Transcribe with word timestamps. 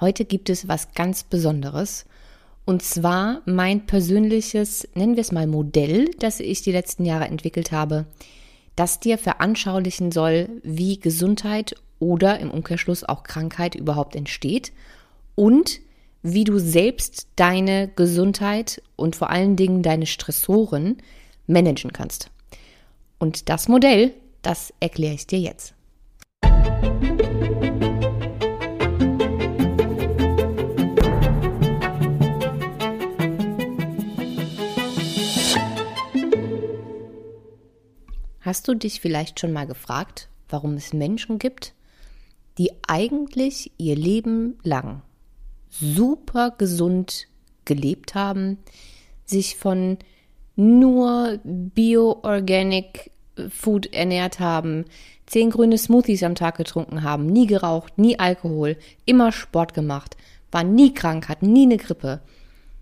Heute 0.00 0.26
gibt 0.26 0.50
es 0.50 0.68
was 0.68 0.92
ganz 0.92 1.24
Besonderes. 1.24 2.04
Und 2.66 2.82
zwar 2.82 3.42
mein 3.46 3.86
persönliches, 3.86 4.86
nennen 4.94 5.14
wir 5.14 5.20
es 5.22 5.32
mal 5.32 5.46
Modell, 5.46 6.10
das 6.18 6.40
ich 6.40 6.62
die 6.62 6.72
letzten 6.72 7.04
Jahre 7.04 7.26
entwickelt 7.26 7.72
habe, 7.72 8.06
das 8.74 9.00
dir 9.00 9.16
veranschaulichen 9.16 10.12
soll, 10.12 10.48
wie 10.62 10.98
Gesundheit 10.98 11.76
oder 11.98 12.38
im 12.40 12.50
Umkehrschluss 12.50 13.04
auch 13.04 13.22
Krankheit 13.22 13.74
überhaupt 13.74 14.16
entsteht 14.16 14.72
und 15.34 15.80
wie 16.22 16.44
du 16.44 16.58
selbst 16.58 17.28
deine 17.36 17.88
Gesundheit 17.88 18.82
und 18.96 19.16
vor 19.16 19.30
allen 19.30 19.56
Dingen 19.56 19.82
deine 19.82 20.06
Stressoren 20.06 20.98
managen 21.46 21.92
kannst. 21.92 22.30
Und 23.18 23.48
das 23.48 23.68
Modell, 23.68 24.12
das 24.42 24.74
erkläre 24.80 25.14
ich 25.14 25.26
dir 25.26 25.38
jetzt. 25.38 25.72
Hast 38.46 38.68
du 38.68 38.74
dich 38.74 39.00
vielleicht 39.00 39.40
schon 39.40 39.52
mal 39.52 39.66
gefragt, 39.66 40.28
warum 40.48 40.74
es 40.74 40.92
Menschen 40.92 41.40
gibt, 41.40 41.74
die 42.58 42.70
eigentlich 42.86 43.72
ihr 43.76 43.96
Leben 43.96 44.56
lang 44.62 45.02
super 45.68 46.52
gesund 46.56 47.26
gelebt 47.64 48.14
haben, 48.14 48.58
sich 49.24 49.56
von 49.56 49.98
nur 50.54 51.40
Bio-Organic 51.42 53.10
Food 53.50 53.92
ernährt 53.92 54.38
haben, 54.38 54.84
zehn 55.26 55.50
grüne 55.50 55.76
Smoothies 55.76 56.22
am 56.22 56.36
Tag 56.36 56.56
getrunken 56.56 57.02
haben, 57.02 57.26
nie 57.26 57.48
geraucht, 57.48 57.98
nie 57.98 58.16
Alkohol, 58.20 58.76
immer 59.06 59.32
Sport 59.32 59.74
gemacht, 59.74 60.16
waren 60.52 60.72
nie 60.72 60.94
krank, 60.94 61.28
hatten 61.28 61.52
nie 61.52 61.64
eine 61.64 61.78
Grippe, 61.78 62.20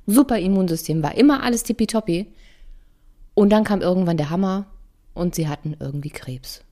super 0.07 0.39
Immunsystem, 0.39 1.03
war 1.03 1.15
immer 1.15 1.43
alles 1.43 1.63
tippitoppi. 1.63 2.27
Und 3.33 3.49
dann 3.49 3.65
kam 3.65 3.81
irgendwann 3.81 4.19
der 4.19 4.29
Hammer 4.29 4.67
und 5.15 5.35
sie 5.35 5.49
hatten 5.49 5.77
irgendwie 5.79 6.11
Krebs. 6.11 6.63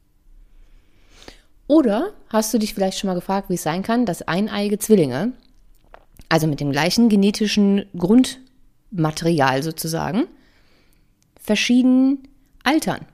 Oder 1.69 2.13
hast 2.29 2.53
du 2.53 2.59
dich 2.59 2.75
vielleicht 2.75 2.99
schon 2.99 3.09
mal 3.09 3.15
gefragt, 3.15 3.49
wie 3.49 3.55
es 3.55 3.63
sein 3.63 3.83
kann, 3.83 4.05
dass 4.05 4.23
eineiige 4.23 4.79
Zwillinge, 4.79 5.33
also 6.29 6.47
mit 6.47 6.61
dem 6.61 6.73
gleichen 6.73 7.09
genetischen 7.09 7.87
Grundmaterial 7.97 9.63
sozusagen, 9.63 10.27
verschieden 11.41 12.29
altern? 12.63 13.07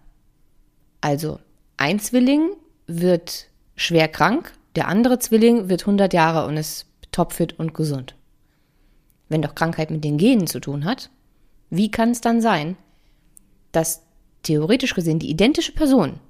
Also 1.00 1.38
ein 1.76 2.00
Zwilling 2.00 2.50
wird 2.86 3.46
schwer 3.76 4.08
krank, 4.08 4.52
der 4.74 4.88
andere 4.88 5.18
Zwilling 5.18 5.68
wird 5.68 5.82
100 5.82 6.12
Jahre 6.12 6.46
und 6.46 6.56
ist 6.56 6.86
topfit 7.12 7.58
und 7.58 7.74
gesund. 7.74 8.16
Wenn 9.28 9.42
doch 9.42 9.54
Krankheit 9.54 9.90
mit 9.90 10.04
den 10.04 10.18
Genen 10.18 10.46
zu 10.46 10.58
tun 10.58 10.84
hat, 10.84 11.10
wie 11.70 11.90
kann 11.90 12.10
es 12.10 12.20
dann 12.20 12.40
sein, 12.40 12.76
dass 13.72 14.02
theoretisch 14.48 14.94
gesehen 14.94 15.18
die 15.18 15.30
identische 15.30 15.72
Person, 15.72 16.20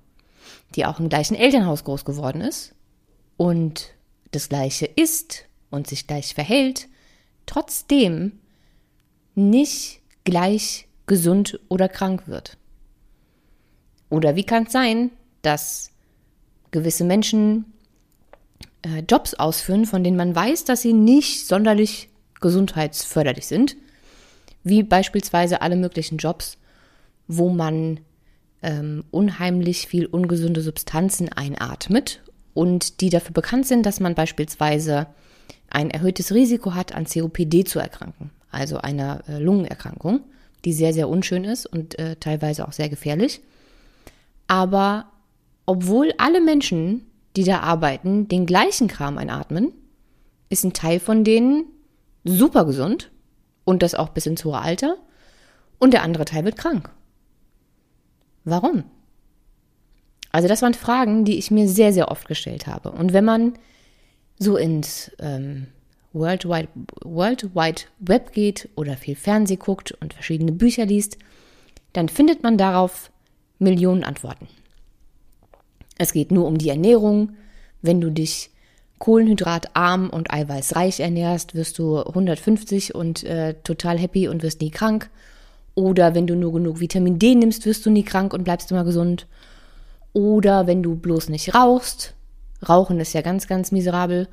die 0.74 0.84
auch 0.84 0.98
im 0.98 1.08
gleichen 1.08 1.36
Elternhaus 1.36 1.84
groß 1.84 2.04
geworden 2.04 2.40
ist 2.40 2.74
und 3.36 3.94
das 4.32 4.48
gleiche 4.48 4.86
ist 4.86 5.44
und 5.70 5.86
sich 5.86 6.06
gleich 6.06 6.34
verhält, 6.34 6.88
trotzdem 7.46 8.40
nicht 9.34 10.00
gleich 10.24 10.88
gesund 11.06 11.60
oder 11.68 11.88
krank 11.88 12.26
wird? 12.26 12.58
Oder 14.10 14.34
wie 14.34 14.44
kann 14.44 14.64
es 14.64 14.72
sein, 14.72 15.10
dass 15.42 15.90
gewisse 16.72 17.04
Menschen 17.04 17.72
äh, 18.82 19.02
Jobs 19.08 19.34
ausführen, 19.34 19.86
von 19.86 20.02
denen 20.02 20.16
man 20.16 20.34
weiß, 20.34 20.64
dass 20.64 20.82
sie 20.82 20.92
nicht 20.92 21.46
sonderlich 21.46 22.08
gesundheitsförderlich 22.40 23.46
sind, 23.46 23.76
wie 24.64 24.82
beispielsweise 24.82 25.62
alle 25.62 25.76
möglichen 25.76 26.18
Jobs, 26.18 26.58
wo 27.28 27.50
man 27.50 28.00
ähm, 28.62 29.04
unheimlich 29.10 29.86
viel 29.86 30.06
ungesunde 30.06 30.60
Substanzen 30.60 31.32
einatmet 31.32 32.22
und 32.54 33.00
die 33.00 33.10
dafür 33.10 33.32
bekannt 33.32 33.66
sind, 33.66 33.86
dass 33.86 34.00
man 34.00 34.14
beispielsweise 34.14 35.06
ein 35.70 35.90
erhöhtes 35.90 36.32
Risiko 36.32 36.74
hat, 36.74 36.94
an 36.94 37.04
COPD 37.04 37.64
zu 37.64 37.78
erkranken, 37.78 38.30
also 38.50 38.78
einer 38.78 39.22
äh, 39.28 39.38
Lungenerkrankung, 39.38 40.20
die 40.64 40.72
sehr, 40.72 40.92
sehr 40.92 41.08
unschön 41.08 41.44
ist 41.44 41.66
und 41.66 41.98
äh, 41.98 42.16
teilweise 42.16 42.66
auch 42.66 42.72
sehr 42.72 42.88
gefährlich. 42.88 43.40
Aber 44.46 45.06
obwohl 45.66 46.12
alle 46.18 46.40
Menschen, 46.40 47.06
die 47.36 47.44
da 47.44 47.60
arbeiten, 47.60 48.26
den 48.26 48.46
gleichen 48.46 48.88
Kram 48.88 49.18
einatmen, 49.18 49.72
ist 50.48 50.64
ein 50.64 50.72
Teil 50.72 50.98
von 50.98 51.24
denen 51.24 51.66
super 52.24 52.64
gesund 52.64 53.10
und 53.64 53.82
das 53.82 53.94
auch 53.94 54.08
bis 54.08 54.26
ins 54.26 54.44
hohe 54.44 54.58
Alter 54.58 54.96
und 55.78 55.92
der 55.92 56.02
andere 56.02 56.24
Teil 56.24 56.44
wird 56.44 56.56
krank. 56.56 56.90
Warum? 58.50 58.84
Also 60.30 60.48
das 60.48 60.62
waren 60.62 60.74
Fragen, 60.74 61.24
die 61.24 61.38
ich 61.38 61.50
mir 61.50 61.68
sehr, 61.68 61.92
sehr 61.92 62.10
oft 62.10 62.28
gestellt 62.28 62.66
habe. 62.66 62.90
Und 62.90 63.12
wenn 63.12 63.24
man 63.24 63.54
so 64.38 64.56
ins 64.56 65.10
ähm, 65.18 65.68
World, 66.12 66.44
Wide, 66.44 66.68
World 67.02 67.54
Wide 67.54 67.82
Web 67.98 68.32
geht 68.32 68.68
oder 68.76 68.96
viel 68.96 69.16
Fernseh 69.16 69.56
guckt 69.56 69.92
und 69.92 70.14
verschiedene 70.14 70.52
Bücher 70.52 70.86
liest, 70.86 71.18
dann 71.92 72.08
findet 72.08 72.42
man 72.42 72.58
darauf 72.58 73.10
Millionen 73.58 74.04
Antworten. 74.04 74.48
Es 75.96 76.12
geht 76.12 76.30
nur 76.30 76.46
um 76.46 76.58
die 76.58 76.68
Ernährung. 76.68 77.32
Wenn 77.82 78.00
du 78.00 78.10
dich 78.10 78.50
kohlenhydratarm 78.98 80.10
und 80.10 80.32
eiweißreich 80.32 81.00
ernährst, 81.00 81.54
wirst 81.54 81.78
du 81.78 81.98
150 81.98 82.94
und 82.94 83.24
äh, 83.24 83.54
total 83.62 83.98
happy 83.98 84.28
und 84.28 84.42
wirst 84.42 84.60
nie 84.60 84.70
krank. 84.70 85.10
Oder 85.78 86.16
wenn 86.16 86.26
du 86.26 86.34
nur 86.34 86.52
genug 86.52 86.80
Vitamin 86.80 87.20
D 87.20 87.36
nimmst, 87.36 87.64
wirst 87.64 87.86
du 87.86 87.90
nie 87.90 88.02
krank 88.02 88.34
und 88.34 88.42
bleibst 88.42 88.72
immer 88.72 88.82
gesund. 88.82 89.28
Oder 90.12 90.66
wenn 90.66 90.82
du 90.82 90.96
bloß 90.96 91.28
nicht 91.28 91.54
rauchst. 91.54 92.14
Rauchen 92.68 92.98
ist 92.98 93.12
ja 93.12 93.20
ganz, 93.20 93.46
ganz 93.46 93.70
miserabel. 93.70 94.26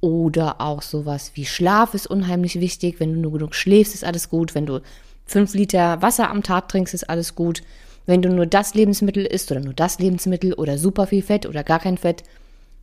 Oder 0.00 0.60
auch 0.60 0.82
sowas 0.82 1.32
wie 1.34 1.46
Schlaf 1.46 1.94
ist 1.94 2.06
unheimlich 2.06 2.60
wichtig. 2.60 3.00
Wenn 3.00 3.12
du 3.12 3.18
nur 3.18 3.32
genug 3.32 3.56
schläfst, 3.56 3.92
ist 3.92 4.04
alles 4.04 4.28
gut. 4.28 4.54
Wenn 4.54 4.66
du 4.66 4.82
fünf 5.26 5.52
Liter 5.54 6.00
Wasser 6.00 6.30
am 6.30 6.44
Tag 6.44 6.68
trinkst, 6.68 6.94
ist 6.94 7.10
alles 7.10 7.34
gut. 7.34 7.62
Wenn 8.06 8.22
du 8.22 8.28
nur 8.28 8.46
das 8.46 8.74
Lebensmittel 8.74 9.26
isst 9.26 9.50
oder 9.50 9.62
nur 9.62 9.74
das 9.74 9.98
Lebensmittel 9.98 10.52
oder 10.52 10.78
super 10.78 11.08
viel 11.08 11.22
Fett 11.22 11.44
oder 11.44 11.64
gar 11.64 11.80
kein 11.80 11.98
Fett, 11.98 12.22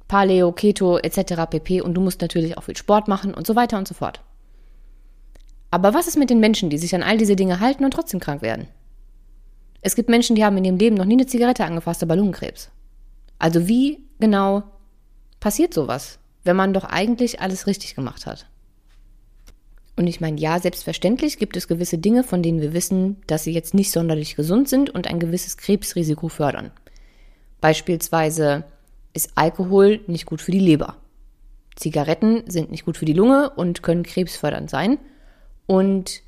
Paleo, 0.09 0.51
Keto 0.51 0.97
etc. 0.97 1.49
pp. 1.49 1.79
Und 1.79 1.93
du 1.93 2.01
musst 2.01 2.19
natürlich 2.19 2.57
auch 2.57 2.63
viel 2.63 2.75
Sport 2.75 3.07
machen 3.07 3.33
und 3.33 3.47
so 3.47 3.55
weiter 3.55 3.77
und 3.77 3.87
so 3.87 3.93
fort. 3.93 4.19
Aber 5.71 5.93
was 5.93 6.07
ist 6.07 6.17
mit 6.17 6.29
den 6.29 6.39
Menschen, 6.39 6.69
die 6.69 6.77
sich 6.77 6.93
an 6.93 7.03
all 7.03 7.17
diese 7.17 7.35
Dinge 7.35 7.59
halten 7.59 7.85
und 7.85 7.91
trotzdem 7.91 8.19
krank 8.19 8.41
werden? 8.41 8.67
Es 9.81 9.95
gibt 9.95 10.09
Menschen, 10.09 10.35
die 10.35 10.45
haben 10.45 10.57
in 10.57 10.65
ihrem 10.65 10.77
Leben 10.77 10.95
noch 10.95 11.05
nie 11.05 11.15
eine 11.15 11.25
Zigarette 11.25 11.65
angefasst, 11.65 12.03
aber 12.03 12.15
Lungenkrebs. 12.15 12.69
Also 13.39 13.67
wie 13.67 14.03
genau 14.19 14.63
passiert 15.39 15.73
sowas, 15.73 16.19
wenn 16.43 16.55
man 16.55 16.73
doch 16.73 16.83
eigentlich 16.83 17.39
alles 17.39 17.65
richtig 17.65 17.95
gemacht 17.95 18.27
hat? 18.27 18.47
Und 19.95 20.07
ich 20.07 20.21
meine, 20.21 20.39
ja, 20.39 20.59
selbstverständlich 20.59 21.37
gibt 21.37 21.57
es 21.57 21.67
gewisse 21.67 21.97
Dinge, 21.97 22.23
von 22.23 22.43
denen 22.43 22.61
wir 22.61 22.73
wissen, 22.73 23.17
dass 23.27 23.43
sie 23.43 23.53
jetzt 23.53 23.73
nicht 23.73 23.91
sonderlich 23.91 24.35
gesund 24.35 24.69
sind 24.69 24.89
und 24.89 25.07
ein 25.07 25.19
gewisses 25.19 25.57
Krebsrisiko 25.57 26.27
fördern. 26.27 26.71
Beispielsweise 27.59 28.63
ist 29.13 29.31
Alkohol 29.35 30.01
nicht 30.07 30.25
gut 30.25 30.41
für 30.41 30.51
die 30.51 30.59
Leber. 30.59 30.97
Zigaretten 31.75 32.43
sind 32.49 32.71
nicht 32.71 32.85
gut 32.85 32.97
für 32.97 33.05
die 33.05 33.13
Lunge 33.13 33.49
und 33.51 33.83
können 33.83 34.03
krebsfördernd 34.03 34.69
sein. 34.69 34.97
Und 35.71 36.21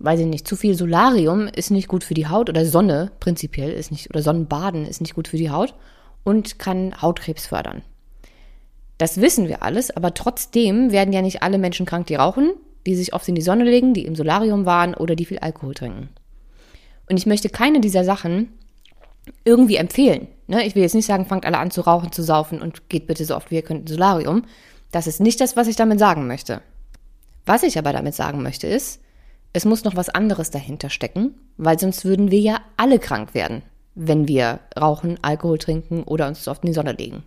weiß 0.00 0.20
ich 0.20 0.26
nicht, 0.26 0.46
zu 0.46 0.54
viel 0.54 0.74
Solarium 0.74 1.48
ist 1.48 1.70
nicht 1.70 1.88
gut 1.88 2.04
für 2.04 2.12
die 2.12 2.26
Haut 2.26 2.50
oder 2.50 2.66
Sonne 2.66 3.10
prinzipiell 3.18 3.72
ist 3.72 3.90
nicht, 3.90 4.10
oder 4.10 4.20
Sonnenbaden 4.20 4.84
ist 4.84 5.00
nicht 5.00 5.14
gut 5.14 5.28
für 5.28 5.38
die 5.38 5.48
Haut 5.48 5.74
und 6.24 6.58
kann 6.58 7.00
Hautkrebs 7.00 7.46
fördern. 7.46 7.80
Das 8.98 9.18
wissen 9.18 9.48
wir 9.48 9.62
alles, 9.62 9.90
aber 9.90 10.12
trotzdem 10.12 10.92
werden 10.92 11.14
ja 11.14 11.22
nicht 11.22 11.42
alle 11.42 11.56
Menschen 11.56 11.86
krank, 11.86 12.06
die 12.08 12.16
rauchen, 12.16 12.52
die 12.84 12.96
sich 12.96 13.14
oft 13.14 13.26
in 13.28 13.34
die 13.34 13.40
Sonne 13.40 13.64
legen, 13.64 13.94
die 13.94 14.04
im 14.04 14.14
Solarium 14.14 14.66
waren 14.66 14.92
oder 14.92 15.16
die 15.16 15.24
viel 15.24 15.38
Alkohol 15.38 15.72
trinken. 15.72 16.10
Und 17.08 17.16
ich 17.16 17.24
möchte 17.24 17.48
keine 17.48 17.80
dieser 17.80 18.04
Sachen 18.04 18.52
irgendwie 19.46 19.76
empfehlen. 19.76 20.28
Ne? 20.48 20.66
Ich 20.66 20.74
will 20.74 20.82
jetzt 20.82 20.94
nicht 20.94 21.06
sagen, 21.06 21.24
fangt 21.24 21.46
alle 21.46 21.56
an 21.56 21.70
zu 21.70 21.80
rauchen, 21.80 22.12
zu 22.12 22.22
saufen 22.22 22.60
und 22.60 22.90
geht 22.90 23.06
bitte 23.06 23.24
so 23.24 23.36
oft 23.36 23.50
wie 23.50 23.54
ihr 23.54 23.62
könnt 23.62 23.80
ins 23.80 23.92
Solarium. 23.92 24.42
Das 24.92 25.06
ist 25.06 25.20
nicht 25.20 25.40
das, 25.40 25.56
was 25.56 25.66
ich 25.66 25.76
damit 25.76 25.98
sagen 25.98 26.26
möchte. 26.26 26.60
Was 27.46 27.62
ich 27.62 27.78
aber 27.78 27.92
damit 27.92 28.14
sagen 28.14 28.42
möchte 28.42 28.66
ist, 28.66 29.00
es 29.52 29.64
muss 29.64 29.84
noch 29.84 29.96
was 29.96 30.08
anderes 30.08 30.50
dahinter 30.50 30.90
stecken, 30.90 31.34
weil 31.56 31.78
sonst 31.78 32.04
würden 32.04 32.30
wir 32.30 32.40
ja 32.40 32.60
alle 32.76 32.98
krank 32.98 33.34
werden, 33.34 33.62
wenn 33.94 34.28
wir 34.28 34.60
rauchen, 34.78 35.18
Alkohol 35.22 35.58
trinken 35.58 36.04
oder 36.04 36.28
uns 36.28 36.46
oft 36.46 36.62
in 36.62 36.68
die 36.68 36.74
Sonne 36.74 36.92
legen. 36.92 37.24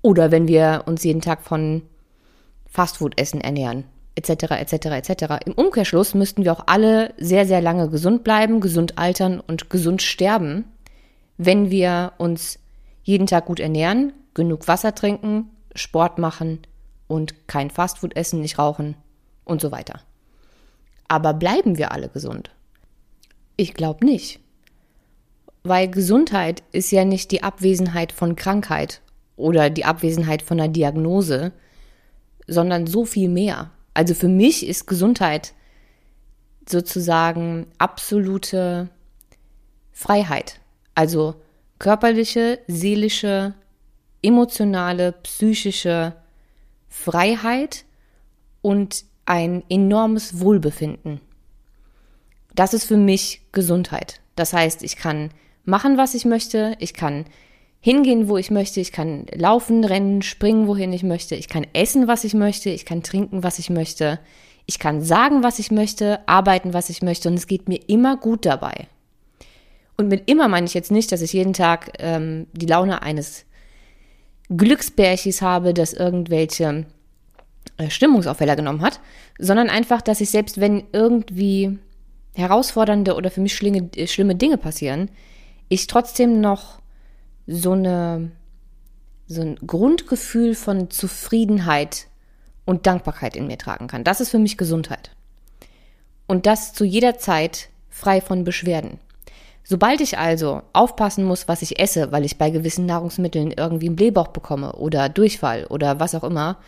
Oder 0.00 0.32
wenn 0.32 0.48
wir 0.48 0.82
uns 0.86 1.04
jeden 1.04 1.20
Tag 1.20 1.42
von 1.42 1.82
Fastfood-Essen 2.66 3.40
ernähren 3.40 3.84
etc. 4.14 4.30
etc. 4.52 4.72
etc. 4.86 5.24
Im 5.46 5.52
Umkehrschluss 5.54 6.14
müssten 6.14 6.44
wir 6.44 6.52
auch 6.52 6.64
alle 6.66 7.14
sehr, 7.18 7.46
sehr 7.46 7.60
lange 7.60 7.88
gesund 7.88 8.24
bleiben, 8.24 8.60
gesund 8.60 8.98
altern 8.98 9.40
und 9.40 9.70
gesund 9.70 10.02
sterben, 10.02 10.64
wenn 11.38 11.70
wir 11.70 12.12
uns 12.18 12.58
jeden 13.02 13.26
Tag 13.26 13.46
gut 13.46 13.60
ernähren, 13.60 14.12
genug 14.34 14.68
Wasser 14.68 14.94
trinken, 14.94 15.50
Sport 15.74 16.18
machen 16.18 16.60
und 17.12 17.46
kein 17.46 17.68
Fastfood 17.68 18.16
essen, 18.16 18.40
nicht 18.40 18.58
rauchen 18.58 18.96
und 19.44 19.60
so 19.60 19.70
weiter. 19.70 20.00
Aber 21.08 21.34
bleiben 21.34 21.76
wir 21.76 21.92
alle 21.92 22.08
gesund? 22.08 22.50
Ich 23.56 23.74
glaube 23.74 24.06
nicht. 24.06 24.40
Weil 25.62 25.90
Gesundheit 25.90 26.62
ist 26.72 26.90
ja 26.90 27.04
nicht 27.04 27.30
die 27.30 27.42
Abwesenheit 27.42 28.12
von 28.12 28.34
Krankheit 28.34 29.02
oder 29.36 29.68
die 29.68 29.84
Abwesenheit 29.84 30.40
von 30.40 30.58
einer 30.58 30.72
Diagnose, 30.72 31.52
sondern 32.46 32.86
so 32.86 33.04
viel 33.04 33.28
mehr. 33.28 33.70
Also 33.92 34.14
für 34.14 34.28
mich 34.28 34.66
ist 34.66 34.86
Gesundheit 34.86 35.52
sozusagen 36.66 37.66
absolute 37.76 38.88
Freiheit. 39.92 40.60
Also 40.94 41.34
körperliche, 41.78 42.60
seelische, 42.68 43.52
emotionale, 44.22 45.12
psychische 45.12 46.14
Freiheit 46.92 47.86
und 48.60 49.06
ein 49.24 49.64
enormes 49.70 50.40
Wohlbefinden. 50.40 51.22
Das 52.54 52.74
ist 52.74 52.84
für 52.84 52.98
mich 52.98 53.40
Gesundheit. 53.50 54.20
Das 54.36 54.52
heißt, 54.52 54.82
ich 54.82 54.96
kann 54.96 55.30
machen, 55.64 55.96
was 55.96 56.14
ich 56.14 56.26
möchte, 56.26 56.76
ich 56.80 56.92
kann 56.92 57.24
hingehen, 57.80 58.28
wo 58.28 58.36
ich 58.36 58.50
möchte, 58.50 58.80
ich 58.80 58.92
kann 58.92 59.24
laufen, 59.34 59.84
rennen, 59.84 60.20
springen, 60.20 60.66
wohin 60.66 60.92
ich 60.92 61.02
möchte, 61.02 61.34
ich 61.34 61.48
kann 61.48 61.66
essen, 61.72 62.08
was 62.08 62.24
ich 62.24 62.34
möchte, 62.34 62.68
ich 62.68 62.84
kann 62.84 63.02
trinken, 63.02 63.42
was 63.42 63.58
ich 63.58 63.70
möchte, 63.70 64.20
ich 64.66 64.78
kann 64.78 65.00
sagen, 65.00 65.42
was 65.42 65.58
ich 65.58 65.70
möchte, 65.70 66.20
arbeiten, 66.28 66.74
was 66.74 66.90
ich 66.90 67.00
möchte 67.00 67.28
und 67.30 67.34
es 67.34 67.46
geht 67.46 67.68
mir 67.68 67.80
immer 67.88 68.18
gut 68.18 68.44
dabei. 68.44 68.86
Und 69.96 70.08
mit 70.08 70.30
immer 70.30 70.46
meine 70.48 70.66
ich 70.66 70.74
jetzt 70.74 70.90
nicht, 70.90 71.10
dass 71.10 71.22
ich 71.22 71.32
jeden 71.32 71.54
Tag 71.54 71.92
ähm, 72.00 72.48
die 72.52 72.66
Laune 72.66 73.02
eines 73.02 73.46
Glücksbärchis 74.56 75.42
habe, 75.42 75.74
das 75.74 75.92
irgendwelche 75.92 76.86
äh, 77.76 77.90
Stimmungsaufheller 77.90 78.56
genommen 78.56 78.82
hat, 78.82 79.00
sondern 79.38 79.68
einfach, 79.68 80.02
dass 80.02 80.20
ich 80.20 80.30
selbst 80.30 80.60
wenn 80.60 80.84
irgendwie 80.92 81.78
herausfordernde 82.34 83.14
oder 83.14 83.30
für 83.30 83.40
mich 83.40 83.54
schlimme, 83.54 83.90
äh, 83.96 84.06
schlimme 84.06 84.34
Dinge 84.34 84.58
passieren, 84.58 85.10
ich 85.68 85.86
trotzdem 85.86 86.40
noch 86.40 86.80
so 87.46 87.72
eine 87.72 88.30
so 89.26 89.40
ein 89.40 89.56
Grundgefühl 89.66 90.54
von 90.54 90.90
Zufriedenheit 90.90 92.06
und 92.64 92.86
Dankbarkeit 92.86 93.36
in 93.36 93.46
mir 93.46 93.58
tragen 93.58 93.86
kann. 93.86 94.04
Das 94.04 94.20
ist 94.20 94.30
für 94.30 94.38
mich 94.38 94.58
Gesundheit. 94.58 95.10
Und 96.26 96.46
das 96.46 96.72
zu 96.72 96.84
jeder 96.84 97.18
Zeit 97.18 97.68
frei 97.88 98.20
von 98.20 98.44
Beschwerden. 98.44 98.98
Sobald 99.64 100.00
ich 100.00 100.18
also 100.18 100.62
aufpassen 100.72 101.24
muss, 101.24 101.46
was 101.48 101.62
ich 101.62 101.78
esse, 101.78 102.10
weil 102.10 102.24
ich 102.24 102.36
bei 102.36 102.50
gewissen 102.50 102.86
Nahrungsmitteln 102.86 103.52
irgendwie 103.52 103.86
einen 103.86 103.96
Blähbauch 103.96 104.28
bekomme 104.28 104.72
oder 104.72 105.08
Durchfall 105.08 105.66
oder 105.66 106.00
was 106.00 106.14
auch 106.14 106.24
immer, 106.24 106.58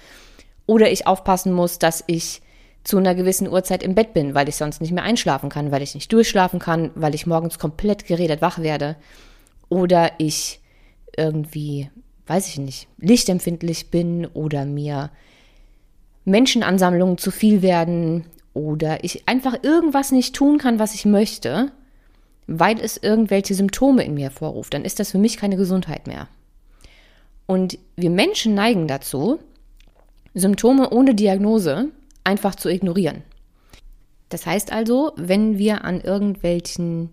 oder 0.66 0.90
ich 0.90 1.06
aufpassen 1.06 1.52
muss, 1.52 1.78
dass 1.78 2.04
ich 2.06 2.40
zu 2.84 2.98
einer 2.98 3.14
gewissen 3.14 3.48
Uhrzeit 3.48 3.82
im 3.82 3.94
Bett 3.94 4.12
bin, 4.12 4.34
weil 4.34 4.48
ich 4.48 4.56
sonst 4.56 4.80
nicht 4.80 4.92
mehr 4.92 5.02
einschlafen 5.02 5.48
kann, 5.48 5.72
weil 5.72 5.82
ich 5.82 5.94
nicht 5.94 6.12
durchschlafen 6.12 6.60
kann, 6.60 6.90
weil 6.94 7.14
ich 7.14 7.26
morgens 7.26 7.58
komplett 7.58 8.06
geredet 8.06 8.42
wach 8.42 8.58
werde, 8.58 8.96
oder 9.68 10.12
ich 10.18 10.60
irgendwie, 11.16 11.90
weiß 12.26 12.48
ich 12.48 12.58
nicht, 12.58 12.88
lichtempfindlich 12.98 13.90
bin 13.90 14.26
oder 14.26 14.64
mir 14.64 15.10
Menschenansammlungen 16.24 17.18
zu 17.18 17.30
viel 17.30 17.62
werden 17.62 18.26
oder 18.52 19.02
ich 19.02 19.28
einfach 19.28 19.56
irgendwas 19.62 20.12
nicht 20.12 20.34
tun 20.34 20.58
kann, 20.58 20.78
was 20.78 20.94
ich 20.94 21.04
möchte, 21.04 21.72
weil 22.46 22.80
es 22.80 22.96
irgendwelche 22.96 23.54
Symptome 23.54 24.04
in 24.04 24.14
mir 24.14 24.24
hervorruft, 24.24 24.74
dann 24.74 24.84
ist 24.84 25.00
das 25.00 25.10
für 25.10 25.18
mich 25.18 25.36
keine 25.36 25.56
Gesundheit 25.56 26.06
mehr. 26.06 26.28
Und 27.46 27.78
wir 27.96 28.10
Menschen 28.10 28.54
neigen 28.54 28.88
dazu, 28.88 29.38
Symptome 30.34 30.90
ohne 30.90 31.14
Diagnose 31.14 31.90
einfach 32.24 32.54
zu 32.54 32.68
ignorieren. 32.68 33.22
Das 34.28 34.46
heißt 34.46 34.72
also, 34.72 35.12
wenn 35.16 35.58
wir 35.58 35.84
an 35.84 36.00
irgendwelchen 36.00 37.10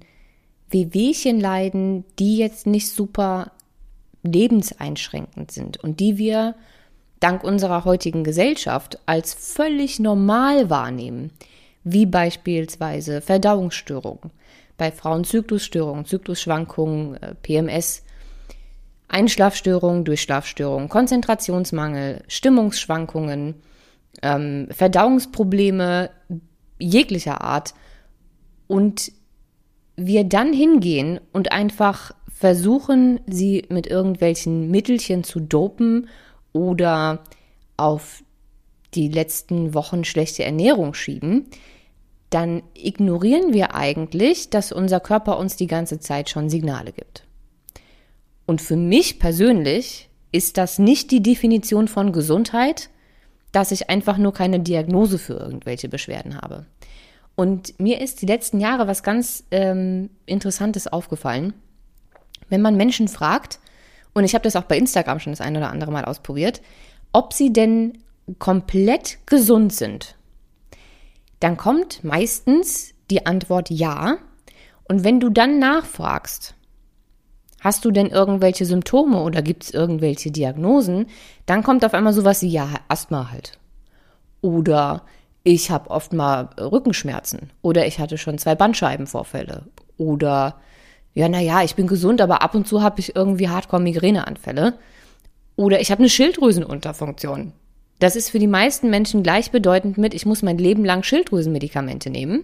Wehwehchen 0.70 1.40
leiden, 1.40 2.06
die 2.18 2.38
jetzt 2.38 2.66
nicht 2.66 2.90
super 2.90 3.52
lebenseinschränkend 4.24 5.52
sind 5.52 5.78
und 5.78 6.00
die 6.00 6.18
wir 6.18 6.56
dank 7.20 7.44
unserer 7.44 7.86
heutigen 7.86 8.24
Gesellschaft 8.24 9.00
als 9.06 9.34
völlig 9.34 10.00
normal 10.00 10.70
wahrnehmen, 10.70 11.32
wie 11.84 12.06
beispielsweise 12.06 13.22
Verdauungsstörungen, 13.22 14.32
bei 14.82 14.92
Frauen 14.92 15.24
Zyklusstörungen, 15.24 16.06
Zyklusschwankungen, 16.06 17.14
äh, 17.22 17.36
PMS, 17.44 18.02
Einschlafstörungen, 19.08 20.06
Durchschlafstörungen, 20.06 20.90
Konzentrationsmangel, 20.90 22.24
Stimmungsschwankungen, 22.28 23.62
ähm, 24.24 24.68
Verdauungsprobleme 24.72 26.10
jeglicher 26.80 27.42
Art. 27.42 27.76
Und 28.66 29.12
wir 29.98 30.24
dann 30.24 30.52
hingehen 30.52 31.20
und 31.32 31.52
einfach 31.52 32.16
versuchen, 32.34 33.20
sie 33.28 33.66
mit 33.70 33.86
irgendwelchen 33.86 34.72
Mittelchen 34.72 35.24
zu 35.24 35.42
dopen 35.42 36.10
oder 36.54 37.24
auf 37.78 38.24
die 38.96 39.10
letzten 39.10 39.76
Wochen 39.76 40.06
schlechte 40.06 40.44
Ernährung 40.44 40.96
schieben, 40.96 41.46
dann 42.32 42.64
ignorieren 42.74 43.54
wir 43.54 43.76
eigentlich, 43.76 44.50
dass 44.50 44.72
unser 44.72 45.00
Körper 45.00 45.38
uns 45.38 45.56
die 45.58 45.68
ganze 45.68 46.00
Zeit 46.00 46.30
schon 46.30 46.50
Signale 46.50 46.92
gibt. 46.92 47.24
Und 48.46 48.62
für 48.62 48.78
mich 48.78 49.20
persönlich 49.20 50.10
ist 50.32 50.58
das 50.58 50.80
nicht 50.80 51.12
die 51.12 51.22
Definition 51.22 51.88
von 51.88 52.12
Gesundheit, 52.12 52.90
dass 53.52 53.72
ich 53.72 53.90
einfach 53.90 54.18
nur 54.18 54.34
keine 54.34 54.62
Diagnose 54.62 55.20
für 55.20 55.34
irgendwelche 55.34 55.90
Beschwerden 55.90 56.42
habe. 56.42 56.66
Und 57.36 57.80
mir 57.80 58.00
ist 58.00 58.22
die 58.22 58.26
letzten 58.26 58.60
Jahre 58.60 58.88
was 58.88 59.04
ganz 59.04 59.44
ähm, 59.52 60.10
Interessantes 60.26 60.88
aufgefallen. 60.88 61.54
Wenn 62.50 62.62
man 62.62 62.78
Menschen 62.78 63.08
fragt, 63.08 63.60
und 64.14 64.24
ich 64.24 64.36
habe 64.36 64.44
das 64.44 64.56
auch 64.56 64.64
bei 64.64 64.78
Instagram 64.78 65.20
schon 65.20 65.34
das 65.34 65.42
ein 65.42 65.56
oder 65.56 65.70
andere 65.70 65.92
Mal 65.92 66.06
ausprobiert, 66.06 66.62
ob 67.12 67.34
sie 67.34 67.52
denn 67.52 67.98
komplett 68.40 69.18
gesund 69.26 69.74
sind, 69.74 70.16
dann 71.42 71.58
kommt 71.58 72.04
meistens 72.04 72.94
die 73.10 73.26
Antwort 73.26 73.70
ja. 73.70 74.18
Und 74.88 75.04
wenn 75.04 75.20
du 75.20 75.30
dann 75.30 75.60
nachfragst, 75.60 76.56
hast 77.60 77.84
du 77.84 77.92
denn 77.92 78.08
irgendwelche 78.08 78.66
Symptome 78.66 79.22
oder 79.22 79.42
gibt 79.42 79.64
es 79.64 79.72
irgendwelche 79.72 80.32
Diagnosen, 80.32 81.08
dann 81.46 81.64
kommt 81.64 81.84
auf 81.84 81.94
einmal 81.94 82.14
sowas 82.14 82.42
wie 82.42 82.50
ja, 82.50 82.70
Asthma 82.88 83.32
halt. 83.32 83.60
Oder 84.42 85.04
ich 85.44 85.72
habe 85.72 85.90
oft 85.90 86.14
mal 86.14 86.50
Rückenschmerzen 86.60 87.52
oder 87.62 87.86
ich 87.86 88.00
hatte 88.00 88.18
schon 88.18 88.38
zwei 88.38 88.56
Bandscheibenvorfälle 88.56 89.66
oder 89.98 90.56
ja, 91.14 91.28
naja, 91.28 91.62
ich 91.64 91.76
bin 91.76 91.88
gesund, 91.88 92.22
aber 92.22 92.42
ab 92.42 92.56
und 92.56 92.68
zu 92.68 92.82
habe 92.82 93.00
ich 93.00 93.16
irgendwie 93.16 93.50
Hardcore-Migräneanfälle. 93.50 94.76
Oder 95.58 95.82
ich 95.82 95.92
habe 95.92 96.00
eine 96.00 96.10
Schilddrüsenunterfunktion. 96.10 97.52
Das 98.02 98.16
ist 98.16 98.32
für 98.32 98.40
die 98.40 98.48
meisten 98.48 98.90
Menschen 98.90 99.22
gleichbedeutend 99.22 100.00
mit, 100.00 100.16
ich 100.16 100.26
muss 100.26 100.42
mein 100.42 100.58
Leben 100.58 100.84
lang 100.84 101.04
Schilddrüsenmedikamente 101.04 102.10
nehmen. 102.10 102.44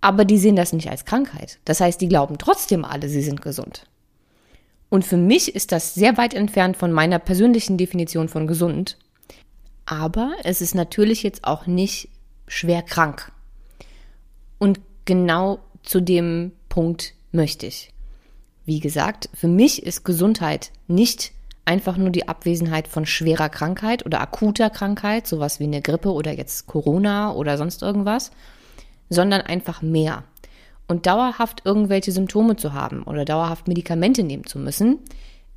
Aber 0.00 0.24
die 0.24 0.38
sehen 0.38 0.56
das 0.56 0.72
nicht 0.72 0.90
als 0.90 1.04
Krankheit. 1.04 1.60
Das 1.64 1.80
heißt, 1.80 2.00
die 2.00 2.08
glauben 2.08 2.36
trotzdem 2.36 2.84
alle, 2.84 3.08
sie 3.08 3.22
sind 3.22 3.42
gesund. 3.42 3.86
Und 4.88 5.04
für 5.04 5.16
mich 5.16 5.54
ist 5.54 5.70
das 5.70 5.94
sehr 5.94 6.16
weit 6.16 6.34
entfernt 6.34 6.76
von 6.76 6.90
meiner 6.90 7.20
persönlichen 7.20 7.78
Definition 7.78 8.28
von 8.28 8.48
gesund. 8.48 8.98
Aber 9.84 10.32
es 10.42 10.60
ist 10.60 10.74
natürlich 10.74 11.22
jetzt 11.22 11.44
auch 11.44 11.68
nicht 11.68 12.08
schwer 12.48 12.82
krank. 12.82 13.30
Und 14.58 14.80
genau 15.04 15.60
zu 15.84 16.00
dem 16.00 16.50
Punkt 16.68 17.14
möchte 17.30 17.66
ich. 17.66 17.92
Wie 18.64 18.80
gesagt, 18.80 19.30
für 19.32 19.46
mich 19.46 19.84
ist 19.84 20.04
Gesundheit 20.04 20.72
nicht 20.88 21.35
einfach 21.66 21.96
nur 21.96 22.10
die 22.10 22.28
Abwesenheit 22.28 22.88
von 22.88 23.04
schwerer 23.04 23.48
Krankheit 23.48 24.06
oder 24.06 24.20
akuter 24.20 24.70
Krankheit, 24.70 25.26
sowas 25.26 25.60
wie 25.60 25.64
eine 25.64 25.82
Grippe 25.82 26.12
oder 26.12 26.32
jetzt 26.32 26.66
Corona 26.66 27.32
oder 27.32 27.58
sonst 27.58 27.82
irgendwas, 27.82 28.30
sondern 29.10 29.42
einfach 29.42 29.82
mehr. 29.82 30.24
Und 30.88 31.06
dauerhaft 31.06 31.62
irgendwelche 31.64 32.12
Symptome 32.12 32.56
zu 32.56 32.72
haben 32.72 33.02
oder 33.02 33.24
dauerhaft 33.24 33.66
Medikamente 33.66 34.22
nehmen 34.22 34.46
zu 34.46 34.58
müssen, 34.58 35.00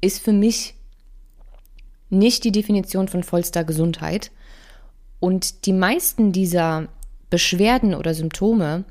ist 0.01 0.21
für 0.21 0.33
mich 0.33 0.73
nicht 2.09 2.43
die 2.43 2.51
Definition 2.51 3.07
von 3.07 3.21
vollster 3.21 3.63
Gesundheit. 3.63 4.31
Und 5.19 5.67
die 5.67 5.73
meisten 5.73 6.31
dieser 6.31 6.87
Beschwerden 7.29 7.93
oder 7.93 8.15
Symptome 8.15 8.85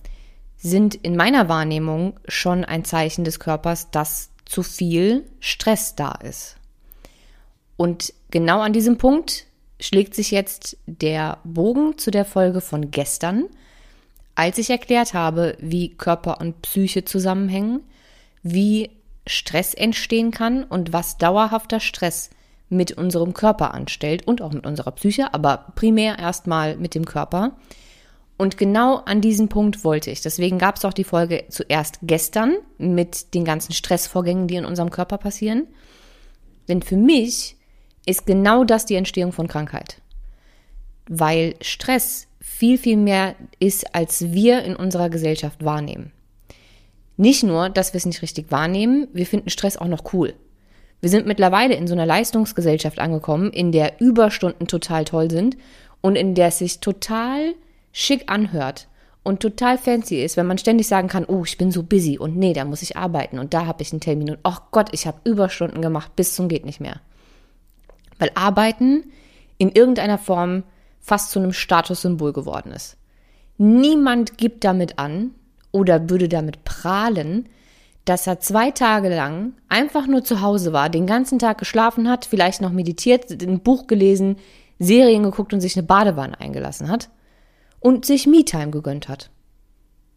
sind 0.57 0.95
in 0.95 1.17
meiner 1.17 1.49
Wahrnehmung 1.49 2.21
schon 2.29 2.65
ein 2.65 2.85
Zeichen 2.85 3.25
des 3.25 3.41
Körpers, 3.41 3.91
dass 3.91 4.31
zu 4.45 4.63
viel 4.63 5.25
Stress 5.41 5.97
da 5.97 6.13
ist. 6.13 6.58
Und 7.79 8.13
genau 8.33 8.61
an 8.61 8.73
diesem 8.75 8.99
Punkt 8.99 9.47
schlägt 9.81 10.15
sich 10.15 10.33
jetzt 10.33 10.77
der 10.87 11.39
Bogen 11.45 11.97
zu 11.97 12.11
der 12.11 12.25
Folge 12.25 12.61
von 12.61 12.91
gestern, 12.91 13.45
als 14.35 14.59
ich 14.59 14.69
erklärt 14.69 15.15
habe, 15.15 15.57
wie 15.61 15.97
Körper 15.97 16.41
und 16.41 16.61
Psyche 16.63 17.05
zusammenhängen, 17.05 17.81
wie 18.43 18.91
Stress 19.27 19.75
entstehen 19.75 20.33
kann 20.33 20.65
und 20.65 20.93
was 20.93 21.19
dauerhafter 21.19 21.79
Stress 21.79 22.31
mit 22.69 22.93
unserem 22.93 23.33
Körper 23.33 23.75
anstellt 23.75 24.27
und 24.27 24.43
auch 24.43 24.53
mit 24.53 24.67
unserer 24.67 24.91
Psyche, 24.91 25.33
aber 25.33 25.73
primär 25.77 26.19
erstmal 26.19 26.77
mit 26.77 26.97
dem 26.97 27.05
Körper. 27.05 27.53
Und 28.37 28.59
genau 28.59 28.97
an 28.97 29.21
diesen 29.21 29.49
Punkt 29.49 29.85
wollte 29.85 30.11
ich. 30.11 30.21
Deswegen 30.21 30.59
gab 30.59 30.77
es 30.77 30.85
auch 30.85 30.93
die 30.93 31.05
Folge 31.05 31.45
zuerst 31.49 32.01
gestern 32.03 32.57
mit 32.77 33.35
den 33.35 33.45
ganzen 33.45 33.73
Stressvorgängen, 33.73 34.49
die 34.49 34.57
in 34.57 34.65
unserem 34.65 34.91
Körper 34.91 35.19
passieren. 35.19 35.69
Denn 36.69 36.83
für 36.83 36.97
mich 36.97 37.58
ist 38.09 38.27
genau 38.27 38.65
das 38.65 38.87
die 38.87 38.95
Entstehung 38.95 39.33
von 39.33 39.49
Krankheit. 39.49 40.01
Weil 41.09 41.55
Stress 41.61 42.27
viel, 42.41 42.79
viel 42.79 42.97
mehr 42.97 43.35
ist, 43.59 43.95
als 43.95 44.33
wir 44.33 44.63
in 44.65 44.77
unserer 44.77 45.11
Gesellschaft 45.11 45.65
wahrnehmen. 45.65 46.13
Nicht 47.17 47.43
nur, 47.43 47.69
dass 47.69 47.93
wir 47.93 47.99
es 47.99 48.07
nicht 48.07 48.23
richtig 48.23 48.51
wahrnehmen, 48.51 49.09
wir 49.13 49.27
finden 49.27 49.51
Stress 49.51 49.77
auch 49.77 49.89
noch 49.89 50.13
cool. 50.13 50.35
Wir 51.01 51.11
sind 51.11 51.27
mittlerweile 51.27 51.75
in 51.75 51.87
so 51.87 51.95
einer 51.95 52.07
Leistungsgesellschaft 52.07 52.99
angekommen, 52.99 53.53
in 53.53 53.73
der 53.73 54.01
Überstunden 54.01 54.67
total 54.67 55.05
toll 55.05 55.31
sind 55.31 55.57
und 56.01 56.17
in 56.17 56.35
der 56.35 56.49
es 56.49 56.59
sich 56.59 56.81
total 56.81 57.55
schick 57.93 58.31
anhört 58.31 58.89
und 59.23 59.41
total 59.41 59.79
fancy 59.79 60.23
ist, 60.23 60.37
wenn 60.37 60.47
man 60.47 60.59
ständig 60.59 60.89
sagen 60.89 61.09
kann, 61.09 61.25
oh, 61.27 61.45
ich 61.45 61.59
bin 61.59 61.71
so 61.71 61.83
busy 61.83 62.19
und 62.19 62.37
nee, 62.37 62.53
da 62.53 62.65
muss 62.65 62.83
ich 62.83 62.97
arbeiten 62.97 63.39
und 63.39 63.53
da 63.53 63.67
habe 63.67 63.83
ich 63.83 63.93
einen 63.93 64.01
Termin 64.01 64.31
und 64.31 64.39
ach 64.43 64.63
Gott, 64.71 64.89
ich 64.93 65.07
habe 65.07 65.21
Überstunden 65.25 65.83
gemacht 65.83 66.17
bis 66.17 66.35
zum 66.35 66.49
geht 66.49 66.65
nicht 66.65 66.81
mehr. 66.81 67.01
Weil 68.19 68.31
arbeiten 68.35 69.05
in 69.59 69.71
irgendeiner 69.71 70.19
Form 70.19 70.65
fast 71.01 71.31
zu 71.31 71.39
einem 71.39 71.53
Statussymbol 71.53 72.33
geworden 72.33 72.73
ist. 72.73 72.97
Niemand 73.57 74.39
gibt 74.39 74.65
damit 74.65 74.99
an, 74.99 75.35
oder 75.73 76.09
würde 76.11 76.29
damit 76.29 76.65
prahlen, 76.65 77.49
dass 78.05 78.27
er 78.27 78.41
zwei 78.41 78.71
Tage 78.71 79.15
lang 79.15 79.53
einfach 79.69 80.07
nur 80.07 80.25
zu 80.25 80.41
Hause 80.41 80.73
war, 80.73 80.89
den 80.89 81.07
ganzen 81.07 81.39
Tag 81.39 81.59
geschlafen 81.59 82.09
hat, 82.09 82.25
vielleicht 82.25 82.63
noch 82.63 82.73
meditiert, 82.73 83.31
ein 83.43 83.61
Buch 83.61 83.87
gelesen, 83.87 84.37
Serien 84.79 85.25
geguckt 85.25 85.53
und 85.53 85.61
sich 85.61 85.77
eine 85.77 85.87
Badewanne 85.87 86.41
eingelassen 86.41 86.89
hat 86.89 87.11
und 87.81 88.07
sich 88.07 88.27
Me-Time 88.27 88.71
gegönnt 88.71 89.09
hat. 89.09 89.31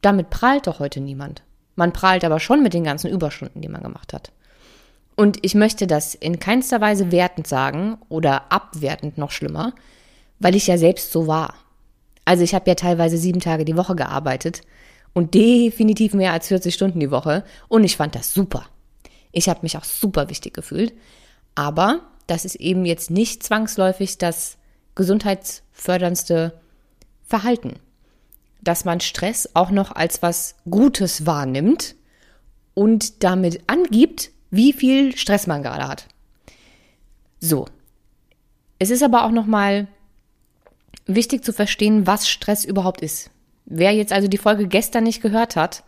Damit 0.02 0.30
prahlt 0.30 0.68
doch 0.68 0.80
heute 0.80 1.02
niemand. 1.02 1.44
Man 1.76 1.94
prahlt 1.94 2.24
aber 2.24 2.40
schon 2.40 2.64
mit 2.64 2.74
den 2.74 2.84
ganzen 2.84 3.10
Überstunden, 3.10 3.62
die 3.62 3.70
man 3.70 3.84
gemacht 3.84 4.14
hat. 4.14 4.32
Und 5.16 5.40
ich 5.42 5.56
möchte 5.56 5.88
das 5.88 6.16
in 6.16 6.40
keinster 6.40 6.82
Weise 6.82 7.12
wertend 7.12 7.48
sagen 7.48 7.98
oder 8.10 8.52
abwertend 8.52 9.18
noch 9.18 9.32
schlimmer, 9.32 9.74
weil 10.40 10.56
ich 10.56 10.68
ja 10.68 10.78
selbst 10.78 11.12
so 11.12 11.28
war. 11.28 11.56
Also 12.26 12.44
ich 12.44 12.56
habe 12.56 12.70
ja 12.70 12.76
teilweise 12.76 13.18
sieben 13.18 13.40
Tage 13.40 13.66
die 13.66 13.78
Woche 13.78 13.96
gearbeitet 13.96 14.62
und 15.14 15.34
definitiv 15.34 16.14
mehr 16.14 16.32
als 16.32 16.48
40 16.48 16.74
Stunden 16.74 17.00
die 17.00 17.12
Woche. 17.12 17.44
Und 17.68 17.84
ich 17.84 17.98
fand 17.98 18.16
das 18.16 18.34
super. 18.34 18.66
Ich 19.32 19.50
habe 19.50 19.60
mich 19.64 19.78
auch 19.78 19.84
super 19.84 20.30
wichtig 20.30 20.54
gefühlt. 20.54 20.94
Aber 21.56 22.02
das 22.28 22.46
ist 22.46 22.56
eben 22.56 22.86
jetzt 22.86 23.12
nicht 23.12 23.44
zwangsläufig 23.44 24.18
das 24.18 24.58
gesundheitsförderndste 24.96 26.60
Verhalten. 27.26 27.80
Dass 28.62 28.86
man 28.86 29.00
Stress 29.00 29.50
auch 29.54 29.72
noch 29.72 29.92
als 29.92 30.22
was 30.22 30.56
Gutes 30.70 31.26
wahrnimmt 31.26 31.96
und 32.74 33.24
damit 33.24 33.64
angibt, 33.68 34.32
wie 34.52 34.74
viel 34.74 35.18
Stress 35.18 35.48
man 35.48 35.64
gerade 35.64 35.88
hat. 35.88 36.06
So. 37.40 37.66
Es 38.78 38.90
ist 38.90 39.04
aber 39.04 39.26
auch 39.26 39.32
nochmal 39.32 39.88
wichtig 41.06 41.44
zu 41.44 41.54
verstehen, 41.54 42.06
was 42.06 42.30
Stress 42.30 42.66
überhaupt 42.66 43.02
ist. 43.02 43.32
Wer 43.66 43.92
jetzt 43.94 44.14
also 44.14 44.28
die 44.28 44.38
Folge 44.38 44.68
gestern 44.68 45.04
nicht 45.04 45.22
gehört 45.22 45.56
hat, 45.56 45.84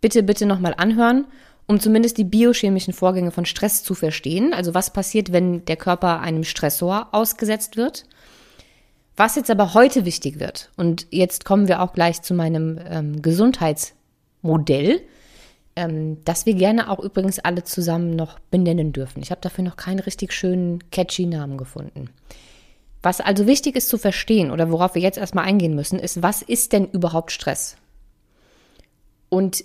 bitte, 0.00 0.22
bitte 0.22 0.46
nochmal 0.46 0.74
anhören, 0.76 1.26
um 1.66 1.80
zumindest 1.80 2.18
die 2.18 2.24
biochemischen 2.24 2.92
Vorgänge 2.92 3.30
von 3.30 3.46
Stress 3.46 3.82
zu 3.82 3.94
verstehen. 3.94 4.52
Also 4.52 4.74
was 4.74 4.92
passiert, 4.92 5.32
wenn 5.32 5.64
der 5.64 5.76
Körper 5.76 6.20
einem 6.20 6.44
Stressor 6.44 7.08
ausgesetzt 7.12 7.76
wird. 7.76 8.04
Was 9.16 9.36
jetzt 9.36 9.50
aber 9.50 9.74
heute 9.74 10.04
wichtig 10.04 10.40
wird, 10.40 10.70
und 10.76 11.06
jetzt 11.10 11.44
kommen 11.44 11.68
wir 11.68 11.80
auch 11.80 11.92
gleich 11.92 12.20
zu 12.22 12.34
meinem 12.34 12.80
ähm, 12.84 13.22
Gesundheitsmodell, 13.22 15.02
ähm, 15.76 16.18
das 16.24 16.46
wir 16.46 16.54
gerne 16.54 16.90
auch 16.90 17.00
übrigens 17.00 17.38
alle 17.38 17.64
zusammen 17.64 18.14
noch 18.14 18.38
benennen 18.50 18.92
dürfen. 18.92 19.22
Ich 19.22 19.30
habe 19.30 19.40
dafür 19.40 19.64
noch 19.64 19.76
keinen 19.76 20.00
richtig 20.00 20.32
schönen, 20.32 20.90
catchy 20.90 21.26
Namen 21.26 21.58
gefunden. 21.58 22.10
Was 23.02 23.20
also 23.20 23.46
wichtig 23.46 23.76
ist 23.76 23.88
zu 23.88 23.98
verstehen 23.98 24.50
oder 24.50 24.70
worauf 24.70 24.94
wir 24.94 25.02
jetzt 25.02 25.18
erstmal 25.18 25.44
eingehen 25.44 25.74
müssen, 25.74 25.98
ist, 25.98 26.22
was 26.22 26.42
ist 26.42 26.72
denn 26.72 26.86
überhaupt 26.86 27.32
Stress? 27.32 27.76
Und 29.28 29.64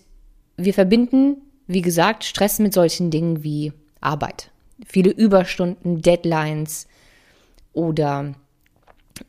wir 0.58 0.74
verbinden, 0.74 1.38
wie 1.68 1.82
gesagt, 1.82 2.26
Stress 2.26 2.60
mit 2.60 2.74
solchen 2.74 3.12
Dingen 3.12 3.44
wie 3.44 3.72
Arbeit. 4.02 4.52
Viele 4.86 5.12
Überstunden, 5.12 6.02
Deadlines 6.02 6.88
oder 7.72 8.34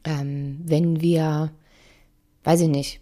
ähm, 0.04 0.60
wenn 0.64 1.00
wir, 1.00 1.52
weiß 2.44 2.62
ich 2.62 2.68
nicht, 2.68 3.00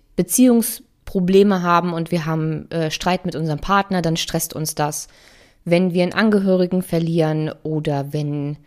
Beziehungsprobleme 1.09 1.63
haben 1.63 1.93
und 1.93 2.11
wir 2.11 2.27
haben 2.27 2.71
äh, 2.71 2.91
Streit 2.91 3.25
mit 3.25 3.35
unserem 3.35 3.59
Partner, 3.59 4.03
dann 4.03 4.17
stresst 4.17 4.55
uns 4.55 4.75
das. 4.75 5.09
Wenn 5.65 5.93
wir 5.93 6.03
einen 6.03 6.13
Angehörigen 6.13 6.83
verlieren 6.83 7.51
oder 7.63 8.13
wenn 8.13 8.59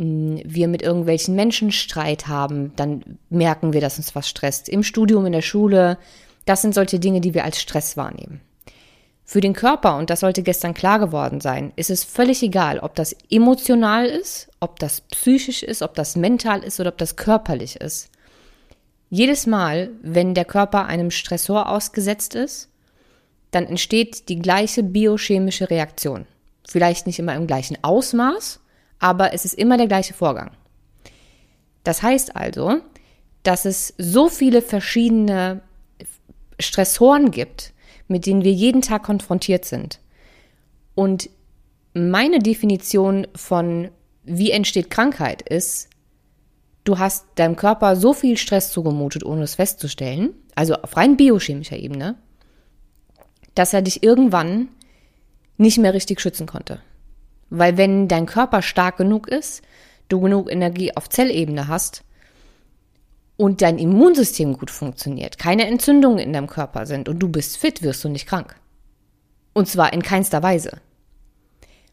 wir 0.00 0.68
mit 0.68 0.80
irgendwelchen 0.80 1.34
Menschen 1.34 1.72
Streit 1.72 2.28
haben, 2.28 2.72
dann 2.76 3.18
merken 3.30 3.72
wir, 3.72 3.80
dass 3.80 3.98
uns 3.98 4.14
was 4.14 4.28
stresst. 4.28 4.68
Im 4.68 4.84
Studium, 4.84 5.26
in 5.26 5.32
der 5.32 5.42
Schule, 5.42 5.98
das 6.44 6.62
sind 6.62 6.72
solche 6.72 7.00
Dinge, 7.00 7.20
die 7.20 7.34
wir 7.34 7.42
als 7.44 7.60
Stress 7.60 7.96
wahrnehmen. 7.96 8.40
Für 9.24 9.40
den 9.40 9.54
Körper, 9.54 9.96
und 9.96 10.08
das 10.08 10.20
sollte 10.20 10.44
gestern 10.44 10.72
klar 10.72 11.00
geworden 11.00 11.40
sein, 11.40 11.72
ist 11.74 11.90
es 11.90 12.04
völlig 12.04 12.44
egal, 12.44 12.78
ob 12.78 12.94
das 12.94 13.16
emotional 13.28 14.06
ist, 14.06 14.48
ob 14.60 14.78
das 14.78 15.00
psychisch 15.00 15.64
ist, 15.64 15.82
ob 15.82 15.94
das 15.94 16.14
mental 16.14 16.62
ist 16.62 16.78
oder 16.78 16.90
ob 16.90 16.98
das 16.98 17.16
körperlich 17.16 17.80
ist. 17.80 18.08
Jedes 19.10 19.46
Mal, 19.46 19.90
wenn 20.02 20.34
der 20.34 20.44
Körper 20.44 20.86
einem 20.86 21.10
Stressor 21.10 21.68
ausgesetzt 21.68 22.34
ist, 22.34 22.68
dann 23.50 23.66
entsteht 23.66 24.28
die 24.28 24.38
gleiche 24.38 24.82
biochemische 24.82 25.70
Reaktion. 25.70 26.26
Vielleicht 26.68 27.06
nicht 27.06 27.18
immer 27.18 27.34
im 27.34 27.46
gleichen 27.46 27.78
Ausmaß, 27.82 28.60
aber 28.98 29.32
es 29.32 29.44
ist 29.46 29.54
immer 29.54 29.78
der 29.78 29.86
gleiche 29.86 30.12
Vorgang. 30.12 30.50
Das 31.84 32.02
heißt 32.02 32.36
also, 32.36 32.80
dass 33.42 33.64
es 33.64 33.94
so 33.96 34.28
viele 34.28 34.60
verschiedene 34.60 35.62
Stressoren 36.60 37.30
gibt, 37.30 37.72
mit 38.08 38.26
denen 38.26 38.44
wir 38.44 38.52
jeden 38.52 38.82
Tag 38.82 39.04
konfrontiert 39.04 39.64
sind. 39.64 40.00
Und 40.94 41.30
meine 41.94 42.40
Definition 42.40 43.26
von 43.34 43.90
wie 44.24 44.50
entsteht 44.50 44.90
Krankheit 44.90 45.40
ist, 45.40 45.88
du 46.88 46.98
hast 46.98 47.26
deinem 47.34 47.56
Körper 47.56 47.96
so 47.96 48.14
viel 48.14 48.38
Stress 48.38 48.72
zugemutet, 48.72 49.22
ohne 49.22 49.42
es 49.42 49.56
festzustellen, 49.56 50.34
also 50.54 50.74
auf 50.74 50.96
rein 50.96 51.18
biochemischer 51.18 51.76
Ebene, 51.76 52.16
dass 53.54 53.74
er 53.74 53.82
dich 53.82 54.02
irgendwann 54.02 54.68
nicht 55.58 55.78
mehr 55.78 55.92
richtig 55.92 56.20
schützen 56.20 56.46
konnte. 56.46 56.80
Weil 57.50 57.76
wenn 57.76 58.08
dein 58.08 58.24
Körper 58.24 58.62
stark 58.62 58.96
genug 58.96 59.28
ist, 59.28 59.62
du 60.08 60.20
genug 60.20 60.50
Energie 60.50 60.96
auf 60.96 61.10
Zellebene 61.10 61.68
hast 61.68 62.04
und 63.36 63.60
dein 63.60 63.78
Immunsystem 63.78 64.54
gut 64.54 64.70
funktioniert, 64.70 65.38
keine 65.38 65.66
Entzündungen 65.66 66.18
in 66.18 66.32
deinem 66.32 66.46
Körper 66.46 66.86
sind 66.86 67.08
und 67.08 67.18
du 67.18 67.28
bist 67.28 67.58
fit, 67.58 67.82
wirst 67.82 68.02
du 68.04 68.08
nicht 68.08 68.26
krank. 68.26 68.56
Und 69.52 69.68
zwar 69.68 69.92
in 69.92 70.02
keinster 70.02 70.42
Weise. 70.42 70.80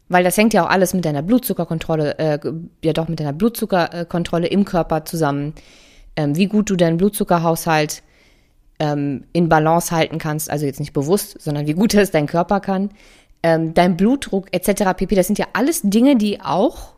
Weil 0.08 0.24
das 0.24 0.36
hängt 0.36 0.54
ja 0.54 0.64
auch 0.64 0.70
alles 0.70 0.94
mit 0.94 1.04
deiner 1.04 1.22
Blutzuckerkontrolle, 1.22 2.18
äh, 2.18 2.38
ja 2.84 2.92
doch 2.92 3.08
mit 3.08 3.20
deiner 3.20 3.32
Blutzuckerkontrolle 3.32 4.46
im 4.46 4.64
Körper 4.64 5.04
zusammen. 5.04 5.54
Ähm, 6.14 6.36
wie 6.36 6.46
gut 6.46 6.70
du 6.70 6.76
deinen 6.76 6.96
Blutzuckerhaushalt 6.96 8.02
ähm, 8.78 9.24
in 9.32 9.48
Balance 9.48 9.94
halten 9.94 10.18
kannst, 10.18 10.50
also 10.50 10.64
jetzt 10.64 10.80
nicht 10.80 10.92
bewusst, 10.92 11.40
sondern 11.40 11.66
wie 11.66 11.74
gut 11.74 11.94
es 11.94 12.10
dein 12.10 12.26
Körper 12.26 12.60
kann 12.60 12.90
ähm, 13.46 13.74
dein 13.74 13.96
Blutdruck 13.96 14.48
etc. 14.50 14.96
pp. 14.96 15.14
Das 15.14 15.28
sind 15.28 15.38
ja 15.38 15.46
alles 15.52 15.82
Dinge, 15.82 16.16
die 16.16 16.40
auch 16.40 16.94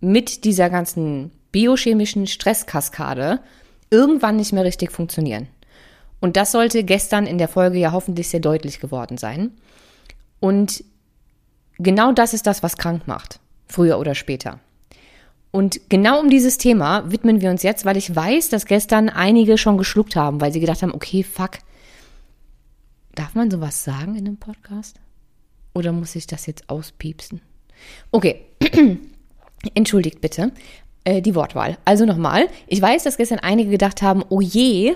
mit 0.00 0.44
dieser 0.44 0.70
ganzen 0.70 1.32
biochemischen 1.50 2.28
Stresskaskade 2.28 3.40
irgendwann 3.90 4.36
nicht 4.36 4.52
mehr 4.52 4.64
richtig 4.64 4.92
funktionieren. 4.92 5.48
Und 6.20 6.36
das 6.36 6.52
sollte 6.52 6.84
gestern 6.84 7.26
in 7.26 7.36
der 7.36 7.48
Folge 7.48 7.78
ja 7.78 7.90
hoffentlich 7.90 8.28
sehr 8.28 8.38
deutlich 8.38 8.78
geworden 8.78 9.18
sein. 9.18 9.50
Und 10.38 10.84
genau 11.82 12.12
das 12.12 12.34
ist 12.34 12.46
das, 12.46 12.62
was 12.62 12.76
krank 12.76 13.06
macht, 13.06 13.40
früher 13.66 13.98
oder 13.98 14.14
später. 14.14 14.60
Und 15.50 15.80
genau 15.90 16.20
um 16.20 16.30
dieses 16.30 16.56
Thema 16.56 17.10
widmen 17.10 17.42
wir 17.42 17.50
uns 17.50 17.62
jetzt, 17.62 17.84
weil 17.84 17.98
ich 17.98 18.14
weiß, 18.14 18.48
dass 18.48 18.64
gestern 18.64 19.10
einige 19.10 19.58
schon 19.58 19.76
geschluckt 19.76 20.16
haben, 20.16 20.40
weil 20.40 20.52
sie 20.52 20.60
gedacht 20.60 20.82
haben, 20.82 20.94
okay, 20.94 21.22
fuck, 21.22 21.58
darf 23.14 23.34
man 23.34 23.50
sowas 23.50 23.84
sagen 23.84 24.14
in 24.14 24.26
einem 24.26 24.38
Podcast? 24.38 24.96
Oder 25.74 25.92
muss 25.92 26.16
ich 26.16 26.26
das 26.26 26.46
jetzt 26.46 26.70
auspiepsen? 26.70 27.42
Okay, 28.10 28.46
entschuldigt 29.74 30.22
bitte 30.22 30.52
äh, 31.04 31.20
die 31.20 31.34
Wortwahl. 31.34 31.76
Also 31.84 32.06
nochmal, 32.06 32.48
ich 32.66 32.80
weiß, 32.80 33.04
dass 33.04 33.18
gestern 33.18 33.38
einige 33.40 33.70
gedacht 33.70 34.00
haben, 34.00 34.24
oh 34.30 34.40
je, 34.40 34.94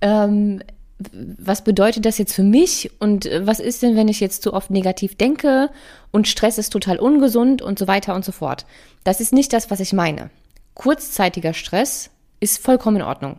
ähm, 0.00 0.62
was 0.98 1.62
bedeutet 1.62 2.04
das 2.04 2.18
jetzt 2.18 2.34
für 2.34 2.42
mich 2.42 2.90
und 2.98 3.26
äh, 3.26 3.46
was 3.46 3.60
ist 3.60 3.82
denn, 3.82 3.96
wenn 3.96 4.08
ich 4.08 4.20
jetzt 4.20 4.42
zu 4.42 4.52
oft 4.52 4.70
negativ 4.70 5.16
denke 5.16 5.70
und 6.10 6.26
Stress 6.26 6.58
ist 6.58 6.70
total 6.70 6.98
ungesund 6.98 7.62
und 7.62 7.78
so 7.78 7.86
weiter 7.86 8.14
und 8.14 8.24
so 8.24 8.32
fort. 8.32 8.66
Das 9.04 9.20
ist 9.20 9.32
nicht 9.32 9.52
das, 9.52 9.70
was 9.70 9.80
ich 9.80 9.92
meine. 9.92 10.30
Kurzzeitiger 10.74 11.54
Stress 11.54 12.10
ist 12.40 12.58
vollkommen 12.58 12.96
in 12.96 13.02
Ordnung. 13.02 13.38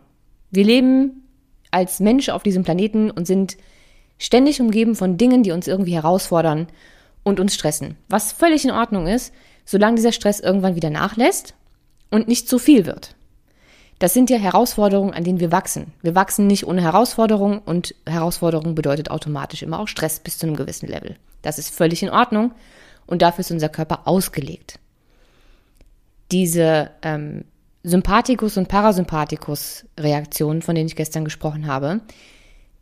Wir 0.50 0.64
leben 0.64 1.28
als 1.70 2.00
Mensch 2.00 2.28
auf 2.30 2.42
diesem 2.42 2.64
Planeten 2.64 3.10
und 3.10 3.26
sind 3.26 3.56
ständig 4.18 4.60
umgeben 4.60 4.94
von 4.94 5.16
Dingen, 5.16 5.42
die 5.42 5.52
uns 5.52 5.68
irgendwie 5.68 5.94
herausfordern 5.94 6.66
und 7.22 7.40
uns 7.40 7.54
stressen. 7.54 7.96
Was 8.08 8.32
völlig 8.32 8.64
in 8.64 8.70
Ordnung 8.70 9.06
ist, 9.06 9.32
solange 9.64 9.96
dieser 9.96 10.12
Stress 10.12 10.40
irgendwann 10.40 10.76
wieder 10.76 10.90
nachlässt 10.90 11.54
und 12.10 12.26
nicht 12.26 12.48
zu 12.48 12.58
viel 12.58 12.86
wird. 12.86 13.14
Das 14.00 14.14
sind 14.14 14.30
ja 14.30 14.38
Herausforderungen, 14.38 15.12
an 15.12 15.24
denen 15.24 15.40
wir 15.40 15.52
wachsen. 15.52 15.92
Wir 16.00 16.14
wachsen 16.14 16.46
nicht 16.46 16.66
ohne 16.66 16.80
Herausforderungen 16.80 17.58
und 17.58 17.94
Herausforderung 18.06 18.74
bedeutet 18.74 19.10
automatisch 19.10 19.62
immer 19.62 19.78
auch 19.78 19.88
Stress 19.88 20.20
bis 20.20 20.38
zu 20.38 20.46
einem 20.46 20.56
gewissen 20.56 20.88
Level. 20.88 21.16
Das 21.42 21.58
ist 21.58 21.68
völlig 21.68 22.02
in 22.02 22.08
Ordnung 22.08 22.52
und 23.06 23.20
dafür 23.20 23.40
ist 23.40 23.50
unser 23.50 23.68
Körper 23.68 24.08
ausgelegt. 24.08 24.78
Diese 26.32 26.90
ähm, 27.02 27.44
Sympathikus- 27.82 28.56
und 28.56 28.68
Parasympathikus-Reaktionen, 28.68 30.62
von 30.62 30.74
denen 30.74 30.88
ich 30.88 30.96
gestern 30.96 31.26
gesprochen 31.26 31.66
habe, 31.66 32.00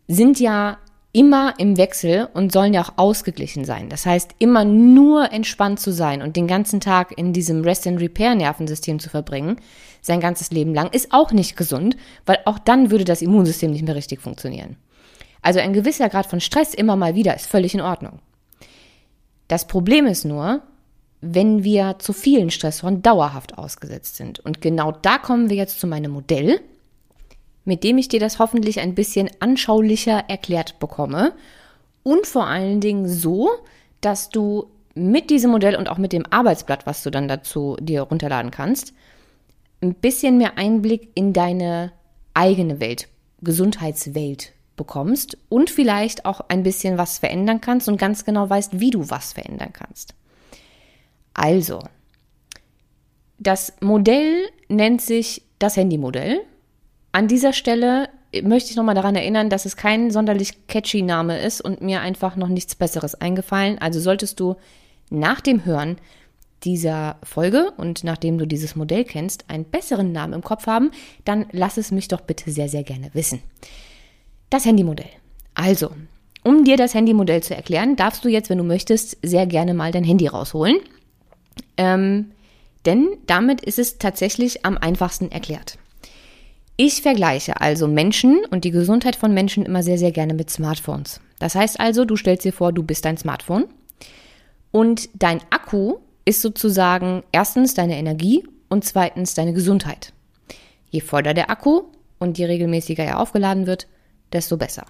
sind 0.07 0.39
ja 0.39 0.79
immer 1.19 1.55
im 1.59 1.77
Wechsel 1.77 2.29
und 2.33 2.53
sollen 2.53 2.73
ja 2.73 2.81
auch 2.81 2.93
ausgeglichen 2.95 3.65
sein. 3.65 3.89
Das 3.89 4.07
heißt, 4.07 4.37
immer 4.39 4.65
nur 4.65 5.33
entspannt 5.33 5.81
zu 5.81 5.93
sein 5.93 6.23
und 6.23 6.37
den 6.37 6.47
ganzen 6.47 6.79
Tag 6.79 7.13
in 7.19 7.33
diesem 7.33 7.63
Rest-and-Repair-Nervensystem 7.63 9.01
zu 9.01 9.11
verbringen, 9.11 9.57
sein 10.01 10.21
ganzes 10.21 10.53
Leben 10.53 10.75
lang, 10.75 10.91
ist 10.93 11.13
auch 11.13 11.33
nicht 11.33 11.57
gesund, 11.57 11.97
weil 12.25 12.39
auch 12.45 12.61
dann 12.61 12.93
würde 12.93 13.05
das 13.05 13.21
Immunsystem 13.21 13.73
nicht 13.73 13.85
mehr 13.85 13.97
richtig 13.97 14.21
funktionieren. 14.21 14.77
Also 15.43 15.59
ein 15.59 15.73
gewisser 15.73 16.09
Grad 16.09 16.27
von 16.27 16.41
Stress 16.41 16.73
immer 16.73 16.95
mal 16.95 17.17
wieder 17.17 17.35
ist 17.35 17.47
völlig 17.47 17.75
in 17.75 17.81
Ordnung. 17.81 18.21
Das 19.49 19.67
Problem 19.67 20.07
ist 20.07 20.25
nur, 20.25 20.63
wenn 21.21 21.65
wir 21.65 21.97
zu 21.99 22.13
vielen 22.13 22.51
Stressoren 22.53 23.03
dauerhaft 23.03 23.59
ausgesetzt 23.59 24.15
sind. 24.15 24.39
Und 24.39 24.61
genau 24.61 24.93
da 24.93 25.19
kommen 25.19 25.51
wir 25.51 25.57
jetzt 25.57 25.81
zu 25.81 25.89
meinem 25.89 26.13
Modell, 26.13 26.61
mit 27.69 27.85
dem 27.85 27.99
ich 27.99 28.09
dir 28.09 28.19
das 28.19 28.39
hoffentlich 28.39 28.81
ein 28.81 28.95
bisschen 28.95 29.29
anschaulicher 29.41 30.25
erklärt 30.27 30.79
bekomme. 30.79 31.35
Und 32.03 32.27
vor 32.27 32.47
allen 32.47 32.81
Dingen 32.81 33.07
so, 33.07 33.51
dass 34.01 34.31
du 34.31 34.71
mit 34.95 35.29
diesem 35.29 35.51
Modell 35.51 35.77
und 35.77 35.91
auch 35.91 35.99
mit 35.99 36.15
dem 36.15 36.25
Arbeitsblatt, 36.31 36.87
was 36.87 37.03
du 37.03 37.11
dann 37.11 37.29
dazu 37.29 37.77
dir 37.79 38.01
runterladen 38.01 38.51
kannst, 38.51 38.95
ein 39.83 39.93
bisschen 39.93 40.39
mehr 40.39 40.57
Einblick 40.57 41.11
in 41.15 41.35
deine 41.35 41.93
eigene 42.33 42.81
Welt, 42.81 43.07
Gesundheitswelt 43.43 44.55
bekommst 44.77 45.37
und 45.51 45.69
vielleicht 45.69 46.25
auch 46.25 46.41
ein 46.49 46.63
bisschen 46.63 46.97
was 46.97 47.19
verändern 47.19 47.61
kannst 47.61 47.87
und 47.87 47.99
ganz 47.99 48.25
genau 48.25 48.49
weißt, 48.49 48.81
wie 48.81 48.91
du 48.91 49.11
was 49.11 49.35
verändern 49.35 49.75
kannst. 49.75 50.15
Also, 51.35 51.81
das 53.39 53.75
Modell 53.83 54.49
nennt 54.69 55.03
sich 55.03 55.43
das 55.59 55.77
Handymodell 55.77 56.41
an 57.19 57.27
dieser 57.27 57.53
Stelle 57.53 58.09
möchte 58.43 58.71
ich 58.71 58.77
nochmal 58.77 58.95
daran 58.95 59.17
erinnern, 59.17 59.51
dass 59.51 59.65
es 59.65 59.77
kein 59.77 60.13
sonderlich 60.13 60.69
catchy 60.69 61.03
Name 61.03 61.41
ist 61.41 61.61
und 61.61 61.81
mir 61.81 62.01
einfach 62.01 62.37
noch 62.37 62.47
nichts 62.47 62.77
Besseres 62.77 63.17
eingefallen. 63.17 63.77
Also 63.79 63.99
solltest 63.99 64.39
du 64.39 64.55
nach 65.11 65.41
dem 65.41 65.65
Hören 65.65 65.97
dieser 66.63 67.17
Folge 67.25 67.73
und 67.77 68.05
nachdem 68.05 68.39
du 68.39 68.47
dieses 68.47 68.77
Modell 68.77 69.05
kennst, 69.05 69.51
einen 69.51 69.65
besseren 69.65 70.13
Namen 70.13 70.35
im 70.35 70.43
Kopf 70.43 70.69
haben, 70.69 70.93
dann 71.25 71.47
lass 71.51 71.77
es 71.77 71.91
mich 71.91 72.07
doch 72.07 72.21
bitte 72.21 72.53
sehr, 72.53 72.69
sehr 72.69 72.85
gerne 72.85 73.11
wissen. 73.15 73.43
Das 74.49 74.65
Handymodell. 74.65 75.11
Also, 75.55 75.91
um 76.45 76.65
dir 76.65 76.77
das 76.77 76.95
Handymodell 76.95 77.43
zu 77.43 77.57
erklären, 77.57 77.97
darfst 77.97 78.25
du 78.25 78.29
jetzt, 78.29 78.49
wenn 78.49 78.59
du 78.59 78.65
möchtest, 78.65 79.19
sehr 79.23 79.47
gerne 79.47 79.75
mal 79.75 79.91
dein 79.91 80.05
Handy 80.05 80.29
rausholen. 80.29 80.77
Ähm, 81.77 82.31
denn 82.87 83.09
damit 83.27 83.61
ist 83.63 83.81
es 83.81 83.99
tatsächlich 83.99 84.65
am 84.65 84.79
einfachsten 84.79 85.33
erklärt. 85.33 85.79
Ich 86.81 87.03
vergleiche 87.03 87.61
also 87.61 87.89
Menschen 87.89 88.45
und 88.53 88.63
die 88.63 88.71
Gesundheit 88.71 89.17
von 89.17 89.35
Menschen 89.35 89.67
immer 89.67 89.83
sehr, 89.83 89.99
sehr 89.99 90.13
gerne 90.13 90.33
mit 90.33 90.49
Smartphones. 90.49 91.21
Das 91.41 91.57
heißt 91.57 91.81
also, 91.81 92.05
du 92.05 92.15
stellst 92.15 92.45
dir 92.45 92.53
vor, 92.53 92.73
du 92.73 92.85
bist 92.85 93.05
dein 93.05 93.17
Smartphone 93.17 93.65
und 94.71 95.09
dein 95.13 95.41
Akku 95.51 95.97
ist 96.25 96.41
sozusagen 96.41 97.25
erstens 97.33 97.75
deine 97.75 97.99
Energie 97.99 98.47
und 98.69 98.85
zweitens 98.85 99.35
deine 99.35 99.55
Gesundheit. 99.55 100.13
Je 100.89 101.01
voller 101.01 101.35
der 101.35 101.51
Akku 101.51 101.83
und 102.21 102.39
je 102.39 102.45
regelmäßiger 102.45 103.03
er 103.03 103.19
aufgeladen 103.19 103.67
wird, 103.67 103.89
desto 104.33 104.57
besser. 104.57 104.87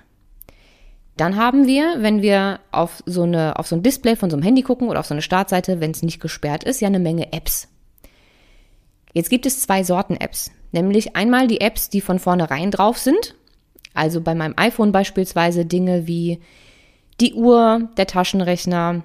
Dann 1.17 1.37
haben 1.37 1.67
wir, 1.67 2.03
wenn 2.03 2.21
wir 2.21 2.61
auf 2.71 3.03
so, 3.07 3.23
eine, 3.23 3.59
auf 3.59 3.67
so 3.67 3.77
ein 3.77 3.83
Display 3.83 4.15
von 4.15 4.29
so 4.29 4.37
einem 4.37 4.45
Handy 4.45 4.61
gucken 4.61 4.89
oder 4.89 5.01
auf 5.01 5.07
so 5.07 5.15
eine 5.15 5.23
Startseite, 5.23 5.81
wenn 5.81 5.93
es 5.93 6.03
nicht 6.03 6.21
gesperrt 6.21 6.65
ist, 6.65 6.83
ja 6.83 6.89
eine 6.89 7.01
Menge 7.01 7.33
Apps. 7.33 7.69
Jetzt 9.13 9.31
gibt 9.31 9.47
es 9.47 9.63
zwei 9.63 9.85
Sorten 9.85 10.17
Apps. 10.17 10.51
Nämlich 10.73 11.17
einmal 11.17 11.47
die 11.47 11.61
Apps, 11.61 11.89
die 11.89 12.01
von 12.01 12.19
vornherein 12.19 12.71
drauf 12.71 12.99
sind. 12.99 13.35
Also 13.95 14.21
bei 14.21 14.35
meinem 14.35 14.55
iPhone 14.57 14.93
beispielsweise 14.93 15.65
Dinge 15.65 16.07
wie 16.07 16.41
die 17.21 17.35
Uhr, 17.35 17.89
der 17.97 18.07
Taschenrechner, 18.07 19.03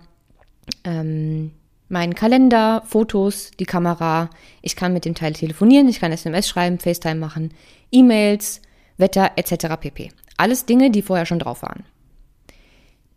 ähm, 0.83 1.51
mein 1.89 2.15
Kalender, 2.15 2.83
Fotos, 2.85 3.51
die 3.59 3.65
Kamera. 3.65 4.29
Ich 4.61 4.75
kann 4.75 4.93
mit 4.93 5.05
dem 5.05 5.15
Teil 5.15 5.33
telefonieren, 5.33 5.87
ich 5.89 5.99
kann 5.99 6.11
SMS 6.11 6.47
schreiben, 6.47 6.79
FaceTime 6.79 7.15
machen, 7.15 7.53
E-Mails, 7.91 8.61
Wetter 8.97 9.31
etc. 9.35 9.77
pp. 9.79 10.11
Alles 10.37 10.65
Dinge, 10.65 10.91
die 10.91 11.01
vorher 11.01 11.25
schon 11.25 11.39
drauf 11.39 11.61
waren. 11.61 11.85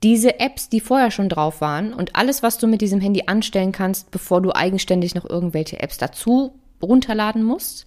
Diese 0.03 0.41
Apps, 0.41 0.69
die 0.69 0.81
vorher 0.81 1.11
schon 1.11 1.29
drauf 1.29 1.61
waren 1.61 1.93
und 1.93 2.17
alles, 2.17 2.43
was 2.43 2.59
du 2.59 2.67
mit 2.67 2.81
diesem 2.81 3.01
Handy 3.01 3.25
anstellen 3.27 3.73
kannst, 3.73 4.11
bevor 4.11 4.43
du 4.43 4.55
eigenständig 4.55 5.15
noch 5.15 5.29
irgendwelche 5.29 5.81
Apps 5.81 5.99
dazu 5.99 6.53
runterladen 6.83 7.43
musst, 7.43 7.87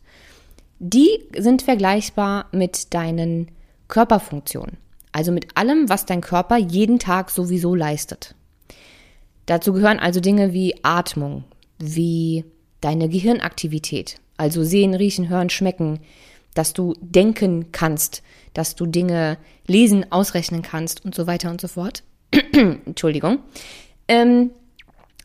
die 0.80 1.10
sind 1.38 1.62
vergleichbar 1.62 2.48
mit 2.52 2.94
deinen 2.94 3.52
Körperfunktionen. 3.88 4.78
Also 5.12 5.32
mit 5.32 5.58
allem, 5.58 5.90
was 5.90 6.06
dein 6.06 6.22
Körper 6.22 6.58
jeden 6.58 7.00
Tag 7.00 7.32
sowieso 7.32 7.76
leistet. 7.76 8.36
Dazu 9.46 9.74
gehören 9.74 10.00
also 10.00 10.20
Dinge 10.20 10.54
wie 10.54 10.76
Atmung, 10.84 11.44
wie 11.80 12.46
deine 12.82 13.10
Gehirnaktivität, 13.10 14.22
also 14.38 14.64
sehen, 14.64 14.94
riechen, 14.94 15.28
hören, 15.28 15.50
schmecken, 15.50 16.00
dass 16.54 16.74
du 16.74 16.94
denken 17.02 17.72
kannst, 17.72 18.22
dass 18.54 18.76
du 18.76 18.86
Dinge 18.86 19.38
lesen, 19.68 20.12
ausrechnen 20.12 20.62
kannst 20.62 21.04
und 21.04 21.16
so 21.16 21.28
weiter 21.28 21.50
und 21.50 21.62
so 21.62 21.68
fort. 21.68 22.04
Entschuldigung. 22.54 23.40
Ähm, 24.08 24.52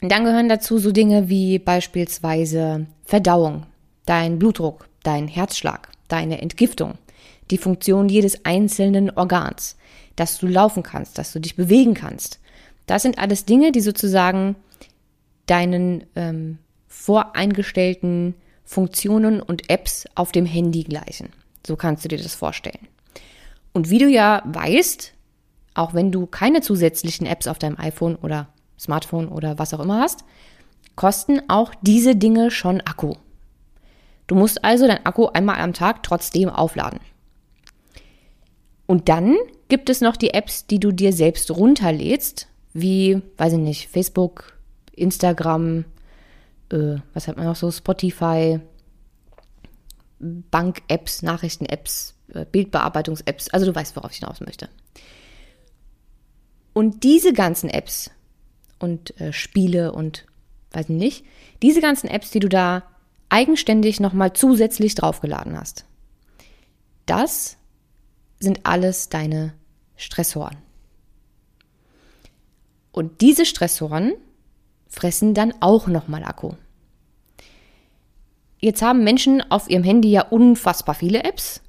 dann 0.01 0.25
gehören 0.25 0.49
dazu 0.49 0.79
so 0.79 0.93
Dinge 0.93 1.29
wie 1.29 1.59
beispielsweise 1.59 2.87
Verdauung, 3.05 3.67
dein 4.07 4.39
Blutdruck, 4.39 4.89
dein 5.03 5.29
Herzschlag, 5.29 5.91
deine 6.09 6.43
Entgiftung, 6.43 6.99
die 7.51 7.59
Funktion 7.59 8.09
jedes 8.09 8.45
einzelnen 8.45 9.11
Organs, 9.11 9.77
dass 10.17 10.39
du 10.39 10.47
laufen 10.47 10.83
kannst, 10.83 11.19
dass 11.19 11.33
du 11.33 11.41
dich 11.41 11.57
bewegen 11.57 11.95
kannst. 11.95 12.41
Das 12.87 13.03
sind 13.03 13.19
alles 13.19 13.45
Dinge, 13.45 13.73
die 13.73 13.81
sozusagen 13.81 14.57
deinen 15.47 16.05
ähm, 16.17 16.59
voreingestellten 16.87 18.35
Funktionen 18.65 19.41
und 19.41 19.71
Apps 19.71 20.07
auf 20.15 20.33
dem 20.33 20.47
Handy 20.47 20.85
gleichen. 20.85 21.31
So 21.67 21.77
kannst 21.77 22.05
du 22.05 22.09
dir 22.09 22.19
das 22.19 22.35
vorstellen. 22.35 22.89
Und 23.73 23.91
wie 23.91 23.99
du 23.99 24.09
ja 24.09 24.43
weißt, 24.47 25.13
auch 25.75 25.95
wenn 25.95 26.13
du 26.13 26.27
keine 26.27 26.61
zusätzlichen 26.61 27.27
Apps 27.27 27.47
auf 27.47 27.59
deinem 27.59 27.79
iPhone 27.79 28.17
oder 28.17 28.49
Smartphone 28.79 29.29
oder 29.29 29.59
was 29.59 29.75
auch 29.75 29.81
immer 29.81 30.01
hast, 30.01 30.25
kosten 30.97 31.41
auch 31.49 31.73
diese 31.83 32.17
Dinge 32.17 32.51
schon 32.51 32.81
Akku. 32.81 33.15
Du 34.27 34.35
musst 34.35 34.65
also 34.65 34.87
dein 34.87 35.05
Akku 35.05 35.27
einmal 35.27 35.61
am 35.61 35.73
Tag 35.73 36.03
trotzdem 36.03 36.49
aufladen. 36.49 37.01
Und 38.87 39.09
dann 39.09 39.37
gibt 39.69 39.91
es 39.91 40.01
noch 40.01 40.17
die 40.17 40.35
Apps, 40.35 40.67
die 40.67 40.79
du 40.79 40.93
dir 40.93 41.13
selbst 41.13 41.51
runterlädst, 41.51 42.49
wie, 42.73 43.23
weiß 43.37 43.55
ich 43.55 43.59
nicht, 43.59 43.89
Facebook, 43.89 44.59
Instagram, 44.93 45.85
äh, 46.71 46.97
was 47.13 47.29
hat 47.29 47.37
man 47.37 47.47
noch 47.47 47.57
so, 47.57 47.71
Spotify, 47.71 48.61
Bank-Apps, 50.19 51.23
Nachrichten-Apps, 51.23 52.15
äh, 52.33 52.45
Bildbearbeitungs-Apps. 52.51 53.49
Also 53.51 53.67
du 53.67 53.75
weißt, 53.75 53.97
worauf 53.97 54.13
ich 54.13 54.19
hinaus 54.19 54.41
möchte. 54.41 54.69
Und 56.73 57.05
diese 57.05 57.33
ganzen 57.33 57.71
Apps 57.71 58.11
und 58.85 59.21
äh, 59.21 59.33
Spiele 59.33 59.91
und 59.93 60.27
weiß 60.71 60.89
ich 60.89 60.97
nicht, 60.97 61.25
diese 61.63 61.81
ganzen 61.81 62.09
Apps, 62.09 62.31
die 62.31 62.41
du 62.41 62.49
da 62.49 62.85
eigenständig 63.29 63.99
nochmal 63.99 64.33
zusätzlich 64.33 64.95
draufgeladen 64.95 65.59
hast. 65.59 65.85
Das 67.07 67.57
sind 68.39 68.61
alles 68.65 69.09
deine 69.09 69.55
Stressoren. 69.97 70.57
Und 72.93 73.21
diese 73.21 73.45
Stressoren 73.45 74.13
fressen 74.87 75.35
dann 75.35 75.53
auch 75.61 75.89
nochmal 75.89 76.23
Akku. 76.25 76.53
Jetzt 78.61 78.83
haben 78.83 79.05
Menschen 79.05 79.43
auf 79.51 79.69
ihrem 79.69 79.83
Handy 79.83 80.11
ja 80.11 80.23
unfassbar 80.23 80.95
viele 80.95 81.25
Apps 81.25 81.61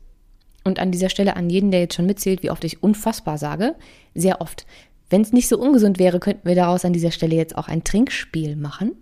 Und 0.64 0.80
an 0.80 0.92
dieser 0.92 1.10
Stelle 1.10 1.36
an 1.36 1.50
jeden, 1.50 1.70
der 1.70 1.82
jetzt 1.82 1.96
schon 1.96 2.08
mitzählt, 2.08 2.42
wie 2.42 2.50
oft 2.50 2.64
ich 2.64 2.82
unfassbar 2.82 3.38
sage, 3.38 3.76
sehr 4.16 4.42
oft. 4.42 4.66
Wenn 5.10 5.22
es 5.22 5.34
nicht 5.34 5.48
so 5.48 5.60
ungesund 5.60 6.00
wäre, 6.00 6.20
könnten 6.20 6.48
wir 6.48 6.56
daraus 6.56 6.86
an 6.86 6.94
dieser 6.94 7.12
Stelle 7.12 7.36
jetzt 7.36 7.58
auch 7.58 7.68
ein 7.68 7.84
Trinkspiel 7.84 8.56
machen. 8.56 8.94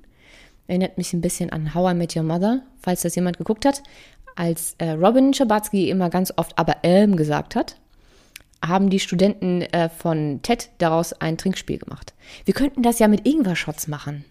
Erinnert 0.67 0.97
mich 0.97 1.13
ein 1.13 1.21
bisschen 1.21 1.49
an 1.49 1.73
How 1.73 1.91
I 1.91 1.95
Met 1.95 2.15
Your 2.15 2.23
Mother, 2.23 2.61
falls 2.81 3.01
das 3.01 3.15
jemand 3.15 3.37
geguckt 3.37 3.65
hat. 3.65 3.83
Als 4.35 4.75
äh, 4.79 4.91
Robin 4.91 5.33
Schabatsky 5.33 5.89
immer 5.89 6.09
ganz 6.09 6.33
oft 6.35 6.57
aber 6.57 6.77
ähm 6.83 7.15
gesagt 7.15 7.55
hat, 7.55 7.77
haben 8.65 8.89
die 8.89 8.99
Studenten 8.99 9.61
äh, 9.61 9.89
von 9.89 10.39
TED 10.41 10.69
daraus 10.77 11.13
ein 11.13 11.37
Trinkspiel 11.37 11.79
gemacht. 11.79 12.13
Wir 12.45 12.53
könnten 12.53 12.81
das 12.81 12.99
ja 12.99 13.07
mit 13.07 13.27
Ingwer-Shots 13.27 13.87
machen. 13.87 14.25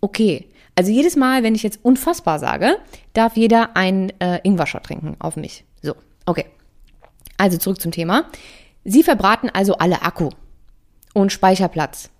Okay, 0.00 0.46
also 0.74 0.90
jedes 0.90 1.16
Mal, 1.16 1.42
wenn 1.42 1.54
ich 1.54 1.62
jetzt 1.62 1.80
unfassbar 1.82 2.38
sage, 2.38 2.76
darf 3.14 3.36
jeder 3.36 3.76
ein 3.76 4.12
äh, 4.20 4.40
Ingwer-Shot 4.42 4.84
trinken 4.84 5.16
auf 5.18 5.36
mich. 5.36 5.64
So, 5.82 5.94
okay. 6.26 6.46
Also 7.38 7.58
zurück 7.58 7.80
zum 7.80 7.92
Thema. 7.92 8.26
Sie 8.84 9.02
verbraten 9.02 9.50
also 9.50 9.74
alle 9.76 10.02
Akku 10.02 10.30
und 11.14 11.32
Speicherplatz. 11.32 12.10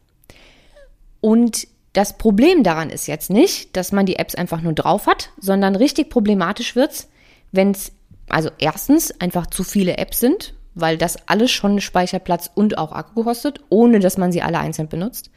Und 1.20 1.68
das 1.92 2.16
Problem 2.16 2.62
daran 2.62 2.90
ist 2.90 3.06
jetzt 3.06 3.30
nicht, 3.30 3.76
dass 3.76 3.92
man 3.92 4.06
die 4.06 4.16
Apps 4.16 4.34
einfach 4.34 4.62
nur 4.62 4.72
drauf 4.72 5.06
hat, 5.06 5.30
sondern 5.38 5.76
richtig 5.76 6.10
problematisch 6.10 6.74
wird's, 6.74 7.08
wenn 7.52 7.72
es 7.72 7.92
also 8.28 8.50
erstens 8.58 9.12
einfach 9.20 9.46
zu 9.46 9.62
viele 9.62 9.98
Apps 9.98 10.20
sind, 10.20 10.54
weil 10.74 10.96
das 10.96 11.28
alles 11.28 11.50
schon 11.50 11.80
Speicherplatz 11.80 12.50
und 12.54 12.78
auch 12.78 12.92
Akku 12.92 13.24
kostet, 13.24 13.60
ohne 13.68 14.00
dass 14.00 14.16
man 14.16 14.32
sie 14.32 14.42
alle 14.42 14.58
einzeln 14.58 14.88
benutzt. 14.88 15.30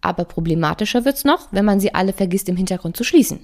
Aber 0.00 0.24
problematischer 0.24 1.04
wird's 1.04 1.24
noch, 1.24 1.48
wenn 1.50 1.64
man 1.64 1.80
sie 1.80 1.94
alle 1.94 2.12
vergisst 2.12 2.48
im 2.48 2.56
Hintergrund 2.56 2.96
zu 2.96 3.04
schließen. 3.04 3.40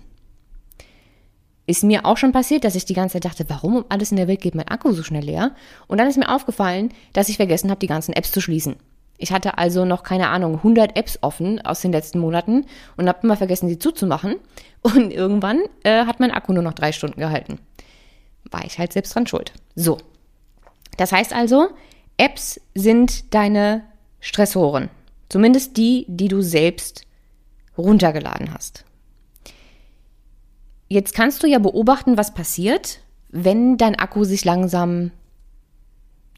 Ist 1.67 1.85
mir 1.85 2.05
auch 2.05 2.17
schon 2.17 2.33
passiert, 2.33 2.65
dass 2.65 2.75
ich 2.75 2.85
die 2.85 2.95
ganze 2.95 3.15
Zeit 3.15 3.27
dachte, 3.27 3.45
warum 3.49 3.77
um 3.77 3.85
alles 3.89 4.11
in 4.11 4.17
der 4.17 4.27
Welt 4.27 4.41
geht 4.41 4.55
mein 4.55 4.69
Akku 4.69 4.93
so 4.93 5.03
schnell 5.03 5.25
leer? 5.25 5.55
Und 5.87 5.99
dann 5.99 6.09
ist 6.09 6.19
mir 6.19 6.35
aufgefallen, 6.35 6.93
dass 7.13 7.29
ich 7.29 7.37
vergessen 7.37 7.71
habe, 7.71 7.79
die 7.79 7.87
ganzen 7.87 8.13
Apps 8.13 8.33
zu 8.33 8.41
schließen. 8.41 8.77
Ich 9.23 9.33
hatte 9.33 9.59
also 9.59 9.85
noch, 9.85 10.03
keine 10.03 10.29
Ahnung, 10.29 10.57
100 10.57 10.97
Apps 10.97 11.19
offen 11.21 11.61
aus 11.61 11.83
den 11.83 11.93
letzten 11.93 12.21
Monaten 12.21 12.65
und 12.97 13.07
habe 13.07 13.21
immer 13.23 13.37
vergessen, 13.37 13.69
sie 13.69 13.79
zuzumachen. 13.79 14.37
Und 14.83 15.13
irgendwann 15.13 15.61
äh, 15.83 16.07
hat 16.07 16.21
mein 16.21 16.31
Akku 16.31 16.55
nur 16.55 16.63
noch 16.63 16.73
drei 16.73 16.93
Stunden 16.93 17.21
gehalten. 17.21 17.59
War 18.51 18.65
ich 18.65 18.79
halt 18.79 18.95
selbst 18.95 19.15
dran 19.15 19.27
schuld. 19.27 19.53
So. 19.75 19.99
Das 20.97 21.13
heißt 21.13 21.35
also, 21.35 21.69
Apps 22.17 22.59
sind 22.75 23.35
deine 23.35 23.85
Stressoren. 24.21 24.89
Zumindest 25.29 25.77
die, 25.77 26.07
die 26.09 26.29
du 26.29 26.41
selbst 26.41 27.03
runtergeladen 27.77 28.55
hast. 28.55 28.87
Jetzt 30.89 31.15
kannst 31.15 31.43
du 31.43 31.47
ja 31.47 31.59
beobachten, 31.59 32.17
was 32.17 32.33
passiert, 32.33 33.01
wenn 33.29 33.77
dein 33.77 33.99
Akku 33.99 34.25
sich 34.25 34.47
langsam 34.47 35.11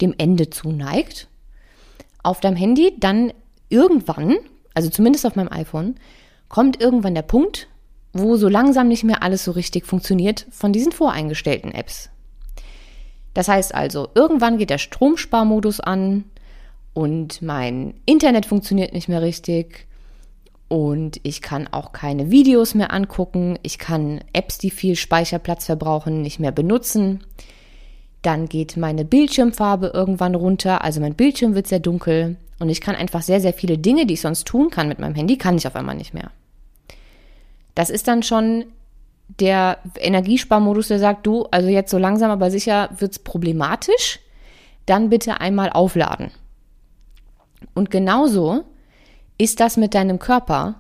dem 0.01 0.17
Ende 0.19 0.51
zuneigt 0.51 1.29
auf 2.23 2.41
deinem 2.41 2.57
Handy, 2.57 2.95
dann 2.99 3.33
irgendwann, 3.69 4.37
also 4.75 4.91
zumindest 4.91 5.27
auf 5.27 5.37
meinem 5.37 5.51
iPhone, 5.51 5.97
kommt 6.49 6.81
irgendwann 6.81 7.15
der 7.15 7.23
Punkt, 7.23 7.69
wo 8.13 8.37
so 8.37 8.49
langsam 8.49 8.89
nicht 8.89 9.05
mehr 9.05 9.23
alles 9.23 9.45
so 9.45 9.53
richtig 9.53 9.87
funktioniert 9.87 10.47
von 10.51 10.73
diesen 10.73 10.93
voreingestellten 10.93 11.73
Apps. 11.73 12.11
Das 13.35 13.49
heißt 13.49 13.75
also, 13.75 14.09
irgendwann 14.15 14.59
geht 14.59 14.71
der 14.71 14.79
Stromsparmodus 14.79 15.81
an 15.81 16.25
und 16.93 17.41
mein 17.41 17.95
Internet 18.05 18.45
funktioniert 18.45 18.93
nicht 18.93 19.09
mehr 19.09 19.23
richtig 19.23 19.87
und 20.69 21.21
ich 21.23 21.41
kann 21.41 21.69
auch 21.69 21.93
keine 21.93 22.31
Videos 22.31 22.75
mehr 22.75 22.93
angucken, 22.93 23.59
ich 23.63 23.79
kann 23.79 24.21
Apps, 24.33 24.59
die 24.59 24.71
viel 24.71 24.97
Speicherplatz 24.97 25.67
verbrauchen, 25.67 26.23
nicht 26.23 26.39
mehr 26.39 26.53
benutzen. 26.53 27.25
Dann 28.23 28.49
geht 28.49 28.77
meine 28.77 29.05
Bildschirmfarbe 29.05 29.91
irgendwann 29.93 30.35
runter, 30.35 30.83
also 30.83 31.01
mein 31.01 31.15
Bildschirm 31.15 31.55
wird 31.55 31.67
sehr 31.67 31.81
dunkel 31.81 32.37
und 32.61 32.69
ich 32.69 32.81
kann 32.81 32.95
einfach 32.95 33.23
sehr, 33.23 33.41
sehr 33.41 33.53
viele 33.53 33.79
Dinge, 33.79 34.07
die 34.07 34.15
ich 34.15 34.21
sonst 34.21 34.47
tun 34.47 34.71
kann 34.71 34.89
mit 34.89 35.01
meinem 35.01 35.17
Handy, 35.17 35.37
kann 35.37 35.57
ich 35.57 35.67
auf 35.67 35.75
einmal 35.75 35.97
nicht 35.97 36.15
mehr. 36.15 36.31
Das 37.75 37.91
ist 37.91 38.07
dann 38.07 38.23
schon 38.23 38.67
der 39.41 39.79
Energiesparmodus, 39.99 40.89
der 40.89 40.99
sagt, 40.99 41.27
du, 41.27 41.47
also 41.51 41.69
jetzt 41.69 41.91
so 41.91 41.99
langsam 41.99 42.31
aber 42.31 42.51
sicher 42.51 42.91
wird's 42.99 43.19
problematisch, 43.19 44.21
dann 44.87 45.11
bitte 45.11 45.41
einmal 45.41 45.71
aufladen. 45.71 46.31
Und 47.75 47.91
genauso 47.91 48.65
ist 49.39 49.61
das 49.61 49.77
mit 49.77 49.95
deinem 49.95 50.19
Körper, 50.19 50.77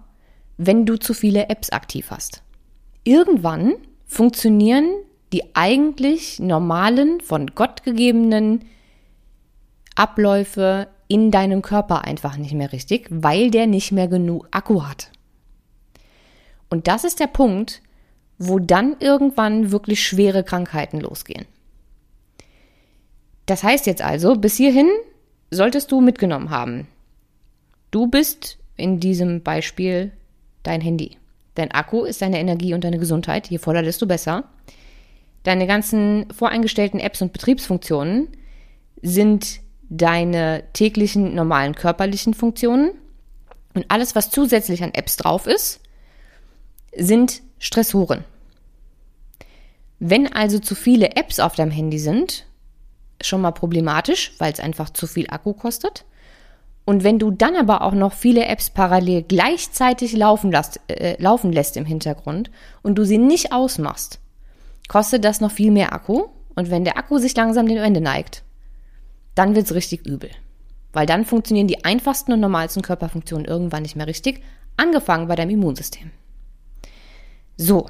wenn 0.58 0.86
du 0.86 0.96
zu 0.96 1.14
viele 1.14 1.48
Apps 1.48 1.70
aktiv 1.70 2.10
hast. 2.10 2.42
Irgendwann 3.04 3.74
funktionieren 4.06 4.86
die 5.32 5.54
eigentlich 5.54 6.38
normalen, 6.38 7.20
von 7.20 7.48
Gott 7.54 7.82
gegebenen 7.82 8.64
Abläufe 9.94 10.88
in 11.08 11.30
deinem 11.30 11.62
Körper 11.62 12.04
einfach 12.04 12.36
nicht 12.36 12.54
mehr 12.54 12.72
richtig, 12.72 13.06
weil 13.10 13.50
der 13.50 13.66
nicht 13.66 13.92
mehr 13.92 14.08
genug 14.08 14.48
Akku 14.50 14.84
hat. 14.84 15.10
Und 16.70 16.88
das 16.88 17.04
ist 17.04 17.20
der 17.20 17.26
Punkt, 17.26 17.82
wo 18.38 18.58
dann 18.58 18.96
irgendwann 18.98 19.70
wirklich 19.70 20.02
schwere 20.02 20.42
Krankheiten 20.42 21.00
losgehen. 21.00 21.46
Das 23.46 23.62
heißt 23.62 23.86
jetzt 23.86 24.02
also, 24.02 24.36
bis 24.36 24.56
hierhin 24.56 24.88
solltest 25.50 25.92
du 25.92 26.00
mitgenommen 26.00 26.50
haben. 26.50 26.88
Du 27.90 28.06
bist 28.06 28.58
in 28.76 29.00
diesem 29.00 29.42
Beispiel 29.42 30.12
dein 30.62 30.80
Handy. 30.80 31.18
Dein 31.54 31.70
Akku 31.72 32.04
ist 32.04 32.22
deine 32.22 32.40
Energie 32.40 32.72
und 32.72 32.84
deine 32.84 32.98
Gesundheit. 32.98 33.48
Je 33.48 33.58
voller, 33.58 33.82
desto 33.82 34.06
besser. 34.06 34.44
Deine 35.42 35.66
ganzen 35.66 36.26
voreingestellten 36.32 37.00
Apps 37.00 37.22
und 37.22 37.32
Betriebsfunktionen 37.32 38.28
sind 39.02 39.60
deine 39.88 40.64
täglichen 40.72 41.34
normalen 41.34 41.74
körperlichen 41.74 42.34
Funktionen. 42.34 42.92
Und 43.74 43.86
alles, 43.88 44.14
was 44.14 44.30
zusätzlich 44.30 44.82
an 44.82 44.94
Apps 44.94 45.16
drauf 45.16 45.46
ist, 45.46 45.80
sind 46.96 47.42
Stressoren. 47.58 48.24
Wenn 49.98 50.32
also 50.32 50.58
zu 50.58 50.74
viele 50.74 51.16
Apps 51.16 51.38
auf 51.38 51.54
deinem 51.54 51.70
Handy 51.70 51.98
sind, 51.98 52.46
schon 53.20 53.40
mal 53.40 53.52
problematisch, 53.52 54.32
weil 54.38 54.52
es 54.52 54.60
einfach 54.60 54.90
zu 54.90 55.06
viel 55.06 55.26
Akku 55.30 55.52
kostet. 55.52 56.04
Und 56.84 57.04
wenn 57.04 57.18
du 57.18 57.30
dann 57.30 57.54
aber 57.54 57.82
auch 57.82 57.92
noch 57.92 58.12
viele 58.12 58.46
Apps 58.46 58.70
parallel 58.70 59.22
gleichzeitig 59.22 60.12
laufen, 60.14 60.50
lässt, 60.50 60.80
äh, 60.88 61.16
laufen 61.22 61.52
lässt 61.52 61.76
im 61.76 61.84
Hintergrund 61.84 62.50
und 62.82 62.96
du 62.96 63.04
sie 63.04 63.18
nicht 63.18 63.52
ausmachst, 63.52 64.18
kostet 64.88 65.24
das 65.24 65.40
noch 65.40 65.50
viel 65.50 65.70
mehr 65.70 65.92
Akku. 65.92 66.26
Und 66.54 66.70
wenn 66.70 66.84
der 66.84 66.98
Akku 66.98 67.18
sich 67.18 67.34
langsam 67.34 67.66
dem 67.66 67.78
Ende 67.78 68.00
neigt, 68.00 68.42
dann 69.34 69.54
wird's 69.54 69.74
richtig 69.74 70.06
übel. 70.06 70.30
Weil 70.92 71.06
dann 71.06 71.24
funktionieren 71.24 71.68
die 71.68 71.84
einfachsten 71.84 72.32
und 72.32 72.40
normalsten 72.40 72.82
Körperfunktionen 72.82 73.46
irgendwann 73.46 73.82
nicht 73.82 73.96
mehr 73.96 74.06
richtig, 74.06 74.42
angefangen 74.76 75.28
bei 75.28 75.36
deinem 75.36 75.50
Immunsystem. 75.50 76.10
So, 77.56 77.88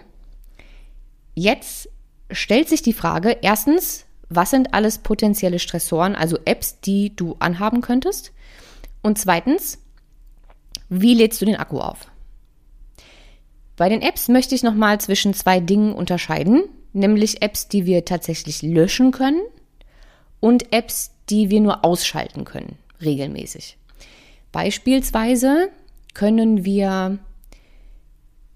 jetzt 1.35 1.89
stellt 2.31 2.69
sich 2.69 2.83
die 2.83 2.93
Frage, 2.93 3.37
erstens, 3.43 4.07
was 4.29 4.51
sind 4.51 4.75
alles 4.75 4.99
potenzielle 4.99 5.59
Stressoren, 5.59 6.15
also 6.15 6.39
Apps, 6.45 6.81
die 6.81 7.15
du 7.15 7.37
anhaben 7.39 7.81
könntest? 7.81 8.33
Und 9.03 9.19
zweitens, 9.19 9.79
wie 10.89 11.15
lädst 11.15 11.41
du 11.41 11.47
den 11.47 11.57
Akku 11.57 11.79
auf? 11.79 12.07
Bei 13.77 13.89
den 13.89 14.03
Apps 14.03 14.29
möchte 14.29 14.55
ich 14.55 14.63
nochmal 14.63 15.01
zwischen 15.01 15.35
zwei 15.35 15.59
Dingen 15.59 15.93
unterscheiden, 15.93 16.65
nämlich 16.93 17.43
Apps, 17.43 17.69
die 17.69 17.87
wir 17.87 18.05
tatsächlich 18.05 18.63
löschen 18.63 19.13
können 19.13 19.43
und 20.41 20.73
Apps, 20.73 21.13
die 21.31 21.51
wir 21.51 21.61
nur 21.61 21.85
ausschalten 21.85 22.45
können, 22.45 22.77
regelmäßig. 23.01 23.77
Beispielsweise 24.51 25.69
können 26.15 26.65
wir 26.65 27.19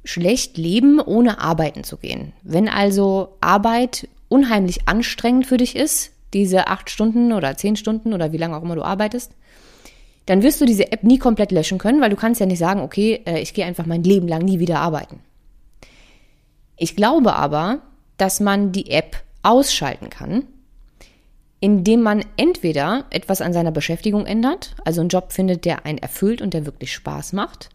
schlecht 0.04 0.56
leben, 0.56 1.00
ohne 1.00 1.40
arbeiten 1.40 1.84
zu 1.84 1.96
gehen. 1.96 2.32
Wenn 2.42 2.68
also 2.68 3.36
Arbeit 3.40 4.08
unheimlich 4.28 4.88
anstrengend 4.88 5.46
für 5.46 5.56
dich 5.56 5.74
ist, 5.74 6.12
diese 6.32 6.66
acht 6.68 6.90
Stunden 6.90 7.32
oder 7.32 7.56
zehn 7.56 7.76
Stunden 7.76 8.12
oder 8.12 8.32
wie 8.32 8.36
lange 8.36 8.56
auch 8.56 8.62
immer 8.62 8.76
du 8.76 8.82
arbeitest, 8.82 9.32
dann 10.26 10.42
wirst 10.42 10.60
du 10.60 10.64
diese 10.64 10.92
App 10.92 11.04
nie 11.04 11.18
komplett 11.18 11.52
löschen 11.52 11.78
können, 11.78 12.00
weil 12.00 12.10
du 12.10 12.16
kannst 12.16 12.40
ja 12.40 12.46
nicht 12.46 12.58
sagen, 12.58 12.80
okay, 12.80 13.22
äh, 13.26 13.40
ich 13.40 13.54
gehe 13.54 13.64
einfach 13.64 13.86
mein 13.86 14.02
Leben 14.02 14.26
lang 14.28 14.42
nie 14.42 14.58
wieder 14.58 14.80
arbeiten. 14.80 15.20
Ich 16.76 16.96
glaube 16.96 17.34
aber, 17.34 17.80
dass 18.16 18.40
man 18.40 18.72
die 18.72 18.90
App 18.90 19.22
ausschalten 19.42 20.10
kann, 20.10 20.44
indem 21.60 22.02
man 22.02 22.24
entweder 22.36 23.06
etwas 23.10 23.40
an 23.40 23.52
seiner 23.52 23.72
Beschäftigung 23.72 24.26
ändert, 24.26 24.74
also 24.84 25.00
einen 25.00 25.08
Job 25.08 25.32
findet, 25.32 25.64
der 25.64 25.86
einen 25.86 25.98
erfüllt 25.98 26.42
und 26.42 26.54
der 26.54 26.66
wirklich 26.66 26.92
Spaß 26.92 27.32
macht, 27.32 27.70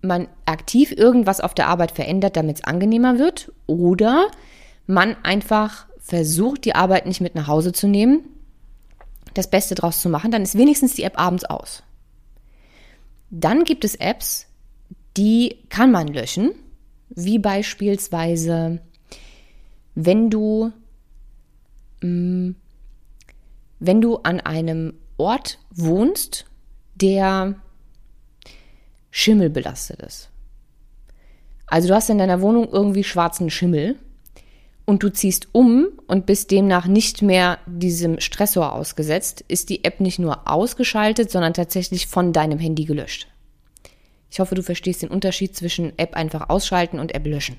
man 0.00 0.28
aktiv 0.46 0.92
irgendwas 0.92 1.40
auf 1.40 1.54
der 1.54 1.68
Arbeit 1.68 1.92
verändert, 1.92 2.36
damit 2.36 2.56
es 2.56 2.64
angenehmer 2.64 3.18
wird, 3.18 3.52
oder 3.66 4.30
man 4.86 5.16
einfach 5.22 5.86
versucht, 5.98 6.64
die 6.64 6.74
Arbeit 6.74 7.06
nicht 7.06 7.20
mit 7.20 7.34
nach 7.34 7.48
Hause 7.48 7.72
zu 7.72 7.88
nehmen, 7.88 8.20
das 9.34 9.50
Beste 9.50 9.74
draus 9.74 10.00
zu 10.00 10.08
machen, 10.08 10.30
dann 10.30 10.42
ist 10.42 10.56
wenigstens 10.56 10.94
die 10.94 11.02
App 11.02 11.18
abends 11.18 11.44
aus. 11.44 11.82
Dann 13.30 13.64
gibt 13.64 13.84
es 13.84 13.94
Apps, 13.94 14.46
die 15.16 15.58
kann 15.68 15.90
man 15.90 16.08
löschen, 16.08 16.52
wie 17.10 17.38
beispielsweise 17.38 18.80
wenn 20.00 20.30
du 20.30 20.72
mm, 22.02 22.50
wenn 23.80 24.00
du 24.00 24.16
an 24.18 24.40
einem 24.40 24.94
Ort 25.16 25.58
wohnst, 25.70 26.46
der 26.94 27.56
schimmelbelastet 29.10 30.00
ist. 30.02 30.30
Also 31.66 31.88
du 31.88 31.94
hast 31.94 32.10
in 32.10 32.18
deiner 32.18 32.40
Wohnung 32.40 32.68
irgendwie 32.70 33.02
schwarzen 33.02 33.50
Schimmel 33.50 33.96
und 34.84 35.02
du 35.02 35.10
ziehst 35.10 35.48
um 35.52 35.88
und 36.06 36.26
bist 36.26 36.52
demnach 36.52 36.86
nicht 36.86 37.22
mehr 37.22 37.58
diesem 37.66 38.20
Stressor 38.20 38.72
ausgesetzt, 38.72 39.44
ist 39.48 39.68
die 39.68 39.84
App 39.84 40.00
nicht 40.00 40.18
nur 40.18 40.48
ausgeschaltet, 40.48 41.30
sondern 41.30 41.54
tatsächlich 41.54 42.06
von 42.06 42.32
deinem 42.32 42.58
Handy 42.58 42.84
gelöscht. 42.84 43.26
Ich 44.30 44.38
hoffe, 44.38 44.54
du 44.54 44.62
verstehst 44.62 45.02
den 45.02 45.10
Unterschied 45.10 45.56
zwischen 45.56 45.98
App 45.98 46.14
einfach 46.14 46.48
ausschalten 46.48 47.00
und 47.00 47.14
App 47.14 47.26
löschen. 47.26 47.58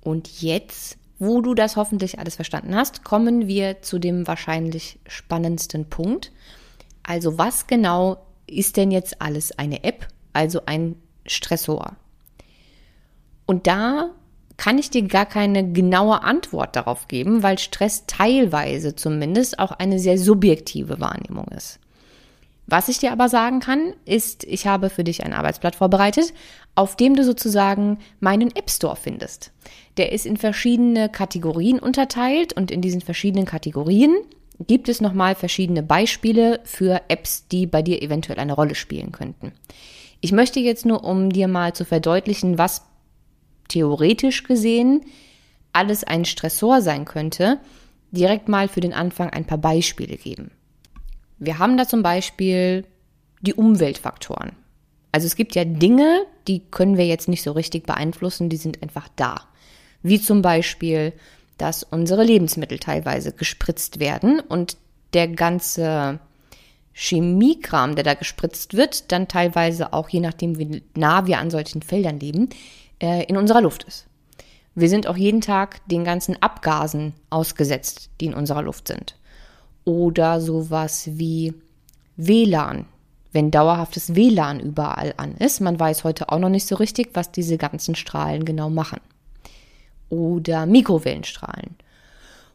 Und 0.00 0.40
jetzt, 0.40 0.98
wo 1.24 1.40
du 1.40 1.54
das 1.54 1.76
hoffentlich 1.76 2.18
alles 2.18 2.36
verstanden 2.36 2.74
hast, 2.74 3.04
kommen 3.04 3.46
wir 3.48 3.82
zu 3.82 3.98
dem 3.98 4.26
wahrscheinlich 4.26 4.98
spannendsten 5.06 5.88
Punkt. 5.88 6.32
Also 7.02 7.38
was 7.38 7.66
genau 7.66 8.18
ist 8.46 8.76
denn 8.76 8.90
jetzt 8.90 9.20
alles 9.20 9.58
eine 9.58 9.84
App, 9.84 10.08
also 10.32 10.62
ein 10.66 10.96
Stressor? 11.26 11.96
Und 13.46 13.66
da 13.66 14.10
kann 14.56 14.78
ich 14.78 14.90
dir 14.90 15.02
gar 15.02 15.26
keine 15.26 15.72
genaue 15.72 16.22
Antwort 16.22 16.76
darauf 16.76 17.08
geben, 17.08 17.42
weil 17.42 17.58
Stress 17.58 18.04
teilweise 18.06 18.94
zumindest 18.94 19.58
auch 19.58 19.72
eine 19.72 19.98
sehr 19.98 20.16
subjektive 20.16 21.00
Wahrnehmung 21.00 21.48
ist. 21.48 21.80
Was 22.66 22.88
ich 22.88 22.98
dir 22.98 23.12
aber 23.12 23.28
sagen 23.28 23.60
kann, 23.60 23.92
ist, 24.06 24.44
ich 24.44 24.66
habe 24.66 24.88
für 24.88 25.04
dich 25.04 25.24
ein 25.24 25.34
Arbeitsblatt 25.34 25.76
vorbereitet, 25.76 26.32
auf 26.74 26.96
dem 26.96 27.14
du 27.14 27.22
sozusagen 27.22 27.98
meinen 28.20 28.54
App 28.56 28.70
Store 28.70 28.96
findest. 28.96 29.52
Der 29.96 30.12
ist 30.12 30.26
in 30.26 30.36
verschiedene 30.36 31.08
Kategorien 31.08 31.78
unterteilt 31.78 32.54
und 32.54 32.70
in 32.70 32.80
diesen 32.80 33.00
verschiedenen 33.00 33.44
Kategorien 33.44 34.16
gibt 34.66 34.88
es 34.88 35.00
nochmal 35.00 35.34
verschiedene 35.34 35.82
Beispiele 35.82 36.60
für 36.64 37.02
Apps, 37.08 37.48
die 37.48 37.66
bei 37.66 37.82
dir 37.82 38.02
eventuell 38.02 38.38
eine 38.38 38.54
Rolle 38.54 38.74
spielen 38.74 39.12
könnten. 39.12 39.52
Ich 40.20 40.32
möchte 40.32 40.60
jetzt 40.60 40.86
nur, 40.86 41.04
um 41.04 41.30
dir 41.30 41.48
mal 41.48 41.74
zu 41.74 41.84
verdeutlichen, 41.84 42.56
was 42.56 42.82
theoretisch 43.68 44.44
gesehen 44.44 45.02
alles 45.72 46.04
ein 46.04 46.24
Stressor 46.24 46.80
sein 46.80 47.04
könnte, 47.04 47.58
direkt 48.12 48.48
mal 48.48 48.68
für 48.68 48.80
den 48.80 48.94
Anfang 48.94 49.30
ein 49.30 49.44
paar 49.44 49.58
Beispiele 49.58 50.16
geben. 50.16 50.52
Wir 51.38 51.58
haben 51.58 51.76
da 51.76 51.86
zum 51.86 52.02
Beispiel 52.02 52.84
die 53.40 53.54
Umweltfaktoren. 53.54 54.52
Also 55.12 55.26
es 55.26 55.36
gibt 55.36 55.54
ja 55.54 55.64
Dinge, 55.64 56.26
die 56.48 56.60
können 56.60 56.96
wir 56.96 57.06
jetzt 57.06 57.28
nicht 57.28 57.42
so 57.42 57.52
richtig 57.52 57.86
beeinflussen, 57.86 58.48
die 58.48 58.56
sind 58.56 58.82
einfach 58.82 59.08
da. 59.16 59.42
Wie 60.02 60.20
zum 60.20 60.42
Beispiel, 60.42 61.12
dass 61.56 61.84
unsere 61.84 62.24
Lebensmittel 62.24 62.78
teilweise 62.78 63.32
gespritzt 63.32 64.00
werden 64.00 64.40
und 64.40 64.76
der 65.12 65.28
ganze 65.28 66.18
Chemiekram, 66.92 67.94
der 67.94 68.04
da 68.04 68.14
gespritzt 68.14 68.74
wird, 68.74 69.12
dann 69.12 69.28
teilweise 69.28 69.92
auch, 69.92 70.08
je 70.08 70.20
nachdem, 70.20 70.58
wie 70.58 70.82
nah 70.94 71.26
wir 71.26 71.38
an 71.38 71.50
solchen 71.50 71.82
Feldern 71.82 72.20
leben, 72.20 72.48
äh, 73.00 73.24
in 73.24 73.36
unserer 73.36 73.60
Luft 73.60 73.84
ist. 73.84 74.06
Wir 74.74 74.88
sind 74.88 75.06
auch 75.06 75.16
jeden 75.16 75.40
Tag 75.40 75.86
den 75.88 76.04
ganzen 76.04 76.40
Abgasen 76.42 77.14
ausgesetzt, 77.30 78.10
die 78.20 78.26
in 78.26 78.34
unserer 78.34 78.62
Luft 78.62 78.88
sind. 78.88 79.16
Oder 79.84 80.40
sowas 80.40 81.08
wie 81.12 81.52
WLAN, 82.16 82.86
wenn 83.32 83.50
dauerhaftes 83.50 84.14
WLAN 84.14 84.60
überall 84.60 85.14
an 85.16 85.34
ist. 85.36 85.60
Man 85.60 85.78
weiß 85.78 86.04
heute 86.04 86.30
auch 86.30 86.38
noch 86.38 86.48
nicht 86.48 86.66
so 86.66 86.76
richtig, 86.76 87.10
was 87.14 87.32
diese 87.32 87.58
ganzen 87.58 87.94
Strahlen 87.94 88.44
genau 88.44 88.70
machen. 88.70 89.00
Oder 90.08 90.66
Mikrowellenstrahlen. 90.66 91.76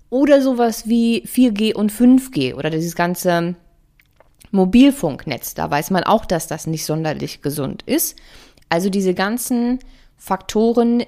Oder 0.10 0.42
sowas 0.42 0.88
wie 0.88 1.24
4G 1.26 1.76
und 1.76 1.92
5G 1.92 2.56
oder 2.56 2.70
dieses 2.70 2.96
ganze 2.96 3.56
Mobilfunknetz. 4.52 5.54
Da 5.54 5.70
weiß 5.70 5.92
man 5.92 6.04
auch, 6.04 6.26
dass 6.26 6.48
das 6.48 6.66
nicht 6.66 6.86
sonderlich 6.86 7.42
gesund 7.42 7.84
ist. 7.84 8.18
Also 8.70 8.90
diese 8.90 9.14
ganzen 9.14 9.80
Faktoren, 10.18 11.04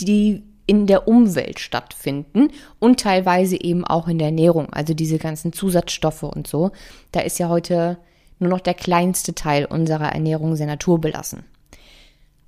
die 0.00 0.42
in 0.68 0.86
der 0.86 1.08
Umwelt 1.08 1.58
stattfinden 1.58 2.50
und 2.78 3.00
teilweise 3.00 3.60
eben 3.60 3.84
auch 3.84 4.06
in 4.06 4.18
der 4.18 4.28
Ernährung, 4.28 4.70
also 4.70 4.92
diese 4.92 5.18
ganzen 5.18 5.52
Zusatzstoffe 5.52 6.22
und 6.24 6.46
so. 6.46 6.72
Da 7.10 7.20
ist 7.20 7.38
ja 7.38 7.48
heute 7.48 7.96
nur 8.38 8.50
noch 8.50 8.60
der 8.60 8.74
kleinste 8.74 9.34
Teil 9.34 9.64
unserer 9.64 10.12
Ernährung 10.12 10.56
sehr 10.56 10.66
naturbelassen. 10.66 11.44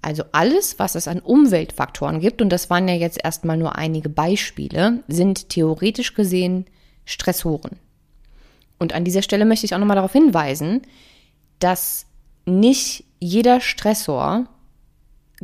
Also 0.02 0.24
alles, 0.32 0.78
was 0.78 0.96
es 0.96 1.08
an 1.08 1.20
Umweltfaktoren 1.20 2.20
gibt, 2.20 2.42
und 2.42 2.50
das 2.50 2.68
waren 2.68 2.88
ja 2.88 2.94
jetzt 2.94 3.18
erstmal 3.24 3.56
nur 3.56 3.76
einige 3.76 4.10
Beispiele, 4.10 5.02
sind 5.08 5.48
theoretisch 5.48 6.14
gesehen 6.14 6.66
Stressoren. 7.06 7.78
Und 8.78 8.92
an 8.92 9.04
dieser 9.04 9.22
Stelle 9.22 9.46
möchte 9.46 9.64
ich 9.64 9.74
auch 9.74 9.78
nochmal 9.78 9.96
darauf 9.96 10.12
hinweisen, 10.12 10.82
dass 11.58 12.04
nicht 12.44 13.04
jeder 13.18 13.60
Stressor 13.60 14.46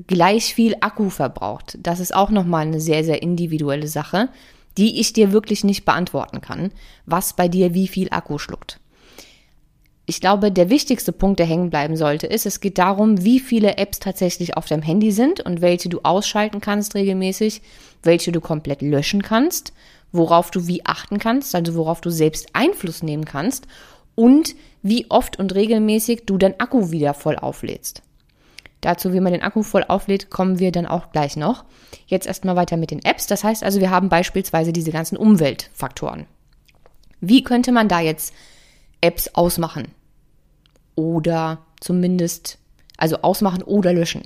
gleich 0.07 0.55
viel 0.55 0.77
Akku 0.81 1.11
verbraucht. 1.11 1.79
Das 1.81 2.01
ist 2.01 2.15
auch 2.15 2.31
nochmal 2.31 2.67
eine 2.67 2.81
sehr, 2.81 3.05
sehr 3.05 3.23
individuelle 3.23 3.89
Sache, 3.89 4.29
die 4.77 5.01
ich 5.01 5.13
dir 5.13 5.33
wirklich 5.33 5.65
nicht 5.65 5.85
beantworten 5.85 6.41
kann, 6.41 6.71
was 7.07 7.35
bei 7.35 7.49
dir 7.49 7.75
wie 7.75 7.89
viel 7.89 8.09
Akku 8.11 8.39
schluckt. 8.39 8.79
Ich 10.09 10.21
glaube, 10.21 10.53
der 10.53 10.71
wichtigste 10.71 11.11
Punkt, 11.11 11.41
der 11.41 11.47
hängen 11.47 11.71
bleiben 11.71 11.97
sollte, 11.97 12.29
ist, 12.29 12.47
es 12.47 12.61
geht 12.61 12.79
darum, 12.79 13.25
wie 13.25 13.41
viele 13.41 13.77
Apps 13.77 13.99
tatsächlich 13.99 14.57
auf 14.57 14.67
deinem 14.67 14.83
Handy 14.83 15.11
sind 15.11 15.41
und 15.41 15.63
welche 15.63 15.89
du 15.89 16.01
ausschalten 16.03 16.61
kannst 16.61 16.95
regelmäßig, 16.95 17.61
welche 18.05 18.31
du 18.31 18.41
komplett 18.41 18.83
löschen 18.83 19.23
kannst, 19.23 19.73
worauf 20.13 20.53
du 20.53 20.69
wie 20.69 20.85
achten 20.85 21.19
kannst, 21.19 21.55
also 21.57 21.75
worauf 21.75 22.01
du 22.01 22.11
selbst 22.11 22.51
Einfluss 22.53 23.03
nehmen 23.03 23.25
kannst 23.25 23.67
und 24.15 24.55
wie 24.83 25.11
oft 25.11 25.41
und 25.41 25.57
regelmäßig 25.57 26.23
du 26.25 26.39
dein 26.39 26.61
Akku 26.61 26.93
wieder 26.93 27.13
voll 27.13 27.37
auflädst. 27.37 28.03
Dazu, 28.81 29.12
wie 29.12 29.21
man 29.21 29.33
den 29.33 29.43
Akku 29.43 29.62
voll 29.62 29.85
auflädt, 29.85 30.31
kommen 30.31 30.59
wir 30.59 30.71
dann 30.71 30.87
auch 30.87 31.11
gleich 31.11 31.37
noch. 31.37 31.65
Jetzt 32.07 32.27
erstmal 32.27 32.57
weiter 32.57 32.77
mit 32.77 32.91
den 32.91 33.05
Apps. 33.05 33.27
Das 33.27 33.43
heißt 33.43 33.65
also, 33.65 33.81
wir 33.81 33.91
haben 33.91 34.09
beispielsweise 34.09 34.73
diese 34.73 34.93
ganzen 34.93 35.17
Umweltfaktoren. 35.17 36.27
Wie 37.21 37.43
könnte 37.43 37.73
man 37.73 37.89
da 37.89 38.01
jetzt 38.01 38.35
Apps 39.01 39.29
ausmachen? 39.35 39.89
Oder 40.95 41.59
zumindest, 41.81 42.59
also 42.97 43.23
ausmachen 43.23 43.62
oder 43.62 43.93
löschen? 43.93 44.23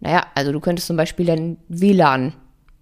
Naja, 0.00 0.26
also 0.34 0.52
du 0.52 0.60
könntest 0.60 0.86
zum 0.86 0.96
Beispiel 0.96 1.26
dein 1.26 1.58
WLAN 1.68 2.34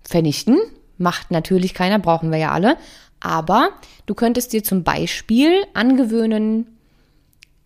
vernichten. 0.03 0.59
Macht 0.99 1.31
natürlich 1.31 1.75
keiner, 1.75 1.99
brauchen 1.99 2.31
wir 2.31 2.38
ja 2.38 2.51
alle. 2.51 2.77
Aber 3.20 3.70
du 4.07 4.14
könntest 4.14 4.53
dir 4.53 4.64
zum 4.64 4.83
Beispiel 4.83 5.64
angewöhnen, 5.75 6.79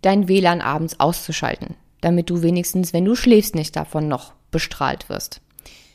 dein 0.03 0.29
WLAN 0.29 0.61
abends 0.61 1.01
auszuschalten 1.01 1.77
damit 2.05 2.29
du 2.29 2.43
wenigstens, 2.43 2.93
wenn 2.93 3.07
du 3.07 3.15
schläfst, 3.15 3.55
nicht 3.55 3.75
davon 3.77 4.09
noch 4.09 4.35
bestrahlt 4.51 5.09
wirst. 5.09 5.41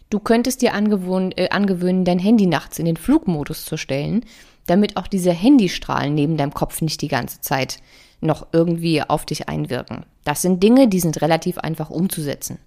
Du 0.09 0.19
könntest 0.19 0.63
dir 0.63 0.73
angewöhnen, 0.73 1.31
äh, 1.37 1.49
angewöhnen, 1.49 2.03
dein 2.03 2.17
Handy 2.17 2.47
nachts 2.47 2.79
in 2.79 2.85
den 2.85 2.97
Flugmodus 2.97 3.63
zu 3.63 3.77
stellen, 3.77 4.25
damit 4.65 4.97
auch 4.97 5.05
diese 5.05 5.31
Handystrahlen 5.31 6.15
neben 6.15 6.35
deinem 6.35 6.53
Kopf 6.53 6.81
nicht 6.81 7.01
die 7.03 7.09
ganze 7.09 7.41
Zeit 7.41 7.77
noch 8.21 8.47
irgendwie 8.51 9.03
auf 9.03 9.23
dich 9.23 9.49
einwirken. 9.49 10.03
Das 10.23 10.41
sind 10.41 10.63
Dinge, 10.63 10.87
die 10.87 10.99
sind 10.99 11.21
relativ 11.21 11.59
einfach 11.59 11.91
umzusetzen. 11.91 12.57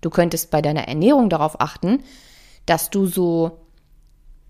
Du 0.00 0.08
könntest 0.08 0.50
bei 0.50 0.62
deiner 0.62 0.88
Ernährung 0.88 1.28
darauf 1.28 1.60
achten, 1.60 2.02
dass 2.64 2.88
du 2.88 3.04
so 3.04 3.58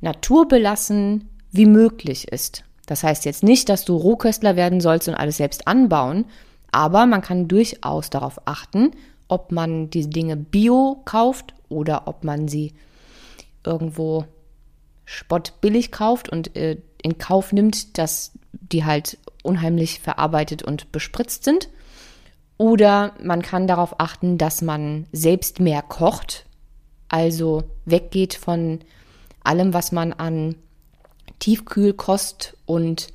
naturbelassen 0.00 1.29
wie 1.50 1.66
möglich 1.66 2.29
ist. 2.29 2.62
Das 2.87 3.03
heißt 3.03 3.24
jetzt 3.24 3.42
nicht, 3.42 3.68
dass 3.68 3.85
du 3.85 3.96
Rohköstler 3.96 4.55
werden 4.55 4.81
sollst 4.81 5.09
und 5.09 5.14
alles 5.16 5.38
selbst 5.38 5.66
anbauen, 5.66 6.27
aber 6.75 7.07
man 7.07 7.23
kann 7.23 7.47
durchaus 7.47 8.11
darauf 8.11 8.49
achten, 8.49 8.91
ob 9.29 9.53
man 9.53 9.91
diese 9.91 10.09
Dinge 10.09 10.37
bio 10.37 11.03
kauft 11.05 11.55
oder 11.69 12.09
ob 12.09 12.25
man 12.25 12.49
sie 12.49 12.75
irgendwo 13.65 14.25
spottbillig 15.05 15.93
kauft 15.93 16.29
und 16.29 16.57
äh, 16.57 16.79
in 17.01 17.17
Kauf 17.17 17.53
nimmt, 17.53 17.97
dass 17.97 18.33
die 18.51 18.85
halt 18.85 19.19
unheimlich 19.45 20.01
verarbeitet 20.01 20.65
und 20.65 20.91
bespritzt 20.91 21.45
sind. 21.45 21.69
Oder 22.59 23.13
man 23.23 23.43
kann 23.43 23.69
darauf 23.69 24.01
achten, 24.01 24.37
dass 24.37 24.61
man 24.61 25.07
selbst 25.13 25.61
mehr 25.61 25.81
kocht, 25.81 26.45
also 27.09 27.63
weggeht 27.85 28.35
von 28.35 28.81
allem, 29.45 29.75
was 29.75 29.93
man 29.93 30.13
an 30.13 30.57
Tiefkühlkost 31.39 32.57
und 32.67 33.13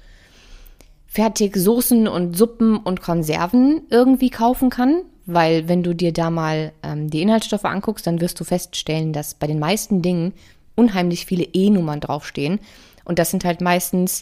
fertig 1.10 1.58
Soßen 1.58 2.08
und 2.08 2.38
Suppen 2.38 2.78
und 2.78 3.02
Konserven 3.02 3.82
irgendwie 3.90 4.30
kaufen 4.30 4.70
kann, 4.70 5.02
weil 5.26 5.68
wenn 5.68 5.84
du 5.84 5.94
dir 5.94 6.14
da 6.14 6.30
mal 6.30 6.72
ähm, 6.84 7.10
die 7.10 7.22
Inhaltsstoffe 7.22 7.66
anguckst, 7.66 8.06
dann 8.06 8.22
wirst 8.22 8.40
du 8.40 8.44
feststellen, 8.44 9.12
dass 9.12 9.34
bei 9.34 9.48
den 9.48 9.60
meisten 9.60 10.02
Dingen 10.02 10.34
unheimlich 10.76 11.26
viele 11.26 11.44
E-Nummern 11.44 12.00
draufstehen 12.00 12.60
und 13.06 13.18
das 13.18 13.32
sind 13.32 13.44
halt 13.44 13.60
meistens, 13.60 14.22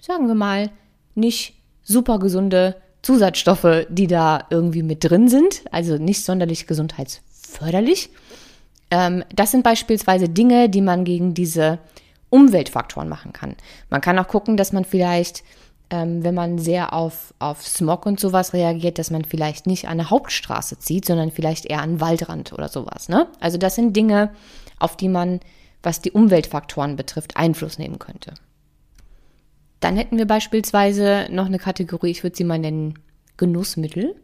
sagen 0.00 0.26
wir 0.26 0.34
mal, 0.34 0.70
nicht 1.14 1.54
super 1.82 2.18
gesunde 2.18 2.76
Zusatzstoffe, 3.02 3.86
die 3.90 4.06
da 4.06 4.46
irgendwie 4.48 4.82
mit 4.82 5.04
drin 5.04 5.28
sind, 5.28 5.62
also 5.70 5.98
nicht 5.98 6.24
sonderlich 6.24 6.66
gesundheitsförderlich. 6.66 8.08
Ähm, 8.90 9.22
das 9.34 9.50
sind 9.50 9.64
beispielsweise 9.64 10.30
Dinge, 10.30 10.70
die 10.70 10.80
man 10.80 11.04
gegen 11.04 11.34
diese 11.34 11.78
Umweltfaktoren 12.30 13.08
machen 13.08 13.32
kann. 13.32 13.54
Man 13.90 14.00
kann 14.00 14.18
auch 14.18 14.28
gucken, 14.28 14.56
dass 14.56 14.72
man 14.72 14.84
vielleicht, 14.84 15.44
ähm, 15.90 16.24
wenn 16.24 16.34
man 16.34 16.58
sehr 16.58 16.92
auf, 16.92 17.32
auf 17.38 17.66
Smog 17.66 18.06
und 18.06 18.18
sowas 18.18 18.52
reagiert, 18.52 18.98
dass 18.98 19.10
man 19.10 19.24
vielleicht 19.24 19.66
nicht 19.66 19.86
an 19.86 19.92
eine 19.92 20.10
Hauptstraße 20.10 20.78
zieht, 20.78 21.04
sondern 21.04 21.30
vielleicht 21.30 21.66
eher 21.66 21.80
an 21.80 22.00
Waldrand 22.00 22.52
oder 22.52 22.68
sowas. 22.68 23.08
Ne? 23.08 23.28
Also 23.40 23.56
das 23.58 23.76
sind 23.76 23.94
Dinge, 23.94 24.30
auf 24.78 24.96
die 24.96 25.08
man, 25.08 25.40
was 25.82 26.00
die 26.00 26.10
Umweltfaktoren 26.10 26.96
betrifft, 26.96 27.36
Einfluss 27.36 27.78
nehmen 27.78 27.98
könnte. 27.98 28.34
Dann 29.80 29.96
hätten 29.96 30.18
wir 30.18 30.26
beispielsweise 30.26 31.28
noch 31.30 31.46
eine 31.46 31.58
Kategorie, 31.58 32.10
ich 32.10 32.22
würde 32.22 32.36
sie 32.36 32.44
mal 32.44 32.58
nennen 32.58 32.98
Genussmittel. 33.36 34.16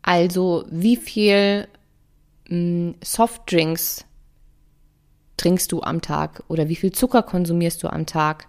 Also 0.00 0.64
wie 0.70 0.96
viel 0.96 1.68
mh, 2.48 2.56
mm, 2.56 2.94
Softdrinks 3.02 4.04
trinkst 5.36 5.70
du 5.72 5.82
am 5.82 6.00
Tag 6.00 6.44
oder 6.48 6.68
wie 6.68 6.76
viel 6.76 6.92
Zucker 6.92 7.22
konsumierst 7.22 7.82
du 7.82 7.88
am 7.88 8.06
Tag? 8.06 8.48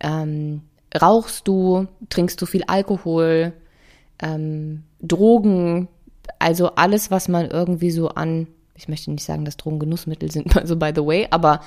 Ähm, 0.00 0.62
rauchst 1.00 1.48
du? 1.48 1.86
Trinkst 2.08 2.40
du 2.40 2.46
viel 2.46 2.64
Alkohol? 2.66 3.52
Ähm, 4.20 4.84
Drogen? 5.00 5.88
Also 6.38 6.74
alles, 6.74 7.10
was 7.10 7.28
man 7.28 7.50
irgendwie 7.50 7.90
so 7.90 8.08
an, 8.10 8.46
ich 8.74 8.88
möchte 8.88 9.10
nicht 9.10 9.24
sagen, 9.24 9.44
dass 9.44 9.56
Drogen 9.56 9.78
Genussmittel 9.78 10.30
sind, 10.30 10.56
also 10.56 10.76
by 10.76 10.92
the 10.94 11.04
way, 11.04 11.26
aber 11.30 11.60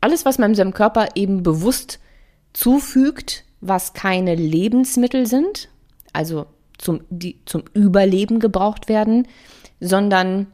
alles, 0.00 0.24
was 0.24 0.38
man 0.38 0.50
in 0.50 0.56
seinem 0.56 0.74
Körper 0.74 1.08
eben 1.14 1.42
bewusst 1.42 1.98
zufügt, 2.52 3.44
was 3.60 3.92
keine 3.92 4.34
Lebensmittel 4.34 5.26
sind, 5.26 5.68
also 6.12 6.46
zum, 6.78 7.02
die 7.10 7.40
zum 7.44 7.64
Überleben 7.74 8.40
gebraucht 8.40 8.88
werden, 8.88 9.28
sondern 9.80 10.46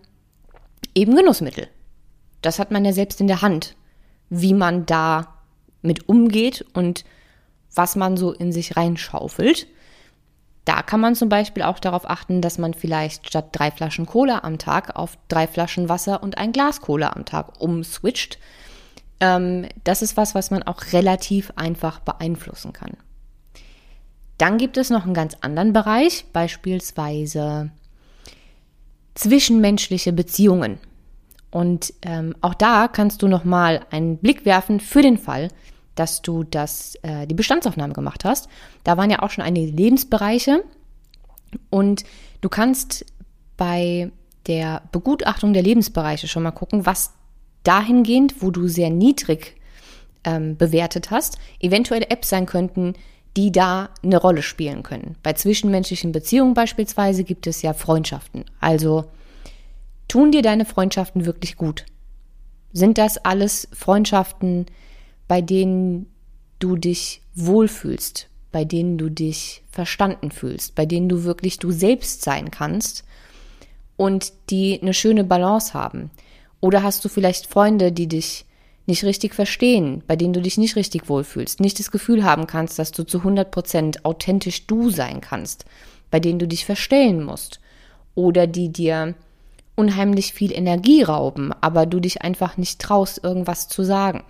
eben 0.95 1.15
Genussmittel. 1.15 1.69
Das 2.43 2.59
hat 2.59 2.71
man 2.71 2.85
ja 2.85 2.93
selbst 2.93 3.21
in 3.21 3.29
der 3.29 3.43
Hand, 3.43 3.77
wie 4.29 4.55
man 4.55 4.87
da 4.87 5.35
mit 5.83 6.09
umgeht 6.09 6.65
und 6.75 7.05
was 7.77 7.95
man 7.95 8.17
so 8.17 8.33
in 8.33 8.53
sich 8.53 8.77
reinschaufelt. 8.77 9.67
Da 10.65 10.83
kann 10.83 11.01
man 11.01 11.15
zum 11.15 11.29
Beispiel 11.29 11.63
auch 11.63 11.79
darauf 11.79 12.11
achten, 12.11 12.41
dass 12.41 12.59
man 12.59 12.75
vielleicht 12.75 13.29
statt 13.29 13.51
drei 13.53 13.71
Flaschen 13.71 14.05
Cola 14.05 14.41
am 14.43 14.59
Tag 14.59 14.97
auf 14.97 15.17
drei 15.29 15.47
Flaschen 15.47 15.89
Wasser 15.89 16.23
und 16.23 16.39
ein 16.39 16.51
Glas 16.51 16.81
Cola 16.81 17.11
am 17.11 17.25
Tag 17.25 17.61
umswitcht. 17.61 18.39
Ähm, 19.21 19.69
das 19.85 20.03
ist 20.03 20.17
was, 20.17 20.35
was 20.35 20.51
man 20.51 20.65
auch 20.65 20.93
relativ 20.93 21.53
einfach 21.55 22.01
beeinflussen 22.01 22.73
kann. 22.73 22.97
Dann 24.39 24.59
gibt 24.59 24.77
es 24.77 24.91
noch 24.91 25.05
einen 25.05 25.15
ganz 25.15 25.37
anderen 25.41 25.73
Bereich, 25.73 26.27
beispielsweise 26.33 27.71
zwischenmenschliche 29.15 30.13
Beziehungen. 30.13 30.79
Und 31.51 31.95
ähm, 32.03 32.35
auch 32.43 32.55
da 32.55 32.89
kannst 32.89 33.23
du 33.23 33.29
nochmal 33.29 33.87
einen 33.91 34.19
Blick 34.19 34.45
werfen 34.45 34.81
für 34.81 35.01
den 35.01 35.17
Fall, 35.17 35.49
dass 35.97 36.23
du 36.23 36.45
das, 36.45 36.95
äh, 37.03 37.27
die 37.27 37.35
Bestandsaufnahme 37.35 37.93
gemacht 37.93 38.25
hast. 38.25 38.49
Da 38.85 38.97
waren 38.97 39.11
ja 39.11 39.23
auch 39.23 39.31
schon 39.31 39.45
einige 39.45 39.73
Lebensbereiche. 39.73 40.63
Und 41.71 42.05
du 42.41 42.49
kannst 42.49 43.05
bei 43.57 44.13
der 44.47 44.83
Begutachtung 44.93 45.53
der 45.53 45.63
Lebensbereiche 45.63 46.29
schon 46.29 46.45
mal 46.45 46.53
gucken, 46.53 46.87
was 46.87 47.13
dahingehend, 47.65 48.43
wo 48.43 48.51
du 48.51 48.69
sehr 48.69 48.91
niedrig 48.91 49.57
ähm, 50.25 50.57
bewertet 50.57 51.11
hast, 51.11 51.39
eventuell 51.61 52.03
Apps 52.09 52.29
sein 52.29 52.47
könnten, 52.47 52.95
die 53.37 53.53
da 53.53 53.91
eine 54.03 54.17
Rolle 54.17 54.43
spielen 54.43 54.83
können. 54.83 55.17
Bei 55.23 55.33
zwischenmenschlichen 55.33 56.13
Beziehungen 56.13 56.55
beispielsweise 56.55 57.25
gibt 57.25 57.47
es 57.47 57.63
ja 57.63 57.75
Freundschaften. 57.75 58.45
Also 58.61 59.05
tun 60.09 60.33
dir 60.33 60.43
deine 60.43 60.65
Freundschaften 60.65 61.27
wirklich 61.27 61.57
gut? 61.57 61.85
Sind 62.73 62.99
das 62.99 63.19
alles 63.19 63.69
Freundschaften, 63.73 64.67
bei 65.29 65.41
denen 65.41 66.07
du 66.59 66.77
dich 66.77 67.23
wohlfühlst, 67.35 68.29
bei 68.53 68.65
denen 68.65 68.99
du 68.99 69.11
dich 69.11 69.63
verstanden 69.71 70.31
fühlst, 70.31 70.75
bei 70.75 70.87
denen 70.87 71.09
du 71.09 71.25
wirklich 71.25 71.59
du 71.59 71.71
selbst 71.71 72.23
sein 72.23 72.51
kannst 72.51 73.05
und 73.97 74.33
die 74.51 74.81
eine 74.81 74.95
schöne 74.95 75.25
Balance 75.25 75.75
haben? 75.75 76.11
Oder 76.61 76.83
hast 76.83 77.05
du 77.05 77.09
vielleicht 77.09 77.47
Freunde, 77.47 77.93
die 77.93 78.07
dich 78.09 78.47
nicht 78.87 79.05
richtig 79.05 79.35
verstehen, 79.35 80.03
bei 80.07 80.17
denen 80.17 80.33
du 80.33 80.41
dich 80.41 80.59
nicht 80.59 80.77
richtig 80.77 81.09
wohlfühlst, 81.09 81.61
nicht 81.61 81.79
das 81.79 81.91
Gefühl 81.91 82.25
haben 82.25 82.47
kannst, 82.47 82.79
dass 82.79 82.93
du 82.93 83.05
zu 83.05 83.19
100 83.19 83.51
Prozent 83.51 84.05
authentisch 84.05 84.67
du 84.67 84.91
sein 84.91 85.21
kannst, 85.21 85.65
bei 86.11 86.21
denen 86.21 86.39
du 86.39 86.47
dich 86.47 86.65
verstellen 86.65 87.25
musst 87.25 87.61
oder 88.15 88.47
die 88.47 88.71
dir 88.71 89.15
unheimlich 89.75 90.33
viel 90.33 90.53
Energie 90.53 91.03
rauben, 91.03 91.53
aber 91.61 91.85
du 91.85 92.01
dich 92.01 92.23
einfach 92.23 92.57
nicht 92.57 92.81
traust, 92.81 93.23
irgendwas 93.23 93.69
zu 93.69 93.83
sagen. 93.83 94.25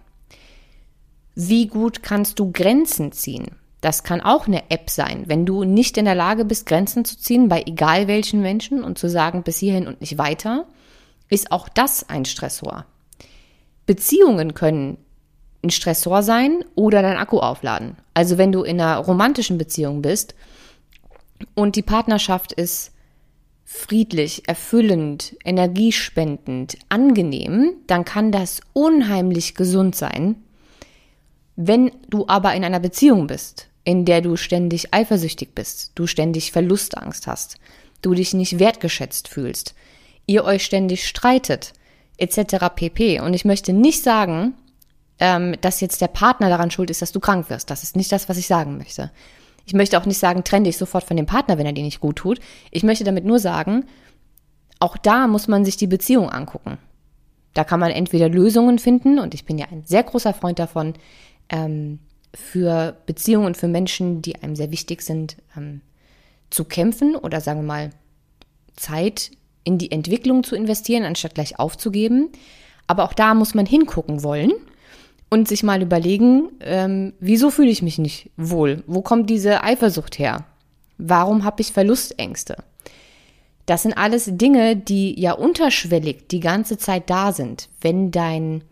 Wie 1.39 1.67
gut 1.67 2.03
kannst 2.03 2.39
du 2.39 2.51
Grenzen 2.51 3.13
ziehen? 3.13 3.57
Das 3.83 4.03
kann 4.03 4.23
auch 4.23 4.47
eine 4.47 4.71
App 4.71 4.89
sein. 4.89 5.25
Wenn 5.27 5.45
du 5.45 5.65
nicht 5.65 5.99
in 5.99 6.07
der 6.07 6.15
Lage 6.15 6.47
bist, 6.47 6.65
Grenzen 6.65 7.05
zu 7.05 7.19
ziehen 7.19 7.51
bei 7.51 7.63
egal 7.67 8.09
welchen 8.09 8.41
Menschen 8.41 8.83
und 8.83 8.97
zu 8.97 9.11
sagen, 9.11 9.43
bis 9.43 9.59
hierhin 9.59 9.87
und 9.87 10.01
nicht 10.01 10.17
weiter, 10.17 10.67
ist 11.29 11.53
auch 11.53 11.69
das 11.69 12.09
ein 12.09 12.25
Stressor. 12.25 12.87
Beziehungen 13.85 14.55
können 14.55 14.97
ein 15.63 15.69
Stressor 15.69 16.23
sein 16.23 16.65
oder 16.75 17.03
dein 17.03 17.19
Akku 17.19 17.39
aufladen. 17.39 17.97
Also 18.15 18.39
wenn 18.39 18.51
du 18.51 18.63
in 18.63 18.81
einer 18.81 18.97
romantischen 18.97 19.59
Beziehung 19.59 20.01
bist 20.01 20.35
und 21.55 21.77
die 21.77 21.83
Partnerschaft 21.83 22.55
ist 22.55 22.93
friedlich, 23.67 24.49
erfüllend, 24.49 25.37
energiespendend, 25.45 26.79
angenehm, 26.89 27.75
dann 27.87 28.07
kann 28.07 28.33
das 28.33 28.63
unheimlich 28.73 29.55
gesund 29.55 29.95
sein. 29.95 30.37
Wenn 31.57 31.91
du 32.09 32.27
aber 32.29 32.55
in 32.55 32.65
einer 32.65 32.81
Beziehung 32.81 33.27
bist, 33.27 33.69
in 33.85 34.05
der 34.05 34.21
du 34.21 34.37
ständig 34.37 34.93
eifersüchtig 34.93 35.55
bist, 35.55 35.93
du 35.95 36.07
ständig 36.07 36.53
Verlustangst 36.53 37.27
hast, 37.27 37.57
du 38.03 38.15
dich 38.15 38.35
nicht 38.35 38.59
wertgeschätzt 38.59 39.29
fühlst, 39.29 39.75
ihr 40.27 40.45
euch 40.45 40.65
ständig 40.65 41.07
streitet, 41.07 41.73
etc. 42.19 42.67
pp. 42.75 43.21
Und 43.21 43.35
ich 43.35 43.45
möchte 43.45 43.73
nicht 43.73 44.03
sagen, 44.03 44.55
ähm, 45.19 45.57
dass 45.61 45.81
jetzt 45.81 46.01
der 46.01 46.09
Partner 46.09 46.49
daran 46.49 46.71
schuld 46.71 46.91
ist, 46.91 47.01
dass 47.01 47.13
du 47.13 47.21
krank 47.21 47.49
wirst. 47.49 47.71
Das 47.71 47.83
ist 47.83 47.97
nicht 47.97 48.13
das, 48.13 48.29
was 48.29 48.37
ich 48.37 48.47
sagen 48.47 48.77
möchte. 48.77 49.11
Ich 49.65 49.75
möchte 49.75 49.99
auch 49.99 50.07
nicht 50.07 50.19
sagen, 50.19 50.45
trenn 50.45 50.65
dich 50.65 50.77
sofort 50.77 51.05
von 51.05 51.17
dem 51.17 51.27
Partner, 51.27 51.59
wenn 51.59 51.67
er 51.67 51.73
dir 51.73 51.83
nicht 51.83 52.01
gut 52.01 52.17
tut. 52.17 52.39
Ich 52.71 52.83
möchte 52.83 53.05
damit 53.05 53.25
nur 53.25 53.39
sagen, 53.39 53.85
auch 54.79 54.97
da 54.97 55.27
muss 55.27 55.49
man 55.49 55.65
sich 55.65 55.77
die 55.77 55.87
Beziehung 55.87 56.31
angucken. 56.31 56.79
Da 57.55 57.65
kann 57.65 57.81
man 57.81 57.91
entweder 57.91 58.29
Lösungen 58.29 58.79
finden, 58.79 59.19
und 59.19 59.33
ich 59.33 59.47
bin 59.47 59.57
ja 59.59 59.67
ein 59.71 59.83
sehr 59.85 60.03
großer 60.03 60.35
Freund 60.35 60.59
davon, 60.59 60.95
ähm, 61.49 62.01
für 62.35 62.97
Beziehungen 63.07 63.47
und 63.47 63.57
für 63.57 63.69
Menschen, 63.69 64.23
die 64.23 64.37
einem 64.37 64.57
sehr 64.57 64.71
wichtig 64.71 65.03
sind, 65.03 65.37
ähm, 65.57 65.81
zu 66.51 66.65
kämpfen 66.65 67.17
oder 67.17 67.41
sagen 67.41 67.61
wir 67.61 67.67
mal 67.67 67.91
Zeit 68.77 69.31
in 69.65 69.79
die 69.79 69.91
Entwicklung 69.91 70.45
zu 70.45 70.55
investieren, 70.55 71.05
anstatt 71.05 71.35
gleich 71.35 71.59
aufzugeben. 71.59 72.31
Aber 72.87 73.05
auch 73.05 73.15
da 73.15 73.35
muss 73.35 73.55
man 73.55 73.67
hingucken 73.67 74.23
wollen 74.23 74.53
und 75.29 75.49
sich 75.49 75.63
mal 75.63 75.83
überlegen, 75.83 76.51
ähm, 76.61 77.15
wieso 77.19 77.51
fühle 77.51 77.71
ich 77.71 77.83
mich 77.83 77.99
nicht 77.99 78.31
wohl? 78.37 78.85
Wo 78.87 79.03
kommt 79.03 79.29
diese 79.29 79.65
Eifersucht 79.65 80.19
her? 80.19 80.45
Warum 80.99 81.45
habe 81.45 81.63
ich 81.63 81.73
Verlustängste? 81.73 82.57
Das 83.67 83.83
sind 83.83 83.95
alles 83.95 84.31
Dinge, 84.33 84.77
die 84.77 85.21
ja 85.21 85.33
unterschwellig 85.33 86.29
die 86.29 86.41
ganze 86.41 86.79
Zeit 86.79 87.11
da 87.11 87.33
sind. 87.33 87.69
Wenn 87.81 88.13
dein 88.13 88.63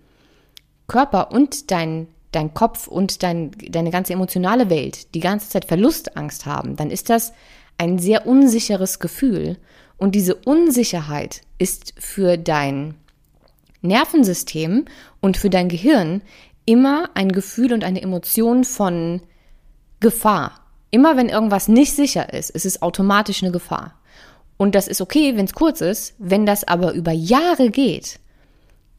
Körper 0.87 1.33
und 1.33 1.73
dein, 1.73 2.07
dein 2.35 2.55
Kopf 2.55 2.87
und 2.87 3.23
dein, 3.23 3.51
deine 3.69 3.91
ganze 3.91 4.13
emotionale 4.13 4.71
Welt 4.71 5.15
die 5.15 5.21
ganze 5.21 5.49
Zeit 5.49 5.65
Verlustangst 5.65 6.47
haben, 6.47 6.77
dann 6.77 6.91
ist 6.91 7.11
das 7.11 7.33
ein 7.79 7.99
sehr 7.99 8.27
unsicheres 8.27 8.99
Gefühl. 8.99 9.57
Und 9.97 10.15
diese 10.15 10.35
Unsicherheit 10.35 11.43
ist 11.59 11.95
für 11.99 12.37
dein 12.37 12.95
Nervensystem 13.83 14.87
und 15.21 15.37
für 15.37 15.51
dein 15.51 15.69
Gehirn 15.69 16.23
immer 16.67 17.11
ein 17.15 17.33
Gefühl 17.33 17.73
und 17.73 17.85
eine 17.85 18.03
Emotion 18.03 18.65
von 18.65 19.21
Gefahr. 20.01 20.61
Immer 20.91 21.17
wenn 21.17 21.29
irgendwas 21.29 21.69
nicht 21.69 21.93
sicher 21.93 22.33
ist, 22.33 22.51
ist 22.51 22.67
es 22.67 22.83
automatisch 22.83 23.43
eine 23.43 23.53
Gefahr. 23.53 23.95
Und 24.57 24.75
das 24.75 24.89
ist 24.89 25.01
okay, 25.01 25.37
wenn 25.37 25.47
es 25.47 25.55
kurz 25.55 25.81
ist. 25.81 26.15
Wenn 26.19 26.47
das 26.47 26.67
aber 26.67 26.93
über 26.93 27.13
Jahre 27.13 27.71
geht, 27.71 28.21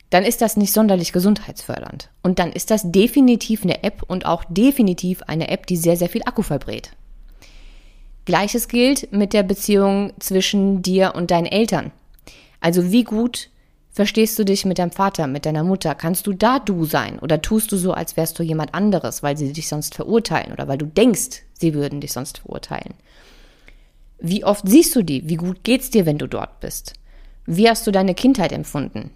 dann 0.10 0.24
ist 0.24 0.42
das 0.42 0.58
nicht 0.58 0.72
sonderlich 0.72 1.12
gesundheitsfördernd. 1.12 2.10
Und 2.22 2.40
dann 2.40 2.52
ist 2.52 2.72
das 2.72 2.92
definitiv 2.92 3.64
eine 3.64 3.84
App 3.84 4.04
und 4.08 4.26
auch 4.26 4.44
definitiv 4.48 5.24
eine 5.24 5.50
App, 5.50 5.68
die 5.68 5.78
sehr, 5.78 5.98
sehr 5.98 6.10
viel 6.10 6.24
Akku 6.26 6.42
verbrät. 6.42 6.92
Gleiches 8.26 8.68
gilt 8.68 9.12
mit 9.12 9.34
der 9.34 9.44
Beziehung 9.44 10.14
zwischen 10.20 10.82
dir 10.82 11.14
und 11.16 11.32
deinen 11.32 11.46
Eltern. 11.46 11.92
Also 12.60 12.92
wie 12.92 13.04
gut 13.04 13.50
verstehst 13.92 14.38
du 14.40 14.44
dich 14.44 14.66
mit 14.66 14.80
deinem 14.80 14.92
Vater, 14.92 15.28
mit 15.28 15.46
deiner 15.46 15.64
Mutter? 15.64 15.94
Kannst 15.94 16.26
du 16.28 16.34
da 16.34 16.60
du 16.60 16.86
sein? 16.86 17.20
Oder 17.20 17.42
tust 17.42 17.72
du 17.72 17.78
so, 17.78 17.94
als 17.94 18.18
wärst 18.18 18.38
du 18.40 18.44
jemand 18.44 18.74
anderes, 18.74 19.22
weil 19.22 19.38
sie 19.38 19.54
dich 19.54 19.68
sonst 19.68 19.96
verurteilen 19.96 20.52
oder 20.52 20.68
weil 20.68 20.78
du 20.78 20.86
denkst, 20.86 21.44
sie 21.54 21.74
würden 21.74 22.02
dich 22.02 22.14
sonst 22.14 22.40
verurteilen? 22.40 22.96
Wie 24.20 24.44
oft 24.44 24.68
siehst 24.68 24.96
du 24.96 25.04
die? 25.04 25.30
Wie 25.30 25.36
gut 25.36 25.64
geht's 25.64 25.92
dir, 25.92 26.06
wenn 26.06 26.18
du 26.18 26.28
dort 26.28 26.60
bist? 26.60 26.94
Wie 27.46 27.70
hast 27.70 27.86
du 27.86 27.92
deine 27.92 28.16
Kindheit 28.16 28.52
empfunden? 28.52 29.12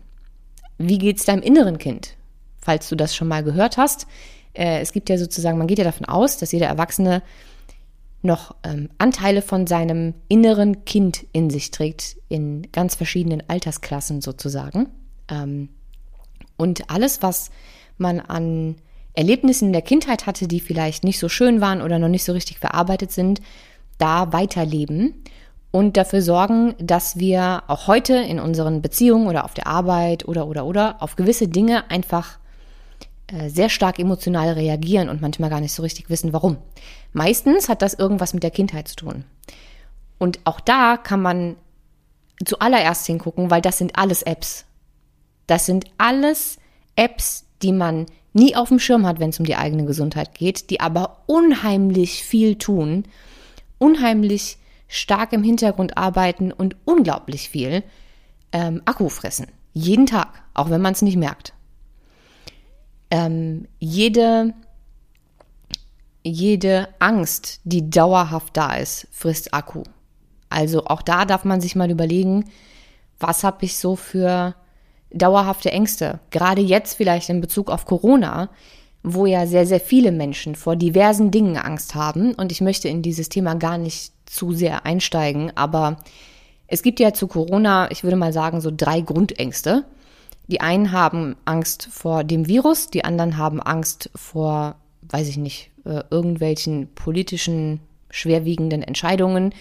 Wie 0.79 0.97
geht's 0.97 1.25
deinem 1.25 1.43
inneren 1.43 1.77
Kind? 1.77 2.15
falls 2.61 2.89
du 2.89 2.95
das 2.95 3.15
schon 3.15 3.27
mal 3.27 3.43
gehört 3.43 3.77
hast. 3.77 4.07
Äh, 4.53 4.81
es 4.81 4.91
gibt 4.91 5.09
ja 5.09 5.17
sozusagen, 5.17 5.57
man 5.57 5.67
geht 5.67 5.79
ja 5.79 5.83
davon 5.83 6.05
aus, 6.05 6.37
dass 6.37 6.51
jeder 6.51 6.67
Erwachsene 6.67 7.23
noch 8.21 8.55
ähm, 8.63 8.89
Anteile 8.97 9.41
von 9.41 9.65
seinem 9.65 10.13
inneren 10.27 10.83
Kind 10.85 11.25
in 11.31 11.49
sich 11.49 11.71
trägt, 11.71 12.17
in 12.27 12.69
ganz 12.71 12.95
verschiedenen 12.95 13.41
Altersklassen 13.47 14.21
sozusagen. 14.21 14.89
Ähm, 15.29 15.69
und 16.57 16.89
alles, 16.89 17.21
was 17.21 17.49
man 17.97 18.19
an 18.19 18.75
Erlebnissen 19.13 19.67
in 19.67 19.73
der 19.73 19.81
Kindheit 19.81 20.27
hatte, 20.27 20.47
die 20.47 20.59
vielleicht 20.59 21.03
nicht 21.03 21.19
so 21.19 21.29
schön 21.29 21.61
waren 21.61 21.81
oder 21.81 21.97
noch 21.97 22.09
nicht 22.09 22.25
so 22.25 22.33
richtig 22.33 22.59
verarbeitet 22.59 23.11
sind, 23.11 23.41
da 23.97 24.31
weiterleben 24.33 25.23
und 25.71 25.97
dafür 25.97 26.21
sorgen, 26.21 26.75
dass 26.79 27.17
wir 27.17 27.63
auch 27.67 27.87
heute 27.87 28.15
in 28.15 28.39
unseren 28.39 28.81
Beziehungen 28.81 29.27
oder 29.27 29.45
auf 29.45 29.53
der 29.53 29.67
Arbeit 29.67 30.27
oder 30.27 30.47
oder 30.47 30.65
oder 30.65 30.95
auf 30.99 31.15
gewisse 31.15 31.47
Dinge 31.47 31.89
einfach 31.91 32.39
äh, 33.27 33.49
sehr 33.49 33.69
stark 33.69 33.99
emotional 33.99 34.49
reagieren 34.49 35.09
und 35.09 35.21
manchmal 35.21 35.49
gar 35.49 35.61
nicht 35.61 35.73
so 35.73 35.83
richtig 35.83 36.09
wissen, 36.09 36.33
warum. 36.33 36.57
Meistens 37.13 37.69
hat 37.69 37.81
das 37.81 37.93
irgendwas 37.93 38.33
mit 38.33 38.43
der 38.43 38.51
Kindheit 38.51 38.87
zu 38.87 38.95
tun. 38.95 39.25
Und 40.17 40.39
auch 40.43 40.59
da 40.59 40.97
kann 40.97 41.21
man 41.21 41.55
zuallererst 42.43 43.05
hingucken, 43.05 43.51
weil 43.51 43.61
das 43.61 43.77
sind 43.77 43.97
alles 43.97 44.23
Apps. 44.23 44.65
Das 45.47 45.65
sind 45.65 45.85
alles 45.97 46.57
Apps, 46.95 47.45
die 47.61 47.71
man 47.71 48.05
nie 48.33 48.55
auf 48.55 48.69
dem 48.69 48.79
Schirm 48.79 49.05
hat, 49.05 49.19
wenn 49.19 49.29
es 49.29 49.39
um 49.39 49.45
die 49.45 49.55
eigene 49.55 49.85
Gesundheit 49.85 50.33
geht, 50.33 50.69
die 50.69 50.79
aber 50.79 51.17
unheimlich 51.25 52.23
viel 52.23 52.55
tun, 52.55 53.03
unheimlich 53.77 54.58
stark 54.89 55.31
im 55.31 55.43
Hintergrund 55.43 55.97
arbeiten 55.97 56.51
und 56.51 56.75
unglaublich 56.83 57.47
viel 57.47 57.83
ähm, 58.51 58.81
Akku 58.83 59.07
fressen. 59.07 59.47
Jeden 59.73 60.07
Tag, 60.07 60.43
auch 60.53 60.69
wenn 60.69 60.81
man 60.81 60.93
es 60.93 61.01
nicht 61.01 61.15
merkt. 61.15 61.53
Ähm, 63.11 63.67
jede, 63.79 64.53
jede 66.23 66.89
Angst, 66.99 67.61
die 67.63 67.89
dauerhaft 67.89 68.57
da 68.57 68.75
ist, 68.75 69.07
frisst 69.11 69.53
Akku. 69.53 69.83
Also 70.49 70.85
auch 70.85 71.03
da 71.03 71.25
darf 71.25 71.45
man 71.45 71.61
sich 71.61 71.75
mal 71.75 71.91
überlegen, 71.91 72.49
was 73.19 73.43
habe 73.43 73.65
ich 73.65 73.77
so 73.77 73.95
für 73.95 74.55
dauerhafte 75.11 75.71
Ängste. 75.71 76.19
Gerade 76.31 76.61
jetzt 76.61 76.95
vielleicht 76.95 77.29
in 77.29 77.41
Bezug 77.41 77.69
auf 77.69 77.85
Corona, 77.85 78.49
wo 79.03 79.25
ja 79.25 79.47
sehr, 79.47 79.65
sehr 79.65 79.79
viele 79.79 80.11
Menschen 80.11 80.55
vor 80.55 80.75
diversen 80.75 81.31
Dingen 81.31 81.57
Angst 81.57 81.95
haben. 81.95 82.33
Und 82.33 82.51
ich 82.51 82.61
möchte 82.61 82.87
in 82.89 83.01
dieses 83.01 83.29
Thema 83.29 83.55
gar 83.55 83.77
nicht 83.77 84.13
zu 84.25 84.53
sehr 84.53 84.85
einsteigen, 84.85 85.51
aber 85.55 85.97
es 86.67 86.83
gibt 86.83 86.99
ja 86.99 87.13
zu 87.13 87.27
Corona, 87.27 87.89
ich 87.91 88.03
würde 88.03 88.17
mal 88.17 88.33
sagen, 88.33 88.61
so 88.61 88.71
drei 88.75 89.01
Grundängste. 89.01 89.85
Die 90.47 90.61
einen 90.61 90.91
haben 90.91 91.35
Angst 91.45 91.87
vor 91.91 92.23
dem 92.23 92.47
Virus, 92.47 92.87
die 92.87 93.03
anderen 93.03 93.37
haben 93.37 93.61
Angst 93.61 94.09
vor, 94.15 94.75
weiß 95.01 95.27
ich 95.29 95.37
nicht, 95.37 95.71
äh, 95.85 96.03
irgendwelchen 96.11 96.89
politischen, 96.93 97.79
schwerwiegenden 98.11 98.83
Entscheidungen, 98.83 99.53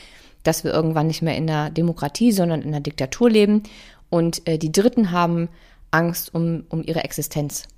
dass 0.42 0.64
wir 0.64 0.72
irgendwann 0.72 1.06
nicht 1.06 1.22
mehr 1.22 1.36
in 1.36 1.48
einer 1.48 1.70
Demokratie, 1.70 2.32
sondern 2.32 2.62
in 2.62 2.68
einer 2.68 2.80
Diktatur 2.80 3.30
leben. 3.30 3.62
Und 4.10 4.46
äh, 4.46 4.58
die 4.58 4.72
Dritten 4.72 5.10
haben 5.10 5.48
Angst 5.90 6.34
um, 6.34 6.64
um 6.68 6.82
ihre 6.82 7.04
Existenz. 7.04 7.68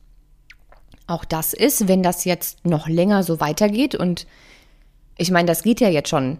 Auch 1.10 1.24
das 1.24 1.54
ist, 1.54 1.88
wenn 1.88 2.04
das 2.04 2.24
jetzt 2.24 2.64
noch 2.64 2.86
länger 2.86 3.24
so 3.24 3.40
weitergeht 3.40 3.96
und 3.96 4.28
ich 5.18 5.32
meine, 5.32 5.46
das 5.46 5.64
geht 5.64 5.80
ja 5.80 5.88
jetzt 5.88 6.08
schon 6.08 6.38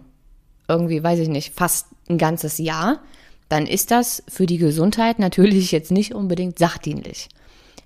irgendwie, 0.69 1.03
weiß 1.03 1.19
ich 1.19 1.29
nicht, 1.29 1.53
fast 1.53 1.89
ein 2.09 2.19
ganzes 2.19 2.59
Jahr, 2.59 3.01
dann 3.49 3.67
ist 3.67 3.91
das 3.91 4.23
für 4.29 4.47
die 4.47 4.59
Gesundheit 4.59 5.19
natürlich 5.19 5.73
jetzt 5.73 5.91
nicht 5.91 6.15
unbedingt 6.15 6.61
sachdienlich. 6.61 7.29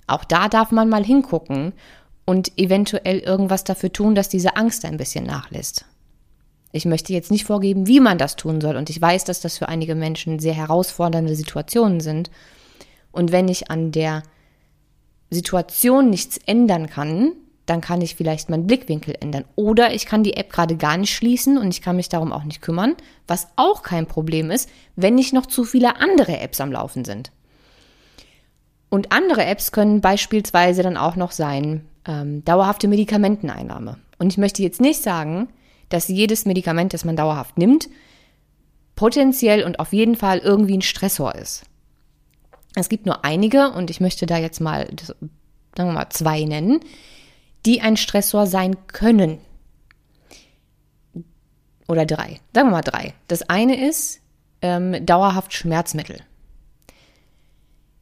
Auch 0.06 0.24
da 0.24 0.50
darf 0.50 0.72
man 0.72 0.90
mal 0.90 1.02
hingucken 1.02 1.72
und 2.26 2.52
eventuell 2.58 3.18
irgendwas 3.18 3.64
dafür 3.64 3.90
tun, 3.90 4.14
dass 4.14 4.28
diese 4.28 4.56
Angst 4.56 4.84
ein 4.84 4.98
bisschen 4.98 5.24
nachlässt. 5.24 5.86
Ich 6.70 6.84
möchte 6.84 7.14
jetzt 7.14 7.30
nicht 7.30 7.46
vorgeben, 7.46 7.86
wie 7.86 8.00
man 8.00 8.18
das 8.18 8.36
tun 8.36 8.60
soll. 8.60 8.76
Und 8.76 8.90
ich 8.90 9.00
weiß, 9.00 9.24
dass 9.24 9.40
das 9.40 9.56
für 9.56 9.70
einige 9.70 9.94
Menschen 9.94 10.38
sehr 10.38 10.52
herausfordernde 10.52 11.34
Situationen 11.34 12.00
sind. 12.00 12.30
Und 13.10 13.32
wenn 13.32 13.48
ich 13.48 13.70
an 13.70 13.90
der 13.90 14.22
Situation 15.30 16.10
nichts 16.10 16.38
ändern 16.46 16.88
kann, 16.88 17.32
dann 17.66 17.80
kann 17.80 18.02
ich 18.02 18.14
vielleicht 18.14 18.50
meinen 18.50 18.66
Blickwinkel 18.66 19.14
ändern. 19.20 19.44
Oder 19.56 19.94
ich 19.94 20.06
kann 20.06 20.22
die 20.22 20.36
App 20.36 20.52
gerade 20.52 20.76
gar 20.76 20.96
nicht 20.96 21.14
schließen 21.14 21.56
und 21.56 21.68
ich 21.68 21.80
kann 21.80 21.96
mich 21.96 22.08
darum 22.08 22.32
auch 22.32 22.44
nicht 22.44 22.60
kümmern, 22.60 22.94
was 23.26 23.48
auch 23.56 23.82
kein 23.82 24.06
Problem 24.06 24.50
ist, 24.50 24.68
wenn 24.96 25.14
nicht 25.14 25.32
noch 25.32 25.46
zu 25.46 25.64
viele 25.64 25.96
andere 25.96 26.40
Apps 26.40 26.60
am 26.60 26.72
Laufen 26.72 27.04
sind. 27.04 27.32
Und 28.90 29.12
andere 29.12 29.44
Apps 29.44 29.72
können 29.72 30.00
beispielsweise 30.00 30.82
dann 30.82 30.96
auch 30.96 31.16
noch 31.16 31.32
sein, 31.32 31.88
ähm, 32.06 32.44
dauerhafte 32.44 32.86
Medikamenteneinnahme. 32.86 33.98
Und 34.18 34.32
ich 34.32 34.38
möchte 34.38 34.62
jetzt 34.62 34.80
nicht 34.80 35.02
sagen, 35.02 35.48
dass 35.88 36.08
jedes 36.08 36.44
Medikament, 36.44 36.92
das 36.92 37.04
man 37.04 37.16
dauerhaft 37.16 37.58
nimmt, 37.58 37.88
potenziell 38.94 39.64
und 39.64 39.80
auf 39.80 39.92
jeden 39.92 40.16
Fall 40.16 40.38
irgendwie 40.38 40.76
ein 40.76 40.82
Stressor 40.82 41.34
ist. 41.34 41.64
Es 42.74 42.88
gibt 42.88 43.06
nur 43.06 43.24
einige, 43.24 43.70
und 43.70 43.90
ich 43.90 44.00
möchte 44.00 44.26
da 44.26 44.36
jetzt 44.38 44.60
mal, 44.60 44.88
sagen 45.76 45.90
wir 45.90 45.92
mal, 45.92 46.10
zwei 46.10 46.42
nennen, 46.44 46.80
die 47.66 47.80
ein 47.80 47.96
Stressor 47.96 48.46
sein 48.46 48.86
können. 48.88 49.38
Oder 51.86 52.06
drei. 52.06 52.40
Sagen 52.54 52.68
wir 52.68 52.72
mal 52.72 52.82
drei. 52.82 53.14
Das 53.28 53.48
eine 53.48 53.86
ist 53.86 54.20
ähm, 54.62 55.04
dauerhaft 55.04 55.52
Schmerzmittel. 55.52 56.20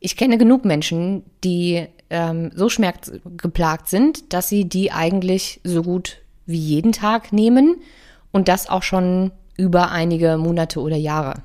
Ich 0.00 0.16
kenne 0.16 0.38
genug 0.38 0.64
Menschen, 0.64 1.24
die 1.44 1.86
ähm, 2.10 2.50
so 2.54 2.68
schmerzgeplagt 2.68 3.88
sind, 3.88 4.32
dass 4.32 4.48
sie 4.48 4.68
die 4.68 4.90
eigentlich 4.92 5.60
so 5.64 5.82
gut 5.82 6.18
wie 6.46 6.58
jeden 6.58 6.92
Tag 6.92 7.32
nehmen 7.32 7.76
und 8.32 8.48
das 8.48 8.68
auch 8.68 8.82
schon 8.82 9.30
über 9.56 9.90
einige 9.90 10.38
Monate 10.38 10.80
oder 10.80 10.96
Jahre. 10.96 11.42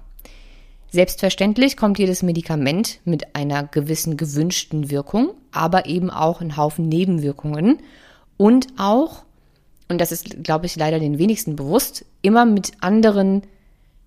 Selbstverständlich 0.98 1.78
kommt 1.78 2.00
jedes 2.00 2.24
Medikament 2.24 3.02
mit 3.06 3.36
einer 3.36 3.62
gewissen 3.62 4.18
gewünschten 4.18 4.90
Wirkung, 4.90 5.36
aber 5.52 5.86
eben 5.86 6.10
auch 6.10 6.42
ein 6.42 6.58
Haufen 6.58 6.90
Nebenwirkungen 6.90 7.84
und 8.36 8.66
auch, 8.80 9.22
und 9.90 10.02
das 10.02 10.12
ist, 10.12 10.44
glaube 10.44 10.66
ich, 10.66 10.76
leider 10.76 10.98
den 10.98 11.20
wenigsten 11.20 11.56
bewusst, 11.56 12.04
immer 12.24 12.46
mit 12.46 12.72
anderen 12.82 13.44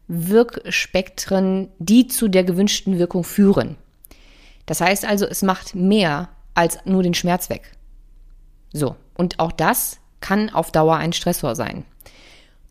Wirkspektren, 0.09 1.69
die 1.79 2.09
zu 2.09 2.27
der 2.27 2.43
gewünschten 2.43 2.99
Wirkung 2.99 3.23
führen. 3.23 3.77
Das 4.67 4.81
heißt 4.81 5.05
also, 5.05 5.27
es 5.27 5.43
macht 5.43 5.77
mehr 5.77 6.31
als 6.55 6.85
nur 6.87 7.05
den 7.05 7.15
Schmerz 7.15 7.51
weg. 7.51 7.71
So, 8.73 8.97
und 9.17 9.39
auch 9.39 9.53
das 9.53 10.01
kann 10.19 10.51
auf 10.51 10.73
Dauer 10.73 10.97
ein 10.97 11.13
Stressor 11.13 11.55
sein. 11.55 11.85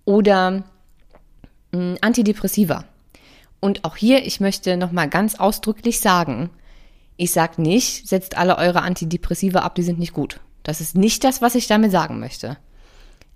Oder 0.03 0.65
mh, 1.71 1.71
hm, 1.71 1.97
Antidepressiva. 2.01 2.83
Und 3.59 3.85
auch 3.85 3.95
hier, 3.95 4.25
ich 4.25 4.39
möchte 4.39 4.77
nochmal 4.77 5.09
ganz 5.09 5.35
ausdrücklich 5.35 5.99
sagen, 5.99 6.49
ich 7.17 7.31
sage 7.31 7.61
nicht, 7.61 8.07
setzt 8.07 8.37
alle 8.37 8.57
eure 8.57 8.81
Antidepressiva 8.81 9.59
ab, 9.59 9.75
die 9.75 9.83
sind 9.83 9.99
nicht 9.99 10.13
gut. 10.13 10.39
Das 10.63 10.79
ist 10.81 10.95
nicht 10.95 11.23
das, 11.23 11.41
was 11.41 11.55
ich 11.55 11.67
damit 11.67 11.91
sagen 11.91 12.19
möchte. 12.19 12.57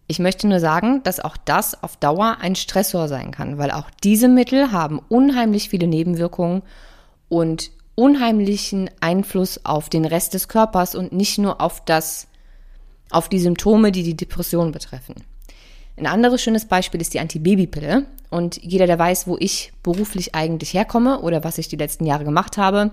Ich 0.08 0.20
möchte 0.20 0.48
nur 0.48 0.60
sagen, 0.60 1.02
dass 1.04 1.20
auch 1.20 1.38
das 1.38 1.82
auf 1.82 1.98
Dauer 1.98 2.38
ein 2.40 2.56
Stressor 2.56 3.08
sein 3.08 3.32
kann, 3.32 3.58
weil 3.58 3.72
auch 3.72 3.90
diese 4.04 4.28
Mittel 4.28 4.72
haben 4.72 5.00
unheimlich 5.10 5.70
viele 5.70 5.88
Nebenwirkungen 5.88 6.62
und 7.30 7.72
unheimlichen 7.96 8.90
Einfluss 9.00 9.66
auf 9.66 9.90
den 9.90 10.06
Rest 10.06 10.34
des 10.34 10.48
Körpers 10.48 10.96
und 10.96 11.14
nicht 11.14 11.38
nur 11.38 11.62
auf 11.62 11.84
das 11.84 12.28
auf 13.10 13.30
die 13.30 13.40
Symptome, 13.40 13.92
die 13.92 14.04
die 14.04 14.18
Depression 14.18 14.72
betreffen. 14.72 15.16
Ein 15.96 16.08
anderes 16.08 16.42
schönes 16.42 16.66
Beispiel 16.66 17.02
ist 17.02 17.14
die 17.14 17.20
Antibabypille. 17.20 18.06
Und 18.30 18.62
jeder, 18.64 18.88
der 18.88 18.98
weiß, 18.98 19.28
wo 19.28 19.38
ich 19.40 19.74
beruflich 19.84 20.34
eigentlich 20.34 20.74
herkomme 20.74 21.22
oder 21.22 21.44
was 21.44 21.60
ich 21.60 21.68
die 21.68 21.76
letzten 21.76 22.06
Jahre 22.06 22.24
gemacht 22.24 22.58
habe, 22.58 22.92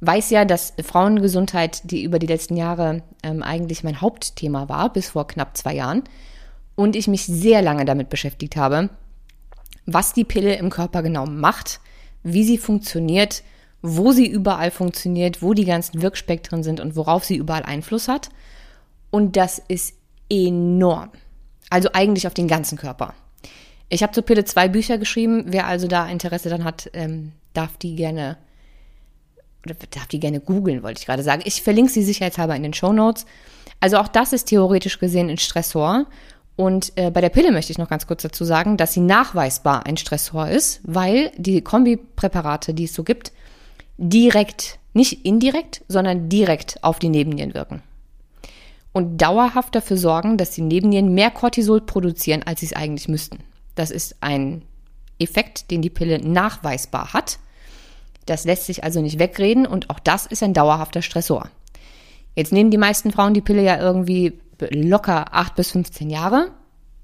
weiß 0.00 0.30
ja, 0.30 0.44
dass 0.44 0.74
Frauengesundheit, 0.82 1.90
die 1.90 2.02
über 2.02 2.18
die 2.18 2.26
letzten 2.26 2.56
Jahre 2.56 3.02
ähm, 3.22 3.42
eigentlich 3.42 3.82
mein 3.82 4.00
Hauptthema 4.00 4.68
war, 4.68 4.92
bis 4.92 5.10
vor 5.10 5.26
knapp 5.26 5.56
zwei 5.56 5.74
Jahren, 5.74 6.04
und 6.74 6.94
ich 6.94 7.08
mich 7.08 7.24
sehr 7.24 7.62
lange 7.62 7.84
damit 7.84 8.08
beschäftigt 8.08 8.56
habe, 8.56 8.90
was 9.86 10.12
die 10.12 10.24
Pille 10.24 10.54
im 10.54 10.70
Körper 10.70 11.02
genau 11.02 11.26
macht, 11.26 11.80
wie 12.22 12.44
sie 12.44 12.58
funktioniert, 12.58 13.42
wo 13.82 14.12
sie 14.12 14.26
überall 14.26 14.70
funktioniert, 14.70 15.42
wo 15.42 15.54
die 15.54 15.64
ganzen 15.64 16.02
Wirkspektren 16.02 16.62
sind 16.62 16.78
und 16.78 16.94
worauf 16.94 17.24
sie 17.24 17.36
überall 17.36 17.62
Einfluss 17.62 18.06
hat. 18.06 18.28
Und 19.10 19.36
das 19.36 19.62
ist 19.66 19.94
enorm. 20.30 21.10
Also 21.70 21.90
eigentlich 21.92 22.26
auf 22.26 22.34
den 22.34 22.48
ganzen 22.48 22.78
Körper. 22.78 23.14
Ich 23.88 24.02
habe 24.02 24.12
zur 24.12 24.24
Pille 24.24 24.44
zwei 24.44 24.68
Bücher 24.68 24.98
geschrieben. 24.98 25.44
Wer 25.46 25.66
also 25.66 25.88
da 25.88 26.08
Interesse 26.08 26.48
dann 26.50 26.64
hat, 26.64 26.90
ähm, 26.92 27.32
darf 27.54 27.76
die 27.78 27.96
gerne 27.96 28.36
oder 29.64 29.74
darf 29.90 30.06
die 30.06 30.20
gerne 30.20 30.40
googeln, 30.40 30.82
wollte 30.82 31.00
ich 31.00 31.06
gerade 31.06 31.22
sagen. 31.22 31.42
Ich 31.44 31.62
verlinke 31.62 31.90
sie 31.90 32.02
sicherheitshalber 32.02 32.54
in 32.54 32.62
den 32.62 32.74
Show 32.74 32.92
Notes. 32.92 33.26
Also 33.80 33.98
auch 33.98 34.08
das 34.08 34.32
ist 34.32 34.46
theoretisch 34.46 34.98
gesehen 34.98 35.28
ein 35.28 35.38
Stressor. 35.38 36.06
Und 36.56 36.92
äh, 36.96 37.10
bei 37.10 37.20
der 37.20 37.28
Pille 37.28 37.52
möchte 37.52 37.72
ich 37.72 37.78
noch 37.78 37.88
ganz 37.88 38.06
kurz 38.06 38.22
dazu 38.22 38.44
sagen, 38.44 38.76
dass 38.76 38.92
sie 38.92 39.00
nachweisbar 39.00 39.86
ein 39.86 39.96
Stressor 39.96 40.48
ist, 40.48 40.80
weil 40.82 41.30
die 41.36 41.60
Kombipräparate, 41.60 42.74
die 42.74 42.84
es 42.84 42.94
so 42.94 43.04
gibt, 43.04 43.32
direkt 43.96 44.78
nicht 44.92 45.24
indirekt, 45.24 45.84
sondern 45.88 46.28
direkt 46.28 46.82
auf 46.82 46.98
die 46.98 47.08
Nebennieren 47.08 47.54
wirken. 47.54 47.82
Und 48.98 49.18
dauerhaft 49.18 49.76
dafür 49.76 49.96
sorgen, 49.96 50.38
dass 50.38 50.50
die 50.50 50.60
Nebennieren 50.60 51.14
mehr 51.14 51.30
Cortisol 51.30 51.80
produzieren, 51.80 52.42
als 52.42 52.58
sie 52.58 52.66
es 52.66 52.72
eigentlich 52.72 53.06
müssten. 53.06 53.38
Das 53.76 53.92
ist 53.92 54.16
ein 54.22 54.62
Effekt, 55.20 55.70
den 55.70 55.82
die 55.82 55.88
Pille 55.88 56.18
nachweisbar 56.18 57.12
hat. 57.12 57.38
Das 58.26 58.44
lässt 58.44 58.66
sich 58.66 58.82
also 58.82 59.00
nicht 59.00 59.20
wegreden 59.20 59.68
und 59.68 59.88
auch 59.88 60.00
das 60.00 60.26
ist 60.26 60.42
ein 60.42 60.52
dauerhafter 60.52 61.00
Stressor. 61.00 61.48
Jetzt 62.34 62.52
nehmen 62.52 62.72
die 62.72 62.76
meisten 62.76 63.12
Frauen 63.12 63.34
die 63.34 63.40
Pille 63.40 63.62
ja 63.62 63.78
irgendwie 63.78 64.40
locker 64.68 65.32
8 65.32 65.54
bis 65.54 65.70
15 65.70 66.10
Jahre. 66.10 66.50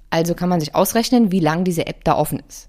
Also 0.09 0.35
kann 0.35 0.49
man 0.49 0.59
sich 0.59 0.75
ausrechnen, 0.75 1.31
wie 1.31 1.39
lang 1.39 1.63
diese 1.63 1.87
App 1.87 2.03
da 2.03 2.17
offen 2.17 2.43
ist. 2.45 2.67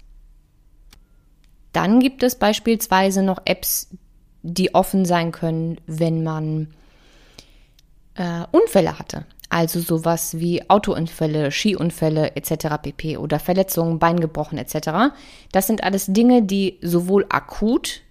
Dann 1.73 1.99
gibt 1.99 2.23
es 2.23 2.35
beispielsweise 2.35 3.23
noch 3.23 3.41
Apps, 3.43 3.89
die 4.41 4.73
offen 4.73 5.03
sein 5.03 5.33
können, 5.33 5.81
wenn 5.85 6.23
man 6.23 6.69
äh, 8.17 8.43
Unfälle 8.51 8.99
hatte. 8.99 9.25
Also 9.49 9.79
sowas 9.79 10.39
wie 10.39 10.69
Autounfälle, 10.69 11.51
Skiunfälle 11.51 12.35
etc. 12.35 12.67
pp. 12.81 13.17
oder 13.17 13.39
Verletzungen, 13.39 13.97
Bein 13.97 14.19
gebrochen 14.19 14.57
etc. 14.57 15.15
Das 15.53 15.67
sind 15.67 15.83
alles 15.83 16.07
Dinge, 16.07 16.43
die 16.43 16.77
sowohl 16.81 17.25
akut 17.29 18.01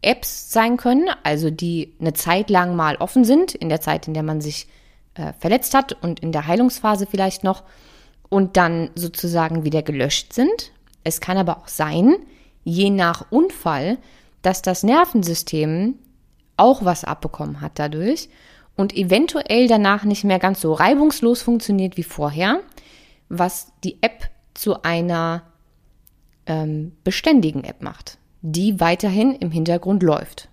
Apps 0.00 0.50
sein 0.52 0.76
können, 0.76 1.10
also 1.24 1.50
die 1.50 1.94
eine 2.00 2.14
Zeit 2.14 2.50
lang 2.50 2.74
mal 2.76 2.96
offen 2.96 3.24
sind, 3.24 3.54
in 3.54 3.68
der 3.68 3.80
Zeit, 3.80 4.06
in 4.08 4.14
der 4.14 4.22
man 4.22 4.40
sich 4.40 4.68
äh, 5.14 5.32
verletzt 5.38 5.74
hat 5.74 5.92
und 6.02 6.20
in 6.20 6.32
der 6.32 6.46
Heilungsphase 6.46 7.06
vielleicht 7.06 7.44
noch 7.44 7.64
und 8.28 8.56
dann 8.56 8.90
sozusagen 8.94 9.64
wieder 9.64 9.82
gelöscht 9.82 10.32
sind. 10.32 10.72
Es 11.04 11.20
kann 11.20 11.36
aber 11.36 11.58
auch 11.58 11.68
sein, 11.68 12.16
je 12.64 12.90
nach 12.90 13.26
Unfall, 13.30 13.98
dass 14.40 14.62
das 14.62 14.84
Nervensystem 14.84 15.96
auch 16.56 16.84
was 16.84 17.04
abbekommen 17.04 17.60
hat 17.60 17.72
dadurch 17.74 18.28
und 18.78 18.96
eventuell 18.96 19.66
danach 19.66 20.04
nicht 20.04 20.24
mehr 20.24 20.38
ganz 20.38 20.60
so 20.60 20.72
reibungslos 20.72 21.42
funktioniert 21.42 21.96
wie 21.96 22.04
vorher, 22.04 22.60
was 23.28 23.72
die 23.82 23.98
App 24.02 24.30
zu 24.54 24.82
einer 24.82 25.42
ähm, 26.46 26.92
beständigen 27.02 27.64
App 27.64 27.82
macht, 27.82 28.18
die 28.40 28.80
weiterhin 28.80 29.34
im 29.34 29.50
Hintergrund 29.50 30.02
läuft. 30.02 30.48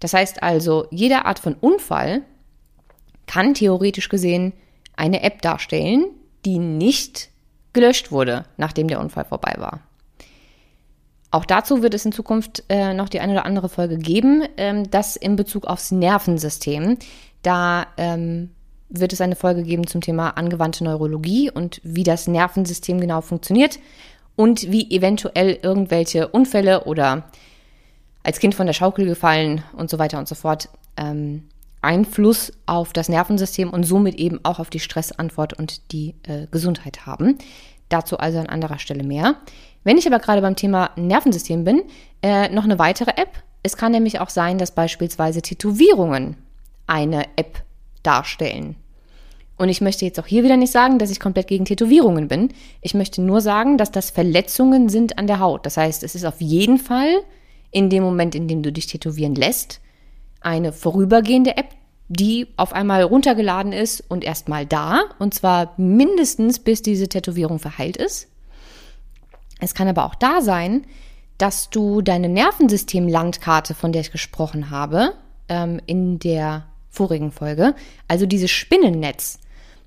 Das 0.00 0.14
heißt 0.14 0.42
also, 0.42 0.86
jede 0.90 1.26
Art 1.26 1.38
von 1.38 1.54
Unfall 1.54 2.22
kann 3.26 3.52
theoretisch 3.52 4.08
gesehen 4.08 4.54
eine 4.96 5.22
App 5.22 5.42
darstellen, 5.42 6.06
die 6.46 6.58
nicht 6.58 7.28
gelöscht 7.74 8.10
wurde, 8.10 8.46
nachdem 8.56 8.88
der 8.88 9.00
Unfall 9.00 9.26
vorbei 9.26 9.54
war. 9.58 9.82
Auch 11.30 11.44
dazu 11.44 11.82
wird 11.82 11.94
es 11.94 12.04
in 12.04 12.12
Zukunft 12.12 12.64
äh, 12.68 12.94
noch 12.94 13.08
die 13.08 13.20
eine 13.20 13.32
oder 13.32 13.44
andere 13.44 13.68
Folge 13.68 13.98
geben, 13.98 14.44
ähm, 14.56 14.90
das 14.90 15.16
in 15.16 15.36
Bezug 15.36 15.66
aufs 15.66 15.90
Nervensystem. 15.90 16.96
Da 17.42 17.86
ähm, 17.98 18.50
wird 18.88 19.12
es 19.12 19.20
eine 19.20 19.36
Folge 19.36 19.62
geben 19.62 19.86
zum 19.86 20.00
Thema 20.00 20.30
angewandte 20.30 20.84
Neurologie 20.84 21.50
und 21.50 21.80
wie 21.84 22.04
das 22.04 22.28
Nervensystem 22.28 23.00
genau 23.00 23.20
funktioniert 23.20 23.78
und 24.36 24.70
wie 24.72 24.90
eventuell 24.90 25.58
irgendwelche 25.62 26.28
Unfälle 26.28 26.84
oder 26.84 27.24
als 28.22 28.40
Kind 28.40 28.54
von 28.54 28.66
der 28.66 28.72
Schaukel 28.72 29.04
gefallen 29.04 29.62
und 29.76 29.90
so 29.90 29.98
weiter 29.98 30.18
und 30.18 30.28
so 30.28 30.34
fort 30.34 30.70
ähm, 30.96 31.44
Einfluss 31.82 32.52
auf 32.66 32.92
das 32.92 33.08
Nervensystem 33.08 33.70
und 33.70 33.84
somit 33.84 34.16
eben 34.16 34.40
auch 34.44 34.58
auf 34.58 34.70
die 34.70 34.80
Stressantwort 34.80 35.52
und 35.54 35.92
die 35.92 36.14
äh, 36.24 36.46
Gesundheit 36.50 37.06
haben. 37.06 37.38
Dazu 37.88 38.18
also 38.18 38.38
an 38.38 38.46
anderer 38.46 38.78
Stelle 38.78 39.04
mehr. 39.04 39.36
Wenn 39.88 39.96
ich 39.96 40.06
aber 40.06 40.18
gerade 40.18 40.42
beim 40.42 40.54
Thema 40.54 40.90
Nervensystem 40.96 41.64
bin, 41.64 41.82
äh, 42.20 42.50
noch 42.50 42.64
eine 42.64 42.78
weitere 42.78 43.12
App. 43.12 43.30
Es 43.62 43.78
kann 43.78 43.90
nämlich 43.90 44.20
auch 44.20 44.28
sein, 44.28 44.58
dass 44.58 44.72
beispielsweise 44.72 45.40
Tätowierungen 45.40 46.36
eine 46.86 47.24
App 47.36 47.62
darstellen. 48.02 48.76
Und 49.56 49.70
ich 49.70 49.80
möchte 49.80 50.04
jetzt 50.04 50.20
auch 50.20 50.26
hier 50.26 50.44
wieder 50.44 50.58
nicht 50.58 50.72
sagen, 50.72 50.98
dass 50.98 51.10
ich 51.10 51.20
komplett 51.20 51.46
gegen 51.46 51.64
Tätowierungen 51.64 52.28
bin. 52.28 52.50
Ich 52.82 52.92
möchte 52.92 53.22
nur 53.22 53.40
sagen, 53.40 53.78
dass 53.78 53.90
das 53.90 54.10
Verletzungen 54.10 54.90
sind 54.90 55.16
an 55.16 55.26
der 55.26 55.40
Haut. 55.40 55.64
Das 55.64 55.78
heißt, 55.78 56.02
es 56.02 56.14
ist 56.14 56.26
auf 56.26 56.42
jeden 56.42 56.76
Fall 56.76 57.22
in 57.70 57.88
dem 57.88 58.02
Moment, 58.02 58.34
in 58.34 58.46
dem 58.46 58.62
du 58.62 58.70
dich 58.70 58.88
tätowieren 58.88 59.36
lässt, 59.36 59.80
eine 60.42 60.74
vorübergehende 60.74 61.56
App, 61.56 61.70
die 62.10 62.48
auf 62.58 62.74
einmal 62.74 63.04
runtergeladen 63.04 63.72
ist 63.72 64.04
und 64.10 64.22
erstmal 64.22 64.66
da. 64.66 65.00
Und 65.18 65.32
zwar 65.32 65.72
mindestens, 65.78 66.58
bis 66.58 66.82
diese 66.82 67.08
Tätowierung 67.08 67.58
verheilt 67.58 67.96
ist. 67.96 68.28
Es 69.60 69.74
kann 69.74 69.88
aber 69.88 70.04
auch 70.04 70.14
da 70.14 70.40
sein, 70.40 70.84
dass 71.38 71.70
du 71.70 72.02
deine 72.02 72.28
Nervensystem-Landkarte, 72.28 73.74
von 73.74 73.92
der 73.92 74.00
ich 74.00 74.12
gesprochen 74.12 74.70
habe, 74.70 75.14
ähm, 75.48 75.80
in 75.86 76.18
der 76.18 76.66
vorigen 76.90 77.30
Folge, 77.30 77.74
also 78.08 78.26
dieses 78.26 78.50
Spinnennetz, 78.50 79.38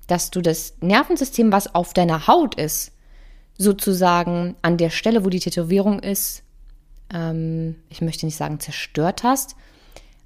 dass 0.06 0.30
du 0.30 0.40
das 0.40 0.74
Nervensystem, 0.80 1.52
was 1.52 1.74
auf 1.74 1.92
deiner 1.92 2.26
Haut 2.26 2.54
ist, 2.54 2.92
sozusagen 3.58 4.56
an 4.62 4.78
der 4.78 4.90
Stelle, 4.90 5.24
wo 5.24 5.28
die 5.28 5.40
Tätowierung 5.40 6.00
ist, 6.00 6.42
ähm, 7.12 7.76
ich 7.90 8.00
möchte 8.00 8.26
nicht 8.26 8.36
sagen 8.36 8.60
zerstört 8.60 9.22
hast, 9.22 9.54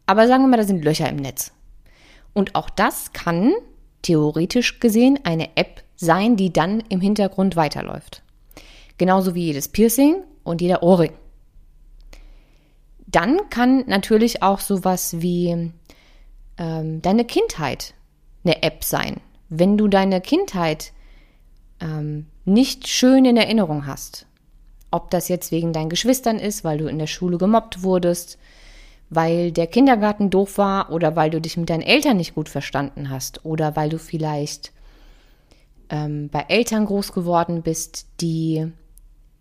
aber 0.07 0.29
sagen 0.29 0.45
wir 0.45 0.49
mal, 0.49 0.57
da 0.57 0.65
sind 0.65 0.85
Löcher 0.85 1.09
im 1.09 1.17
Netz. 1.17 1.53
Und 2.33 2.55
auch 2.55 2.71
das 2.71 3.13
kann 3.13 3.53
theoretisch 4.03 4.79
gesehen 4.79 5.19
eine 5.25 5.57
App 5.57 5.83
sein, 5.97 6.37
die 6.37 6.53
dann 6.53 6.81
im 6.89 7.01
Hintergrund 7.01 7.57
weiterläuft. 7.57 8.23
Genauso 8.99 9.35
wie 9.35 9.47
jedes 9.47 9.69
Piercing 9.69 10.23
und 10.43 10.61
jeder 10.61 10.83
Ohrring. 10.83 11.13
Dann 13.07 13.49
kann 13.51 13.85
natürlich 13.87 14.43
auch 14.43 14.61
sowas 14.61 15.21
wie 15.21 15.73
ähm, 16.59 17.03
deine 17.03 17.25
Kindheit 17.25 17.95
eine 18.45 18.63
App 18.63 18.85
sein. 18.85 19.21
Wenn 19.49 19.77
du 19.77 19.89
deine 19.89 20.21
Kindheit 20.21 20.93
ähm, 21.81 22.27
nicht 22.45 22.89
schön 22.89 23.25
in 23.25 23.37
Erinnerung 23.37 23.87
hast, 23.87 24.27
ob 24.91 25.11
das 25.11 25.29
jetzt 25.29 25.53
wegen 25.53 25.73
deinen 25.73 25.91
Geschwistern 25.91 26.39
ist, 26.39 26.65
weil 26.65 26.79
du 26.79 26.87
in 26.87 26.99
der 26.99 27.07
Schule 27.07 27.39
gemobbt 27.39 27.83
wurdest, 27.83 28.39
weil 29.11 29.53
der 29.53 29.67
Kindergarten 29.67 30.31
doof 30.31 30.59
war 30.59 30.91
oder 30.91 31.15
weil 31.17 31.31
du 31.31 31.41
dich 31.41 31.57
mit 31.57 31.71
deinen 31.71 31.83
Eltern 31.83 32.17
nicht 32.17 32.35
gut 32.35 32.49
verstanden 32.49 33.11
hast 33.11 33.45
oder 33.45 33.77
weil 33.77 33.89
du 33.89 33.99
vielleicht 33.99 34.73
ähm, 35.91 36.29
bei 36.31 36.45
Eltern 36.49 36.87
groß 36.87 37.13
geworden 37.13 37.63
bist, 37.63 38.07
die, 38.21 38.73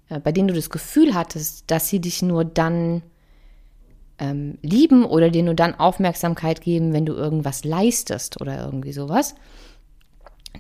bei 0.08 0.32
denen 0.32 0.48
du 0.48 0.54
das 0.54 0.70
Gefühl 0.70 1.14
hattest, 1.14 1.64
dass 1.68 1.90
sie 1.90 2.00
dich 2.00 2.22
nur 2.22 2.46
dann 2.46 3.02
ähm, 4.20 4.58
lieben 4.62 5.06
oder 5.06 5.30
dir 5.30 5.44
nur 5.44 5.56
dann 5.56 5.76
Aufmerksamkeit 5.76 6.62
geben, 6.62 6.94
wenn 6.94 7.06
du 7.06 7.14
irgendwas 7.14 7.64
leistest 7.64 8.40
oder 8.40 8.64
irgendwie 8.64 8.94
sowas, 8.94 9.36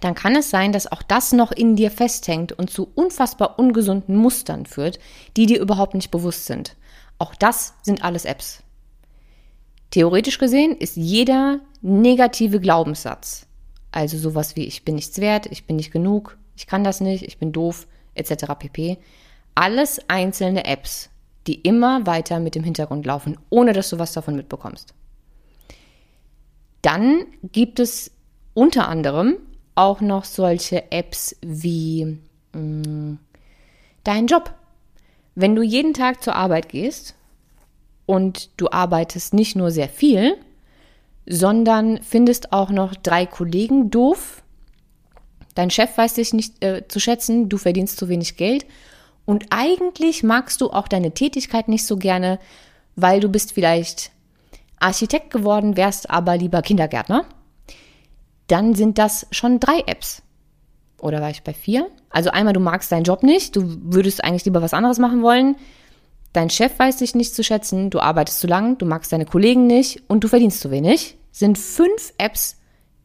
dann 0.02 0.16
kann 0.16 0.36
es 0.36 0.50
sein, 0.50 0.72
dass 0.72 0.92
auch 0.92 1.02
das 1.02 1.32
noch 1.32 1.52
in 1.52 1.76
dir 1.76 1.92
festhängt 1.92 2.52
und 2.52 2.70
zu 2.70 2.90
unfassbar 2.96 3.58
ungesunden 3.60 4.16
Mustern 4.16 4.66
führt, 4.66 5.00
die 5.38 5.46
dir 5.46 5.60
überhaupt 5.60 5.94
nicht 5.94 6.12
bewusst 6.12 6.46
sind. 6.46 6.76
Auch 7.18 7.34
das 7.36 7.74
sind 7.82 8.04
alles 8.04 8.26
Apps. 8.26 8.62
Theoretisch 9.92 10.38
gesehen 10.38 10.76
ist 10.76 10.98
jeder 10.98 11.62
negative 11.82 12.60
Glaubenssatz, 12.60 13.48
also 13.92 14.18
sowas 14.18 14.58
wie 14.58 14.66
ich 14.66 14.84
bin 14.84 14.96
nichts 14.96 15.20
wert, 15.20 15.46
ich 15.50 15.66
bin 15.66 15.78
nicht 15.78 15.92
genug, 15.92 16.38
ich 16.58 16.68
kann 16.68 16.84
das 16.84 17.00
nicht, 17.00 17.24
ich 17.24 17.38
bin 17.38 17.54
doof, 17.54 17.88
etc. 18.14 18.46
pp. 18.60 18.98
Alles 19.56 20.02
einzelne 20.10 20.66
Apps, 20.66 21.10
die 21.48 21.56
immer 21.62 22.06
weiter 22.06 22.40
mit 22.40 22.56
dem 22.56 22.64
Hintergrund 22.64 23.06
laufen, 23.06 23.38
ohne 23.50 23.72
dass 23.72 23.90
du 23.90 24.00
was 24.00 24.14
davon 24.14 24.36
mitbekommst. 24.36 24.94
Dann 26.82 27.26
gibt 27.52 27.80
es 27.80 28.12
unter 28.54 28.88
anderem 28.90 29.38
auch 29.74 30.02
noch 30.02 30.26
solche 30.26 30.92
Apps 30.92 31.36
wie 31.42 32.20
mh, 32.54 32.60
mm, 32.60 33.20
dein 34.04 34.28
Job. 34.28 34.54
Wenn 35.36 35.56
du 35.56 35.62
jeden 35.62 35.94
Tag 35.94 36.24
zur 36.24 36.36
Arbeit 36.36 36.70
gehst 36.70 37.16
und 38.06 38.50
du 38.58 38.70
arbeitest 38.70 39.34
nicht 39.34 39.56
nur 39.56 39.72
sehr 39.72 39.90
viel, 39.90 40.38
sondern 41.26 42.02
findest 42.04 42.54
auch 42.54 42.70
noch 42.70 42.96
drei 42.96 43.26
Kollegen 43.26 43.90
doof. 43.90 44.44
Dein 45.56 45.72
Chef 45.72 45.98
weiß 45.98 46.16
dich 46.16 46.34
nicht 46.34 46.64
äh, 46.64 46.88
zu 46.88 47.00
schätzen, 47.00 47.50
du 47.50 47.58
verdienst 47.58 47.98
zu 47.98 48.10
wenig 48.10 48.38
Geld 48.38 48.66
und 49.26 49.48
eigentlich 49.50 50.24
magst 50.24 50.62
du 50.62 50.70
auch 50.70 50.88
deine 50.88 51.14
Tätigkeit 51.14 51.68
nicht 51.68 51.86
so 51.86 51.98
gerne, 51.98 52.40
weil 52.96 53.20
du 53.20 53.30
bist 53.30 53.54
vielleicht 53.54 54.12
Architekt 54.80 55.32
geworden, 55.32 55.78
wärst 55.78 56.10
aber 56.10 56.38
lieber 56.38 56.62
Kindergärtner. 56.62 57.26
Dann 58.48 58.76
sind 58.76 58.98
das 58.98 59.26
schon 59.32 59.60
drei 59.60 59.80
Apps. 59.88 60.22
Oder 61.00 61.22
war 61.22 61.30
ich 61.30 61.44
bei 61.44 61.54
vier? 61.54 61.90
Also 62.10 62.30
einmal, 62.30 62.54
du 62.54 62.60
magst 62.60 62.92
deinen 62.92 63.04
Job 63.04 63.24
nicht, 63.24 63.56
du 63.56 63.64
würdest 63.82 64.24
eigentlich 64.24 64.46
lieber 64.46 64.62
was 64.62 64.74
anderes 64.74 65.00
machen 65.00 65.24
wollen. 65.24 65.56
Dein 66.34 66.50
Chef 66.50 66.78
weiß 66.78 66.98
dich 66.98 67.16
nicht 67.16 67.34
zu 67.34 67.44
schätzen, 67.44 67.90
du 67.90 68.00
arbeitest 68.00 68.40
zu 68.40 68.48
lang, 68.48 68.78
du 68.78 68.86
magst 68.86 69.12
deine 69.12 69.26
Kollegen 69.26 69.68
nicht 69.68 70.04
und 70.08 70.24
du 70.24 70.28
verdienst 70.28 70.60
zu 70.60 70.70
wenig. 70.70 71.18
Sind 71.32 71.58
fünf 71.58 72.14
Apps, 72.18 72.58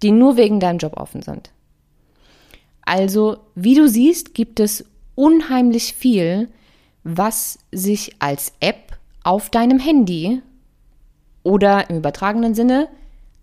die 0.02 0.10
nur 0.10 0.36
wegen 0.36 0.60
deinem 0.60 0.78
Job 0.78 0.96
offen 0.96 1.22
sind. 1.22 1.50
Also, 2.82 3.38
wie 3.54 3.74
du 3.74 3.88
siehst, 3.88 4.34
gibt 4.34 4.60
es 4.60 4.84
unheimlich 5.14 5.94
viel, 5.94 6.48
was 7.02 7.58
sich 7.72 8.16
als 8.18 8.52
App 8.60 8.98
auf 9.22 9.50
deinem 9.50 9.78
Handy 9.78 10.42
oder 11.42 11.88
im 11.90 11.96
übertragenen 11.96 12.54
Sinne 12.54 12.88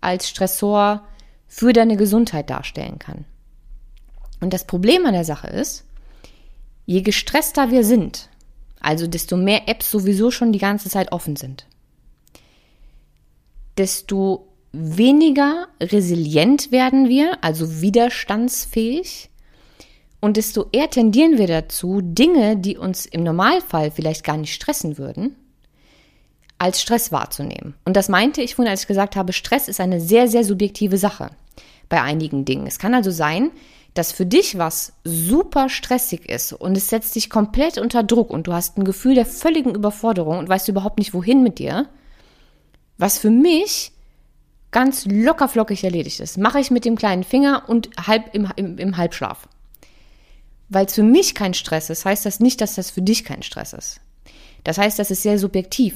als 0.00 0.28
Stressor 0.28 1.04
für 1.46 1.72
deine 1.72 1.96
Gesundheit 1.96 2.50
darstellen 2.50 2.98
kann. 2.98 3.24
Und 4.40 4.52
das 4.52 4.66
Problem 4.66 5.06
an 5.06 5.14
der 5.14 5.24
Sache 5.24 5.48
ist, 5.48 5.84
je 6.86 7.02
gestresster 7.02 7.70
wir 7.70 7.84
sind, 7.84 8.28
also 8.80 9.06
desto 9.06 9.36
mehr 9.36 9.68
Apps 9.68 9.90
sowieso 9.90 10.30
schon 10.30 10.52
die 10.52 10.58
ganze 10.58 10.88
Zeit 10.88 11.10
offen 11.10 11.36
sind, 11.36 11.66
desto 13.76 14.46
weniger 14.72 15.66
resilient 15.80 16.70
werden 16.70 17.08
wir, 17.08 17.42
also 17.42 17.80
widerstandsfähig, 17.80 19.30
und 20.20 20.36
desto 20.36 20.66
eher 20.72 20.90
tendieren 20.90 21.38
wir 21.38 21.46
dazu, 21.46 22.00
Dinge, 22.02 22.56
die 22.56 22.76
uns 22.76 23.06
im 23.06 23.22
Normalfall 23.22 23.90
vielleicht 23.90 24.24
gar 24.24 24.36
nicht 24.36 24.52
stressen 24.52 24.98
würden, 24.98 25.36
als 26.58 26.80
Stress 26.80 27.12
wahrzunehmen. 27.12 27.74
Und 27.84 27.96
das 27.96 28.08
meinte 28.08 28.42
ich 28.42 28.56
vorhin, 28.56 28.70
als 28.70 28.82
ich 28.82 28.88
gesagt 28.88 29.14
habe, 29.14 29.32
Stress 29.32 29.68
ist 29.68 29.80
eine 29.80 30.00
sehr, 30.00 30.26
sehr 30.28 30.44
subjektive 30.44 30.98
Sache 30.98 31.30
bei 31.88 32.02
einigen 32.02 32.44
Dingen. 32.44 32.66
Es 32.66 32.80
kann 32.80 32.94
also 32.94 33.12
sein, 33.12 33.52
dass 33.94 34.12
für 34.12 34.26
dich 34.26 34.58
was 34.58 34.92
super 35.04 35.68
stressig 35.68 36.28
ist 36.28 36.52
und 36.52 36.76
es 36.76 36.88
setzt 36.88 37.14
dich 37.14 37.30
komplett 37.30 37.78
unter 37.78 38.02
Druck 38.02 38.30
und 38.30 38.46
du 38.46 38.52
hast 38.52 38.76
ein 38.76 38.84
Gefühl 38.84 39.14
der 39.14 39.26
völligen 39.26 39.74
Überforderung 39.74 40.38
und 40.38 40.48
weißt 40.48 40.68
überhaupt 40.68 40.98
nicht, 40.98 41.14
wohin 41.14 41.42
mit 41.42 41.58
dir, 41.58 41.88
was 42.96 43.18
für 43.18 43.30
mich 43.30 43.92
ganz 44.70 45.06
lockerflockig 45.06 45.82
erledigt 45.84 46.20
ist. 46.20 46.38
Mache 46.38 46.60
ich 46.60 46.70
mit 46.70 46.84
dem 46.84 46.96
kleinen 46.96 47.24
Finger 47.24 47.64
und 47.68 47.88
halb 48.06 48.34
im, 48.34 48.48
im, 48.56 48.78
im 48.78 48.96
Halbschlaf. 48.96 49.48
Weil 50.68 50.86
es 50.86 50.94
für 50.94 51.02
mich 51.02 51.34
kein 51.34 51.54
Stress 51.54 51.90
ist, 51.90 52.04
heißt 52.04 52.26
das 52.26 52.40
nicht, 52.40 52.60
dass 52.60 52.74
das 52.74 52.90
für 52.90 53.02
dich 53.02 53.24
kein 53.24 53.42
Stress 53.42 53.72
ist. 53.72 54.00
Das 54.64 54.78
heißt, 54.78 54.98
das 54.98 55.10
ist 55.10 55.22
sehr 55.22 55.38
subjektiv. 55.38 55.94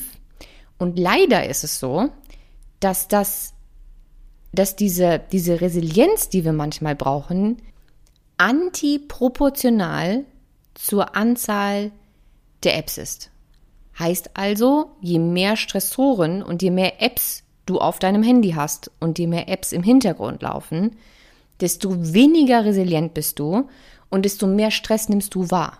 Und 0.79 0.99
leider 0.99 1.47
ist 1.49 1.65
es 1.65 1.79
so, 1.79 2.09
dass 2.81 3.09
das, 3.09 3.53
dass 4.53 4.77
diese, 4.77 5.21
diese 5.31 5.61
Resilienz, 5.61 6.29
die 6.29 6.45
wir 6.45 6.53
manchmal 6.53 6.97
brauchen, 6.97 7.61
antiproportional 8.39 10.25
zur 10.75 11.15
Anzahl 11.15 11.93
der 12.65 12.77
Apps 12.79 12.99
ist. 12.99 13.31
Heißt 13.99 14.31
also, 14.35 14.91
je 15.01 15.19
mehr 15.19 15.57
Stressoren 15.57 16.43
und 16.43 16.63
je 16.63 16.71
mehr 16.71 17.03
Apps 17.03 17.43
du 17.67 17.79
auf 17.79 17.99
deinem 17.99 18.23
Handy 18.23 18.53
hast 18.53 18.91
und 19.01 19.19
je 19.19 19.27
mehr 19.27 19.49
Apps 19.49 19.73
im 19.73 19.83
Hintergrund 19.83 20.43
laufen, 20.43 20.97
desto 21.61 22.13
weniger 22.13 22.65
resilient 22.65 23.15
bist 23.15 23.39
du 23.39 23.69
und 24.13 24.27
desto 24.27 24.47
mehr 24.47 24.71
Stress 24.71 25.09
nimmst 25.09 25.35
du 25.35 25.51
wahr. 25.51 25.79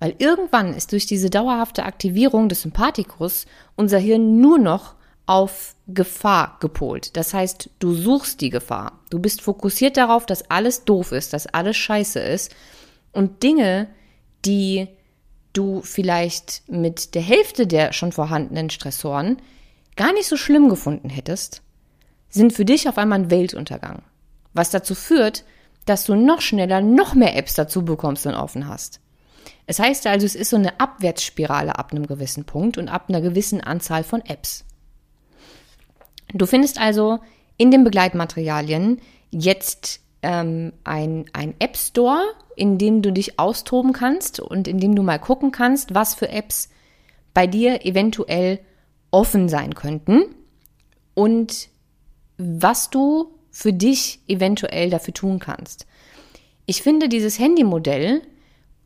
Weil 0.00 0.16
irgendwann 0.18 0.74
ist 0.74 0.90
durch 0.90 1.06
diese 1.06 1.30
dauerhafte 1.30 1.84
Aktivierung 1.84 2.48
des 2.48 2.62
Sympathikus 2.62 3.46
unser 3.76 3.98
Hirn 3.98 4.40
nur 4.40 4.58
noch 4.58 4.96
auf 5.26 5.76
Gefahr 5.86 6.56
gepolt. 6.58 7.16
Das 7.16 7.32
heißt, 7.32 7.70
du 7.78 7.94
suchst 7.94 8.40
die 8.40 8.50
Gefahr. 8.50 8.98
Du 9.10 9.20
bist 9.20 9.42
fokussiert 9.42 9.96
darauf, 9.96 10.26
dass 10.26 10.50
alles 10.50 10.84
doof 10.84 11.12
ist, 11.12 11.32
dass 11.32 11.46
alles 11.46 11.76
scheiße 11.76 12.18
ist. 12.18 12.52
Und 13.12 13.44
Dinge, 13.44 13.86
die 14.44 14.88
du 15.52 15.82
vielleicht 15.82 16.64
mit 16.66 17.14
der 17.14 17.22
Hälfte 17.22 17.68
der 17.68 17.92
schon 17.92 18.10
vorhandenen 18.10 18.70
Stressoren 18.70 19.36
gar 19.94 20.12
nicht 20.12 20.26
so 20.26 20.36
schlimm 20.36 20.68
gefunden 20.68 21.10
hättest, 21.10 21.62
sind 22.28 22.52
für 22.52 22.64
dich 22.64 22.88
auf 22.88 22.98
einmal 22.98 23.20
ein 23.20 23.30
Weltuntergang. 23.30 24.02
Was 24.52 24.70
dazu 24.70 24.96
führt, 24.96 25.44
dass 25.84 26.04
du 26.04 26.14
noch 26.14 26.40
schneller 26.40 26.80
noch 26.80 27.14
mehr 27.14 27.36
Apps 27.36 27.54
dazu 27.54 27.84
bekommst 27.84 28.26
und 28.26 28.34
offen 28.34 28.68
hast. 28.68 29.00
Es 29.66 29.78
heißt 29.78 30.06
also, 30.06 30.26
es 30.26 30.34
ist 30.34 30.50
so 30.50 30.56
eine 30.56 30.80
Abwärtsspirale 30.80 31.78
ab 31.78 31.92
einem 31.92 32.06
gewissen 32.06 32.44
Punkt 32.44 32.78
und 32.78 32.88
ab 32.88 33.06
einer 33.08 33.20
gewissen 33.20 33.60
Anzahl 33.60 34.04
von 34.04 34.22
Apps. 34.24 34.64
Du 36.34 36.46
findest 36.46 36.80
also 36.80 37.20
in 37.56 37.70
den 37.70 37.84
Begleitmaterialien 37.84 39.00
jetzt 39.30 40.00
ähm, 40.22 40.72
ein, 40.84 41.26
ein 41.32 41.54
App 41.58 41.76
Store, 41.76 42.22
in 42.56 42.78
dem 42.78 43.02
du 43.02 43.12
dich 43.12 43.38
austoben 43.38 43.92
kannst 43.92 44.40
und 44.40 44.68
in 44.68 44.78
dem 44.78 44.94
du 44.94 45.02
mal 45.02 45.18
gucken 45.18 45.52
kannst, 45.52 45.94
was 45.94 46.14
für 46.14 46.28
Apps 46.28 46.68
bei 47.34 47.46
dir 47.46 47.84
eventuell 47.84 48.60
offen 49.10 49.48
sein 49.48 49.74
könnten 49.74 50.24
und 51.14 51.68
was 52.38 52.90
du 52.90 53.34
für 53.52 53.72
dich 53.72 54.20
eventuell 54.26 54.90
dafür 54.90 55.14
tun 55.14 55.38
kannst. 55.38 55.86
Ich 56.66 56.82
finde 56.82 57.08
dieses 57.08 57.38
Handymodell 57.38 58.22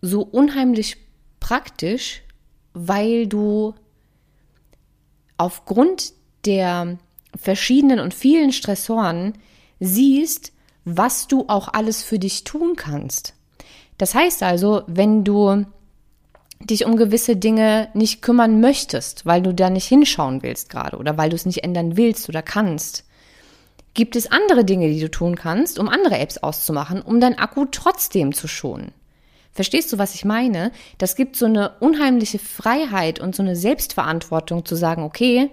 so 0.02 0.22
unheimlich 0.22 0.96
praktisch, 1.40 2.22
weil 2.74 3.26
du 3.26 3.74
aufgrund 5.38 6.12
der 6.44 6.98
verschiedenen 7.36 8.00
und 8.00 8.12
vielen 8.12 8.52
Stressoren 8.52 9.34
siehst, 9.80 10.52
was 10.84 11.28
du 11.28 11.44
auch 11.48 11.68
alles 11.72 12.02
für 12.02 12.18
dich 12.18 12.44
tun 12.44 12.74
kannst. 12.76 13.34
Das 13.98 14.14
heißt 14.14 14.42
also, 14.42 14.82
wenn 14.86 15.24
du 15.24 15.64
dich 16.60 16.86
um 16.86 16.96
gewisse 16.96 17.36
Dinge 17.36 17.88
nicht 17.94 18.22
kümmern 18.22 18.60
möchtest, 18.60 19.26
weil 19.26 19.42
du 19.42 19.52
da 19.52 19.70
nicht 19.70 19.86
hinschauen 19.86 20.42
willst 20.42 20.70
gerade 20.70 20.96
oder 20.96 21.16
weil 21.18 21.30
du 21.30 21.36
es 21.36 21.46
nicht 21.46 21.64
ändern 21.64 21.96
willst 21.96 22.28
oder 22.28 22.42
kannst, 22.42 23.05
gibt 23.96 24.14
es 24.14 24.30
andere 24.30 24.64
Dinge, 24.64 24.88
die 24.88 25.00
du 25.00 25.10
tun 25.10 25.34
kannst, 25.34 25.78
um 25.80 25.88
andere 25.88 26.18
Apps 26.18 26.38
auszumachen, 26.38 27.02
um 27.02 27.18
dein 27.18 27.38
Akku 27.38 27.64
trotzdem 27.64 28.32
zu 28.32 28.46
schonen. 28.46 28.92
Verstehst 29.52 29.92
du, 29.92 29.98
was 29.98 30.14
ich 30.14 30.24
meine? 30.24 30.70
Das 30.98 31.16
gibt 31.16 31.34
so 31.34 31.46
eine 31.46 31.72
unheimliche 31.80 32.38
Freiheit 32.38 33.18
und 33.20 33.34
so 33.34 33.42
eine 33.42 33.56
Selbstverantwortung 33.56 34.66
zu 34.66 34.76
sagen, 34.76 35.02
okay, 35.02 35.50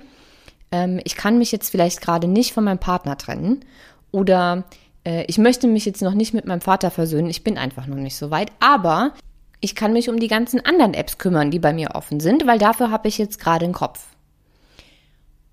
ähm, 0.72 1.00
ich 1.06 1.16
kann 1.16 1.38
mich 1.38 1.54
jetzt 1.54 1.70
vielleicht 1.70 2.02
gerade 2.02 2.28
nicht 2.28 2.54
von 2.54 2.66
meinem 2.66 2.80
Partner 2.80 3.18
trennen 3.18 3.64
oder 4.12 4.66
äh, 5.06 5.24
ich 5.28 5.38
möchte 5.38 5.68
mich 5.68 5.86
jetzt 5.86 6.02
noch 6.02 6.14
nicht 6.14 6.34
mit 6.34 6.46
meinem 6.46 6.62
Vater 6.62 6.92
versöhnen, 6.92 7.30
ich 7.30 7.46
bin 7.46 7.58
einfach 7.58 7.88
noch 7.88 7.96
nicht 7.96 8.18
so 8.18 8.30
weit, 8.30 8.52
aber 8.60 9.14
ich 9.62 9.74
kann 9.74 9.94
mich 9.94 10.10
um 10.10 10.20
die 10.20 10.28
ganzen 10.28 10.66
anderen 10.66 10.94
Apps 10.94 11.18
kümmern, 11.18 11.50
die 11.50 11.60
bei 11.60 11.72
mir 11.72 11.92
offen 11.96 12.20
sind, 12.20 12.46
weil 12.46 12.60
dafür 12.60 12.92
habe 12.92 13.08
ich 13.08 13.18
jetzt 13.18 13.40
gerade 13.40 13.64
einen 13.64 13.74
Kopf. 13.74 14.06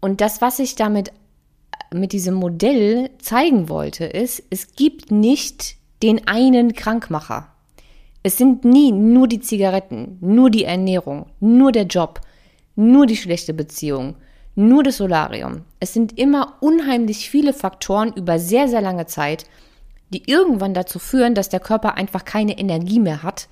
Und 0.01 0.21
das, 0.21 0.41
was 0.41 0.59
ich 0.59 0.75
damit 0.75 1.13
mit 1.93 2.13
diesem 2.13 2.35
Modell 2.35 3.11
zeigen 3.19 3.69
wollte, 3.69 4.05
ist, 4.05 4.43
es 4.51 4.75
gibt 4.75 5.11
nicht 5.11 5.77
den 6.03 6.27
einen 6.27 6.73
Krankmacher. 6.73 7.49
Es 8.23 8.37
sind 8.37 8.65
nie 8.65 8.93
nur 8.93 9.29
die 9.29 9.41
Zigaretten, 9.41 10.19
nur 10.21 10.51
die 10.51 10.65
Ernährung, 10.65 11.27
nur 11.41 11.73
der 11.73 11.85
Job, 11.85 12.21
nur 12.77 13.07
die 13.07 13.17
schlechte 13.17 13.55
Beziehung, 13.55 14.17
nur 14.55 14.83
das 14.83 14.99
Solarium. 14.99 15.63
Es 15.81 15.95
sind 15.95 16.19
immer 16.19 16.57
unheimlich 16.61 17.31
viele 17.31 17.53
Faktoren 17.53 18.13
über 18.13 18.39
sehr, 18.39 18.69
sehr 18.69 18.81
lange 18.81 19.07
Zeit, 19.07 19.47
die 20.11 20.29
irgendwann 20.31 20.75
dazu 20.75 20.99
führen, 20.99 21.35
dass 21.35 21.49
der 21.49 21.61
Körper 21.61 21.95
einfach 21.95 22.25
keine 22.25 22.59
Energie 22.59 23.01
mehr 23.01 23.23
hat, 23.23 23.49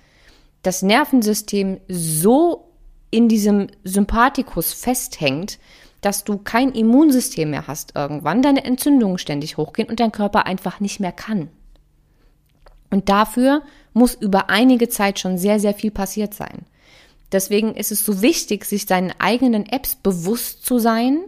das 0.62 0.82
Nervensystem 0.82 1.80
so 1.89 2.68
in 3.11 3.28
diesem 3.28 3.68
Sympathikus 3.84 4.72
festhängt, 4.72 5.59
dass 6.01 6.24
du 6.24 6.38
kein 6.38 6.72
Immunsystem 6.72 7.51
mehr 7.51 7.66
hast 7.66 7.96
irgendwann, 7.96 8.42
deine 8.42 8.64
Entzündungen 8.64 9.18
ständig 9.18 9.57
hochgehen 9.57 9.88
und 9.88 10.01
dein 10.01 10.12
Körper 10.12 10.46
einfach 10.46 10.80
nicht 10.80 11.01
mehr 11.01 11.12
kann. 11.12 11.49
Und 12.90 13.09
dafür 13.09 13.62
muss 13.92 14.14
über 14.14 14.49
einige 14.51 14.88
Zeit 14.88 15.18
schon 15.18 15.38
sehr, 15.38 15.61
sehr 15.61 15.74
viel 15.74 15.90
passiert 15.90 16.34
sein. 16.34 16.64
Deswegen 17.32 17.74
ist 17.74 17.92
es 17.92 18.05
so 18.05 18.22
wichtig, 18.22 18.64
sich 18.64 18.86
seinen 18.86 19.12
eigenen 19.18 19.66
Apps 19.66 19.96
bewusst 19.96 20.64
zu 20.64 20.78
sein 20.78 21.18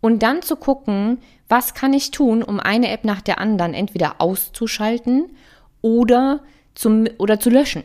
und 0.00 0.22
dann 0.22 0.42
zu 0.42 0.56
gucken, 0.56 1.18
was 1.48 1.74
kann 1.74 1.92
ich 1.92 2.10
tun, 2.10 2.42
um 2.42 2.58
eine 2.58 2.90
App 2.90 3.04
nach 3.04 3.20
der 3.20 3.38
anderen 3.38 3.74
entweder 3.74 4.20
auszuschalten 4.20 5.30
oder, 5.80 6.40
zum, 6.74 7.06
oder 7.18 7.38
zu 7.38 7.50
löschen. 7.50 7.84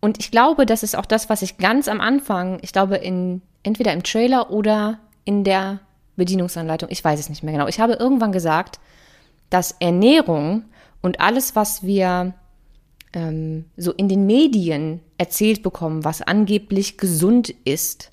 Und 0.00 0.18
ich 0.18 0.30
glaube, 0.30 0.66
das 0.66 0.82
ist 0.82 0.96
auch 0.96 1.06
das, 1.06 1.28
was 1.28 1.42
ich 1.42 1.58
ganz 1.58 1.88
am 1.88 2.00
Anfang, 2.00 2.58
ich 2.62 2.72
glaube, 2.72 2.96
in, 2.96 3.42
entweder 3.62 3.92
im 3.92 4.02
Trailer 4.02 4.50
oder 4.50 4.98
in 5.24 5.44
der 5.44 5.80
Bedienungsanleitung, 6.16 6.88
ich 6.90 7.04
weiß 7.04 7.20
es 7.20 7.28
nicht 7.28 7.42
mehr 7.42 7.52
genau. 7.52 7.68
Ich 7.68 7.80
habe 7.80 7.94
irgendwann 7.94 8.32
gesagt, 8.32 8.80
dass 9.50 9.76
Ernährung 9.80 10.64
und 11.02 11.20
alles, 11.20 11.56
was 11.56 11.82
wir 11.82 12.34
ähm, 13.12 13.66
so 13.76 13.92
in 13.92 14.08
den 14.08 14.26
Medien 14.26 15.00
erzählt 15.18 15.62
bekommen, 15.62 16.04
was 16.04 16.22
angeblich 16.22 16.98
gesund 16.98 17.54
ist 17.64 18.10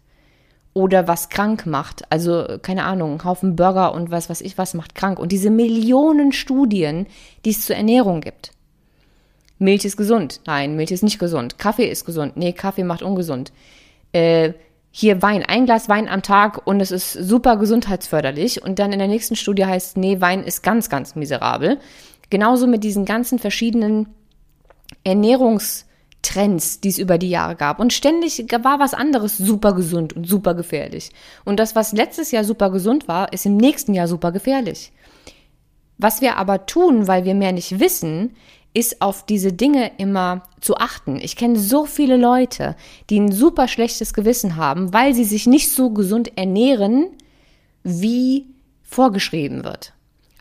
oder 0.73 1.07
was 1.07 1.29
krank 1.29 1.65
macht, 1.65 2.11
also 2.11 2.45
keine 2.61 2.83
Ahnung, 2.83 3.15
ein 3.15 3.23
Haufen 3.23 3.55
Burger 3.55 3.93
und 3.93 4.11
was 4.11 4.29
was 4.29 4.41
ich 4.41 4.57
was 4.57 4.73
macht 4.73 4.95
krank 4.95 5.19
und 5.19 5.31
diese 5.31 5.49
Millionen 5.49 6.31
Studien, 6.31 7.07
die 7.45 7.51
es 7.51 7.65
zur 7.65 7.75
Ernährung 7.75 8.21
gibt. 8.21 8.51
Milch 9.59 9.85
ist 9.85 9.97
gesund. 9.97 10.41
Nein, 10.45 10.75
Milch 10.75 10.91
ist 10.91 11.03
nicht 11.03 11.19
gesund. 11.19 11.57
Kaffee 11.57 11.87
ist 11.87 12.05
gesund. 12.05 12.37
Nee, 12.37 12.53
Kaffee 12.53 12.83
macht 12.83 13.01
ungesund. 13.01 13.51
Äh, 14.13 14.53
hier 14.91 15.21
Wein, 15.21 15.43
ein 15.43 15.65
Glas 15.65 15.89
Wein 15.89 16.07
am 16.07 16.23
Tag 16.23 16.65
und 16.65 16.79
es 16.79 16.91
ist 16.91 17.13
super 17.13 17.57
gesundheitsförderlich. 17.57 18.63
Und 18.63 18.79
dann 18.79 18.93
in 18.93 18.99
der 18.99 19.07
nächsten 19.07 19.35
Studie 19.35 19.65
heißt, 19.65 19.97
nee, 19.97 20.21
Wein 20.21 20.43
ist 20.43 20.63
ganz, 20.63 20.89
ganz 20.89 21.15
miserabel. 21.15 21.79
Genauso 22.29 22.67
mit 22.67 22.83
diesen 22.83 23.05
ganzen 23.05 23.39
verschiedenen 23.39 24.07
Ernährungs- 25.05 25.85
Trends, 26.27 26.81
die 26.81 26.89
es 26.89 26.97
über 26.97 27.17
die 27.17 27.29
Jahre 27.29 27.55
gab. 27.55 27.79
Und 27.79 27.93
ständig 27.93 28.45
war 28.61 28.79
was 28.79 28.93
anderes 28.93 29.37
super 29.37 29.73
gesund 29.73 30.13
und 30.13 30.27
super 30.27 30.55
gefährlich. 30.55 31.11
Und 31.45 31.59
das, 31.59 31.75
was 31.75 31.93
letztes 31.93 32.31
Jahr 32.31 32.43
super 32.43 32.69
gesund 32.69 33.07
war, 33.07 33.31
ist 33.31 33.45
im 33.45 33.55
nächsten 33.55 33.93
Jahr 33.93 34.07
super 34.07 34.31
gefährlich. 34.31 34.91
Was 35.97 36.21
wir 36.21 36.37
aber 36.37 36.65
tun, 36.65 37.07
weil 37.07 37.23
wir 37.23 37.33
mehr 37.33 37.53
nicht 37.53 37.79
wissen, 37.79 38.35
ist 38.77 39.01
auf 39.01 39.25
diese 39.25 39.53
Dinge 39.53 39.89
immer 39.97 40.43
zu 40.61 40.77
achten. 40.77 41.17
Ich 41.19 41.35
kenne 41.35 41.57
so 41.57 41.87
viele 41.87 42.15
Leute, 42.15 42.75
die 43.09 43.19
ein 43.19 43.31
super 43.31 43.67
schlechtes 43.67 44.13
Gewissen 44.13 44.55
haben, 44.55 44.93
weil 44.93 45.15
sie 45.15 45.23
sich 45.23 45.47
nicht 45.47 45.71
so 45.71 45.89
gesund 45.89 46.37
ernähren, 46.37 47.07
wie 47.83 48.45
vorgeschrieben 48.83 49.63
wird. 49.63 49.93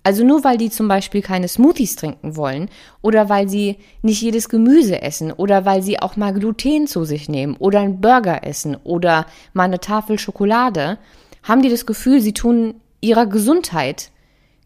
Also 0.02 0.22
nur 0.22 0.44
weil 0.44 0.58
die 0.58 0.68
zum 0.68 0.86
Beispiel 0.86 1.22
keine 1.22 1.48
Smoothies 1.48 1.96
trinken 1.96 2.36
wollen 2.36 2.68
oder 3.00 3.30
weil 3.30 3.48
sie 3.48 3.78
nicht 4.02 4.20
jedes 4.20 4.50
Gemüse 4.50 5.00
essen 5.00 5.32
oder 5.32 5.64
weil 5.64 5.80
sie 5.82 5.98
auch 5.98 6.16
mal 6.16 6.34
Gluten 6.34 6.86
zu 6.86 7.06
sich 7.06 7.30
nehmen 7.30 7.56
oder 7.56 7.80
einen 7.80 8.02
Burger 8.02 8.44
essen 8.44 8.76
oder 8.84 9.24
mal 9.54 9.64
eine 9.64 9.80
Tafel 9.80 10.18
Schokolade, 10.18 10.98
haben 11.42 11.62
die 11.62 11.70
das 11.70 11.86
Gefühl, 11.86 12.20
sie 12.20 12.34
tun 12.34 12.74
ihrer 13.00 13.24
Gesundheit 13.24 14.10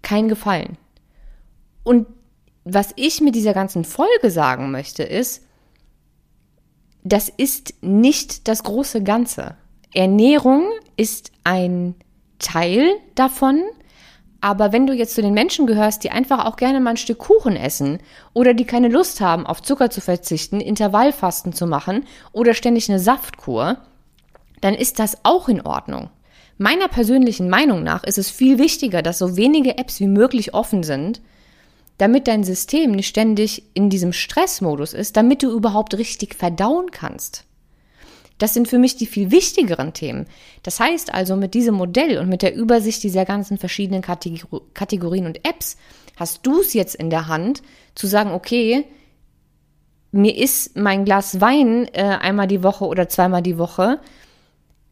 keinen 0.03 0.29
Gefallen. 0.29 0.77
Und 1.85 2.09
was 2.75 2.93
ich 2.97 3.21
mit 3.21 3.35
dieser 3.35 3.55
ganzen 3.55 3.85
Folge 3.85 4.31
sagen 4.31 4.71
möchte, 4.71 5.03
ist, 5.03 5.43
das 7.03 7.29
ist 7.29 7.75
nicht 7.81 8.49
das 8.49 8.63
große 8.63 9.03
Ganze. 9.03 9.57
Ernährung 9.95 10.69
ist 10.97 11.33
ein 11.45 11.95
Teil 12.39 12.91
davon, 13.15 13.63
aber 14.41 14.73
wenn 14.73 14.87
du 14.87 14.95
jetzt 14.95 15.15
zu 15.15 15.23
den 15.23 15.35
Menschen 15.35 15.67
gehörst, 15.67 16.05
die 16.05 16.11
einfach 16.11 16.47
auch 16.47 16.57
gerne 16.57 16.81
mal 16.81 16.91
ein 16.91 16.97
Stück 16.97 17.19
Kuchen 17.19 17.57
essen 17.57 17.99
oder 18.33 18.55
die 18.55 18.65
keine 18.65 18.89
Lust 18.89 19.21
haben, 19.21 19.47
auf 19.47 19.63
Zucker 19.63 19.91
zu 19.91 20.01
verzichten, 20.01 20.61
Intervallfasten 20.61 21.53
zu 21.53 21.67
machen 21.67 22.05
oder 22.33 22.55
ständig 22.55 22.89
eine 22.89 22.99
Saftkur, 22.99 23.79
dann 24.61 24.75
ist 24.75 24.99
das 24.99 25.19
auch 25.25 25.49
in 25.49 25.61
Ordnung. 25.63 26.11
Meiner 26.57 26.89
persönlichen 26.89 27.49
Meinung 27.49 27.83
nach 27.83 28.05
ist 28.05 28.19
es 28.19 28.31
viel 28.31 28.59
wichtiger, 28.59 29.03
dass 29.03 29.19
so 29.19 29.37
wenige 29.37 29.79
Apps 29.79 30.01
wie 30.01 30.07
möglich 30.07 30.53
offen 30.55 30.83
sind, 30.83 31.21
damit 32.01 32.29
dein 32.29 32.45
System 32.45 32.93
nicht 32.93 33.09
ständig 33.09 33.65
in 33.75 33.91
diesem 33.91 34.13
Stressmodus 34.13 34.93
ist, 34.93 35.17
damit 35.17 35.43
du 35.43 35.51
überhaupt 35.51 35.95
richtig 35.95 36.35
verdauen 36.35 36.91
kannst. 36.91 37.45
Das 38.39 38.55
sind 38.55 38.69
für 38.69 38.79
mich 38.79 38.97
die 38.97 39.07
viel 39.07 39.31
wichtigeren 39.31 39.93
Themen. 39.93 40.27
Das 40.63 40.81
heißt 40.81 41.13
also, 41.13 41.37
mit 41.37 41.53
diesem 41.53 41.75
Modell 41.75 42.19
und 42.19 42.31
mit 42.31 42.41
der 42.41 42.55
Übersicht 42.55 43.03
dieser 43.03 43.27
ganzen 43.27 43.59
verschiedenen 43.59 44.01
Kategorien 44.01 45.27
und 45.27 45.47
Apps 45.47 45.77
hast 46.17 46.47
du 46.47 46.61
es 46.61 46.73
jetzt 46.73 46.95
in 46.95 47.11
der 47.11 47.29
Hand, 47.29 47.63
zu 47.95 48.07
sagen, 48.07 48.33
okay, 48.33 48.87
mir 50.11 50.37
ist 50.37 50.77
mein 50.77 51.05
Glas 51.05 51.41
Wein 51.41 51.87
äh, 51.93 52.03
einmal 52.03 52.47
die 52.47 52.63
Woche 52.63 52.87
oder 52.87 53.09
zweimal 53.11 53.43
die 53.43 53.59
Woche, 53.59 54.01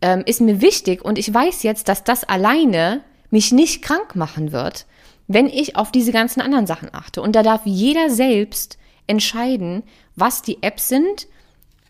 ähm, 0.03 0.23
ist 0.27 0.43
mir 0.43 0.61
wichtig 0.61 1.05
und 1.05 1.19
ich 1.19 1.33
weiß 1.33 1.63
jetzt, 1.63 1.89
dass 1.89 2.05
das 2.05 2.25
alleine 2.25 3.01
mich 3.31 3.51
nicht 3.51 3.83
krank 3.83 4.15
machen 4.15 4.53
wird, 4.53 4.87
wenn 5.29 5.47
ich 5.47 5.76
auf 5.76 5.93
diese 5.93 6.11
ganzen 6.11 6.41
anderen 6.41 6.66
Sachen 6.66 6.89
achte. 6.93 7.22
Und 7.22 7.37
da 7.37 7.43
darf 7.43 7.62
jeder 7.64 8.11
selbst 8.11 8.79
entscheiden, 9.07 9.83
was 10.16 10.43
die 10.43 10.62
Apps 10.62 10.89
sind, 10.89 11.29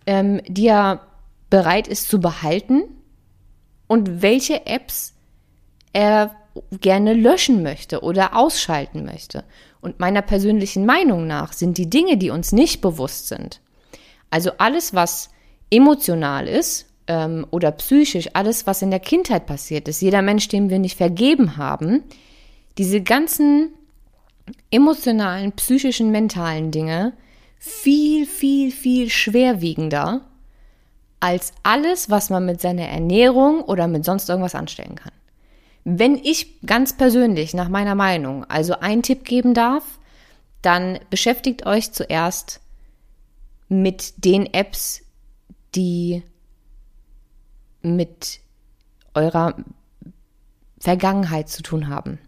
ähm, 0.06 0.42
die 0.46 0.66
er 0.66 1.06
bereit 1.48 1.88
ist 1.88 2.08
zu 2.08 2.20
behalten 2.20 2.82
und 3.86 4.22
welche 4.22 4.66
Apps 4.66 5.14
er 5.92 6.34
gerne 6.80 7.14
löschen 7.14 7.62
möchte 7.62 8.00
oder 8.02 8.36
ausschalten 8.36 9.04
möchte. 9.04 9.44
Und 9.80 10.00
meiner 10.00 10.22
persönlichen 10.22 10.84
Meinung 10.84 11.26
nach 11.26 11.52
sind 11.52 11.78
die 11.78 11.88
Dinge, 11.88 12.16
die 12.16 12.30
uns 12.30 12.52
nicht 12.52 12.80
bewusst 12.80 13.28
sind, 13.28 13.60
also 14.30 14.50
alles, 14.58 14.94
was 14.94 15.30
emotional 15.70 16.46
ist 16.46 16.86
ähm, 17.06 17.46
oder 17.50 17.70
psychisch, 17.72 18.28
alles, 18.34 18.66
was 18.66 18.82
in 18.82 18.90
der 18.90 19.00
Kindheit 19.00 19.46
passiert 19.46 19.88
ist, 19.88 20.02
jeder 20.02 20.22
Mensch, 20.22 20.48
dem 20.48 20.68
wir 20.68 20.78
nicht 20.78 20.96
vergeben 20.96 21.56
haben, 21.56 22.02
diese 22.78 23.02
ganzen 23.02 23.72
emotionalen, 24.70 25.52
psychischen, 25.52 26.10
mentalen 26.10 26.70
Dinge 26.70 27.12
viel, 27.58 28.24
viel, 28.24 28.70
viel 28.70 29.10
schwerwiegender 29.10 30.22
als 31.20 31.52
alles, 31.64 32.08
was 32.08 32.30
man 32.30 32.46
mit 32.46 32.60
seiner 32.60 32.86
Ernährung 32.86 33.62
oder 33.62 33.88
mit 33.88 34.04
sonst 34.04 34.28
irgendwas 34.28 34.54
anstellen 34.54 34.94
kann. 34.94 35.12
Wenn 35.84 36.14
ich 36.14 36.60
ganz 36.64 36.96
persönlich 36.96 37.54
nach 37.54 37.68
meiner 37.68 37.96
Meinung 37.96 38.44
also 38.44 38.78
einen 38.78 39.02
Tipp 39.02 39.24
geben 39.24 39.54
darf, 39.54 39.98
dann 40.62 41.00
beschäftigt 41.10 41.66
euch 41.66 41.92
zuerst 41.92 42.60
mit 43.68 44.24
den 44.24 44.46
Apps, 44.54 45.02
die 45.74 46.22
mit 47.82 48.40
eurer 49.14 49.56
Vergangenheit 50.78 51.48
zu 51.48 51.62
tun 51.62 51.88
haben. 51.88 52.18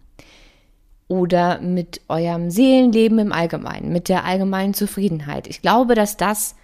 Oder 1.11 1.59
mit 1.59 1.99
eurem 2.07 2.49
Seelenleben 2.49 3.19
im 3.19 3.33
Allgemeinen, 3.33 3.91
mit 3.91 4.07
der 4.07 4.23
allgemeinen 4.23 4.73
Zufriedenheit. 4.73 5.45
Ich 5.45 5.61
glaube, 5.61 5.93
dass 5.93 6.15
das 6.15 6.55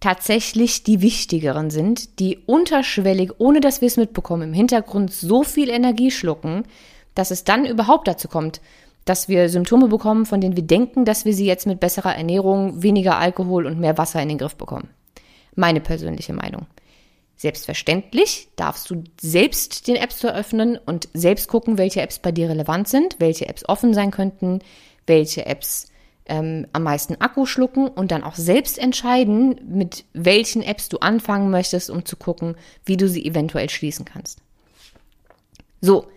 tatsächlich 0.00 0.82
die 0.82 1.02
wichtigeren 1.02 1.70
sind, 1.70 2.18
die 2.18 2.38
unterschwellig, 2.46 3.30
ohne 3.38 3.60
dass 3.60 3.80
wir 3.80 3.86
es 3.86 3.96
mitbekommen, 3.96 4.48
im 4.48 4.54
Hintergrund 4.54 5.12
so 5.12 5.44
viel 5.44 5.68
Energie 5.70 6.10
schlucken, 6.10 6.64
dass 7.14 7.30
es 7.30 7.44
dann 7.44 7.64
überhaupt 7.64 8.08
dazu 8.08 8.26
kommt, 8.26 8.60
dass 9.04 9.28
wir 9.28 9.48
Symptome 9.48 9.86
bekommen, 9.86 10.26
von 10.26 10.40
denen 10.40 10.56
wir 10.56 10.64
denken, 10.64 11.04
dass 11.04 11.24
wir 11.24 11.32
sie 11.32 11.46
jetzt 11.46 11.68
mit 11.68 11.78
besserer 11.78 12.16
Ernährung, 12.16 12.82
weniger 12.82 13.18
Alkohol 13.18 13.66
und 13.66 13.78
mehr 13.78 13.98
Wasser 13.98 14.20
in 14.20 14.30
den 14.30 14.38
Griff 14.38 14.56
bekommen. 14.56 14.88
Meine 15.54 15.80
persönliche 15.80 16.32
Meinung. 16.32 16.66
Selbstverständlich 17.40 18.48
darfst 18.56 18.90
du 18.90 19.02
selbst 19.18 19.88
den 19.88 19.96
Apps 19.96 20.22
eröffnen 20.22 20.76
und 20.76 21.08
selbst 21.14 21.48
gucken, 21.48 21.78
welche 21.78 22.02
Apps 22.02 22.18
bei 22.18 22.32
dir 22.32 22.50
relevant 22.50 22.86
sind, 22.86 23.16
welche 23.18 23.48
Apps 23.48 23.66
offen 23.66 23.94
sein 23.94 24.10
könnten, 24.10 24.58
welche 25.06 25.46
Apps 25.46 25.88
ähm, 26.26 26.66
am 26.74 26.82
meisten 26.82 27.18
Akku 27.18 27.46
schlucken 27.46 27.88
und 27.88 28.10
dann 28.10 28.24
auch 28.24 28.34
selbst 28.34 28.78
entscheiden, 28.78 29.58
mit 29.66 30.04
welchen 30.12 30.62
Apps 30.62 30.90
du 30.90 30.98
anfangen 30.98 31.50
möchtest, 31.50 31.88
um 31.88 32.04
zu 32.04 32.16
gucken, 32.16 32.56
wie 32.84 32.98
du 32.98 33.08
sie 33.08 33.24
eventuell 33.24 33.70
schließen 33.70 34.04
kannst. 34.04 34.40
So, 35.80 36.08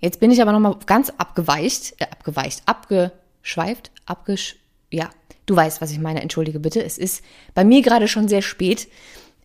jetzt 0.00 0.18
bin 0.18 0.32
ich 0.32 0.42
aber 0.42 0.50
nochmal 0.50 0.76
ganz 0.86 1.12
abgeweicht, 1.18 1.94
äh, 2.00 2.06
abgeweicht, 2.10 2.64
abgeschweift, 2.66 3.92
abgesch... 4.06 4.56
Ja, 4.90 5.10
du 5.46 5.54
weißt, 5.54 5.80
was 5.80 5.92
ich 5.92 6.00
meine, 6.00 6.20
entschuldige 6.20 6.58
bitte. 6.58 6.82
Es 6.82 6.98
ist 6.98 7.22
bei 7.54 7.62
mir 7.62 7.80
gerade 7.80 8.08
schon 8.08 8.26
sehr 8.26 8.42
spät. 8.42 8.88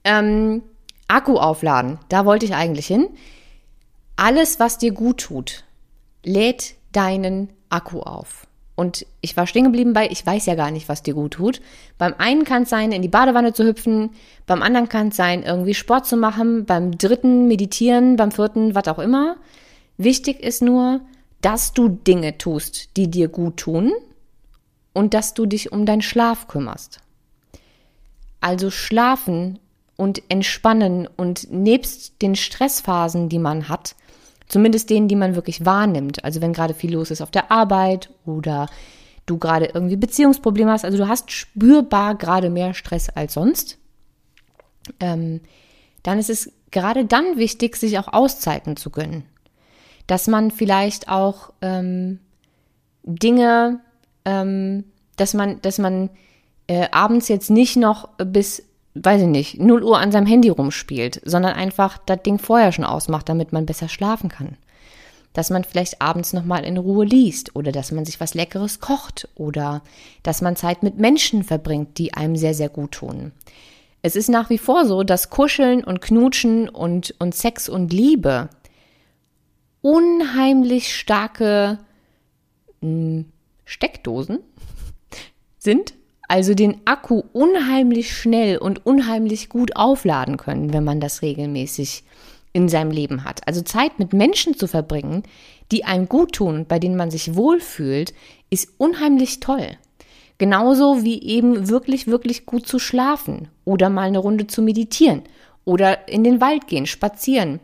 Ähm, 0.03 0.63
Akku 1.09 1.37
aufladen, 1.37 1.99
da 2.07 2.25
wollte 2.25 2.45
ich 2.45 2.55
eigentlich 2.55 2.87
hin. 2.87 3.09
Alles, 4.15 4.59
was 4.59 4.77
dir 4.77 4.91
gut 4.91 5.19
tut, 5.21 5.63
lädt 6.23 6.75
deinen 6.91 7.49
Akku 7.69 8.01
auf. 8.01 8.47
Und 8.75 9.05
ich 9.19 9.35
war 9.35 9.45
stehen 9.45 9.65
geblieben 9.65 9.91
bei, 9.91 10.07
ich 10.09 10.25
weiß 10.25 10.45
ja 10.45 10.55
gar 10.55 10.71
nicht, 10.71 10.87
was 10.87 11.03
dir 11.03 11.13
gut 11.13 11.33
tut. 11.33 11.61
Beim 11.97 12.13
einen 12.17 12.45
kann 12.45 12.63
es 12.63 12.69
sein, 12.69 12.93
in 12.93 13.01
die 13.01 13.09
Badewanne 13.09 13.51
zu 13.51 13.65
hüpfen, 13.65 14.11
beim 14.45 14.61
anderen 14.61 14.87
kann 14.87 15.09
es 15.09 15.17
sein, 15.17 15.43
irgendwie 15.43 15.73
Sport 15.73 16.05
zu 16.05 16.15
machen, 16.15 16.63
beim 16.65 16.97
dritten 16.97 17.49
meditieren, 17.49 18.15
beim 18.15 18.31
vierten, 18.31 18.75
was 18.75 18.87
auch 18.87 18.99
immer. 18.99 19.35
Wichtig 19.97 20.41
ist 20.41 20.61
nur, 20.61 21.01
dass 21.41 21.73
du 21.73 21.89
Dinge 21.89 22.37
tust, 22.37 22.95
die 22.95 23.11
dir 23.11 23.27
gut 23.27 23.57
tun 23.57 23.91
und 24.93 25.13
dass 25.13 25.33
du 25.33 25.45
dich 25.45 25.73
um 25.73 25.85
deinen 25.85 26.01
Schlaf 26.01 26.47
kümmerst. 26.47 27.01
Also 28.39 28.71
schlafen 28.71 29.59
und 29.99 30.23
entspannen 30.29 31.07
und 31.17 31.51
nebst 31.51 32.21
den 32.21 32.35
Stressphasen, 32.35 33.29
die 33.29 33.39
man 33.39 33.69
hat, 33.69 33.95
Zumindest 34.49 34.89
denen, 34.89 35.07
die 35.07 35.15
man 35.15 35.35
wirklich 35.35 35.63
wahrnimmt. 35.63 36.25
Also 36.25 36.41
wenn 36.41 36.53
gerade 36.53 36.73
viel 36.73 36.93
los 36.93 37.11
ist 37.11 37.21
auf 37.21 37.29
der 37.29 37.51
Arbeit 37.51 38.09
oder 38.25 38.67
du 39.27 39.37
gerade 39.37 39.67
irgendwie 39.67 39.95
Beziehungsprobleme 39.95 40.71
hast. 40.71 40.83
Also 40.83 40.97
du 40.97 41.07
hast 41.07 41.31
spürbar 41.31 42.15
gerade 42.15 42.49
mehr 42.49 42.73
Stress 42.73 43.09
als 43.09 43.35
sonst. 43.35 43.77
Ähm, 44.99 45.41
dann 46.01 46.17
ist 46.17 46.31
es 46.31 46.51
gerade 46.71 47.05
dann 47.05 47.37
wichtig, 47.37 47.75
sich 47.75 47.99
auch 47.99 48.07
Auszeiten 48.11 48.75
zu 48.75 48.89
gönnen. 48.89 49.23
Dass 50.07 50.25
man 50.25 50.49
vielleicht 50.49 51.09
auch 51.09 51.53
ähm, 51.61 52.19
Dinge, 53.03 53.81
ähm, 54.25 54.85
dass 55.15 55.35
man, 55.35 55.61
dass 55.61 55.77
man 55.77 56.09
äh, 56.65 56.87
abends 56.89 57.27
jetzt 57.27 57.51
nicht 57.51 57.75
noch 57.75 58.09
bis 58.17 58.63
weiß 58.95 59.21
ich 59.21 59.27
nicht, 59.27 59.59
0 59.59 59.83
Uhr 59.83 59.99
an 59.99 60.11
seinem 60.11 60.25
Handy 60.25 60.49
rumspielt, 60.49 61.21
sondern 61.23 61.53
einfach 61.53 61.97
das 61.97 62.23
Ding 62.23 62.39
vorher 62.39 62.71
schon 62.71 62.85
ausmacht, 62.85 63.29
damit 63.29 63.53
man 63.53 63.65
besser 63.65 63.87
schlafen 63.87 64.29
kann. 64.29 64.57
Dass 65.33 65.51
man 65.51 65.63
vielleicht 65.63 66.01
abends 66.01 66.33
nochmal 66.33 66.65
in 66.65 66.77
Ruhe 66.77 67.05
liest 67.05 67.55
oder 67.55 67.71
dass 67.71 67.91
man 67.91 68.03
sich 68.05 68.19
was 68.19 68.33
Leckeres 68.33 68.79
kocht 68.79 69.29
oder 69.35 69.83
dass 70.23 70.41
man 70.41 70.55
Zeit 70.55 70.81
mit 70.81 70.97
Menschen 70.97 71.43
verbringt, 71.43 71.97
die 71.97 72.13
einem 72.13 72.35
sehr, 72.35 72.53
sehr 72.53 72.69
gut 72.69 72.93
tun. 72.93 73.31
Es 74.01 74.15
ist 74.15 74.29
nach 74.29 74.49
wie 74.49 74.57
vor 74.57 74.85
so, 74.85 75.03
dass 75.03 75.29
Kuscheln 75.29 75.83
und 75.83 76.01
Knutschen 76.01 76.67
und, 76.67 77.13
und 77.19 77.35
Sex 77.35 77.69
und 77.69 77.93
Liebe 77.93 78.49
unheimlich 79.81 80.95
starke 80.95 81.79
mh, 82.81 82.87
hm, 82.89 83.25
Steckdosen 83.65 84.39
sind 85.59 85.93
also 86.29 86.53
den 86.53 86.77
Akku 86.85 87.23
unheimlich 87.33 88.15
schnell 88.15 88.59
und 88.59 88.85
unheimlich 88.85 89.49
gut 89.49 89.75
aufladen 89.75 90.37
können, 90.37 90.71
wenn 90.71 90.83
man 90.83 90.99
das 91.01 91.23
regelmäßig 91.23 92.03
in 92.53 92.69
seinem 92.69 92.91
Leben 92.91 93.23
hat. 93.23 93.45
Also 93.47 93.61
Zeit 93.61 93.97
mit 93.97 94.13
Menschen 94.13 94.55
zu 94.55 94.67
verbringen, 94.67 95.23
die 95.71 95.85
einem 95.85 96.07
gut 96.07 96.33
tun, 96.33 96.65
bei 96.67 96.77
denen 96.77 96.95
man 96.95 97.09
sich 97.09 97.35
wohlfühlt, 97.35 98.13
ist 98.51 98.69
unheimlich 98.77 99.39
toll. 99.39 99.77
Genauso 100.37 101.03
wie 101.03 101.21
eben 101.21 101.67
wirklich, 101.67 102.05
wirklich 102.05 102.45
gut 102.45 102.67
zu 102.67 102.77
schlafen 102.77 103.49
oder 103.65 103.89
mal 103.89 104.03
eine 104.07 104.19
Runde 104.19 104.45
zu 104.45 104.61
meditieren 104.61 105.23
oder 105.65 106.07
in 106.07 106.23
den 106.23 106.41
Wald 106.41 106.67
gehen, 106.67 106.85
spazieren. 106.85 107.59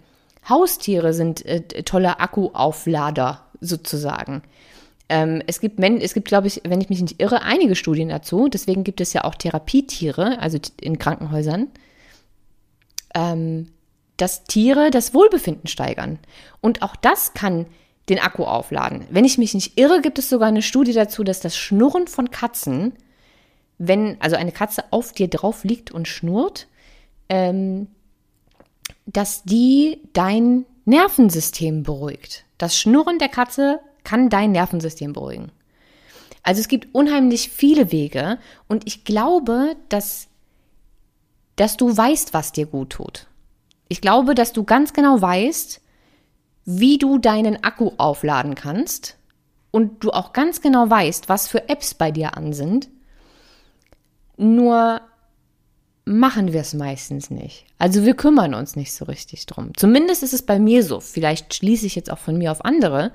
Haustiere 0.49 1.13
sind 1.13 1.45
äh, 1.45 1.61
tolle 1.83 2.19
Akkuauflader 2.19 3.43
sozusagen. 3.61 4.41
Ähm, 5.07 5.43
es 5.45 5.59
gibt, 5.59 5.79
es 5.79 6.13
gibt, 6.13 6.27
glaube 6.27 6.47
ich, 6.47 6.61
wenn 6.63 6.81
ich 6.81 6.89
mich 6.89 7.01
nicht 7.01 7.21
irre, 7.21 7.43
einige 7.43 7.75
Studien 7.75 8.09
dazu. 8.09 8.47
Deswegen 8.47 8.83
gibt 8.83 9.01
es 9.01 9.13
ja 9.13 9.23
auch 9.23 9.35
Therapietiere, 9.35 10.39
also 10.39 10.57
in 10.81 10.97
Krankenhäusern, 10.97 11.67
ähm, 13.13 13.71
dass 14.17 14.45
Tiere 14.45 14.91
das 14.91 15.13
Wohlbefinden 15.13 15.67
steigern. 15.67 16.19
Und 16.61 16.81
auch 16.81 16.95
das 16.95 17.33
kann 17.33 17.67
den 18.09 18.19
Akku 18.19 18.43
aufladen. 18.43 19.05
Wenn 19.09 19.25
ich 19.25 19.37
mich 19.37 19.53
nicht 19.53 19.79
irre, 19.79 20.01
gibt 20.01 20.19
es 20.19 20.29
sogar 20.29 20.47
eine 20.47 20.61
Studie 20.61 20.93
dazu, 20.93 21.23
dass 21.23 21.39
das 21.39 21.57
Schnurren 21.57 22.07
von 22.07 22.31
Katzen, 22.31 22.93
wenn 23.77 24.17
also 24.21 24.35
eine 24.35 24.51
Katze 24.51 24.85
auf 24.91 25.11
dir 25.11 25.27
drauf 25.27 25.63
liegt 25.63 25.91
und 25.91 26.07
schnurrt, 26.07 26.67
ähm, 27.29 27.87
dass 29.05 29.43
die 29.43 30.01
dein 30.13 30.65
Nervensystem 30.85 31.83
beruhigt. 31.83 32.45
Das 32.57 32.77
Schnurren 32.77 33.19
der 33.19 33.29
Katze 33.29 33.79
kann 34.05 34.29
dein 34.29 34.53
Nervensystem 34.53 35.11
beruhigen. 35.11 35.51
Also 36.43 36.61
es 36.61 36.67
gibt 36.67 36.93
unheimlich 36.93 37.49
viele 37.49 37.91
Wege 37.91 38.37
und 38.67 38.87
ich 38.87 39.03
glaube, 39.03 39.75
dass, 39.89 40.27
dass 41.57 41.75
du 41.75 41.95
weißt, 41.95 42.33
was 42.33 42.53
dir 42.53 42.67
gut 42.67 42.91
tut. 42.91 43.27
Ich 43.87 43.99
glaube, 43.99 44.35
dass 44.35 44.53
du 44.53 44.63
ganz 44.63 44.93
genau 44.93 45.21
weißt, 45.21 45.81
wie 46.65 46.97
du 46.97 47.17
deinen 47.17 47.63
Akku 47.63 47.91
aufladen 47.97 48.55
kannst 48.55 49.17
und 49.71 50.03
du 50.03 50.11
auch 50.11 50.33
ganz 50.33 50.61
genau 50.61 50.89
weißt, 50.89 51.29
was 51.29 51.47
für 51.47 51.67
Apps 51.67 51.93
bei 51.93 52.11
dir 52.11 52.37
an 52.37 52.53
sind. 52.53 52.89
Nur 54.37 55.01
machen 56.05 56.53
wir 56.53 56.61
es 56.61 56.73
meistens 56.73 57.29
nicht. 57.29 57.65
Also 57.77 58.05
wir 58.05 58.15
kümmern 58.15 58.53
uns 58.53 58.75
nicht 58.75 58.93
so 58.93 59.05
richtig 59.05 59.45
drum. 59.47 59.71
Zumindest 59.75 60.23
ist 60.23 60.33
es 60.33 60.43
bei 60.43 60.59
mir 60.59 60.83
so. 60.83 60.99
Vielleicht 60.99 61.53
schließe 61.53 61.85
ich 61.85 61.95
jetzt 61.95 62.11
auch 62.11 62.19
von 62.19 62.37
mir 62.37 62.51
auf 62.51 62.63
andere. 62.63 63.11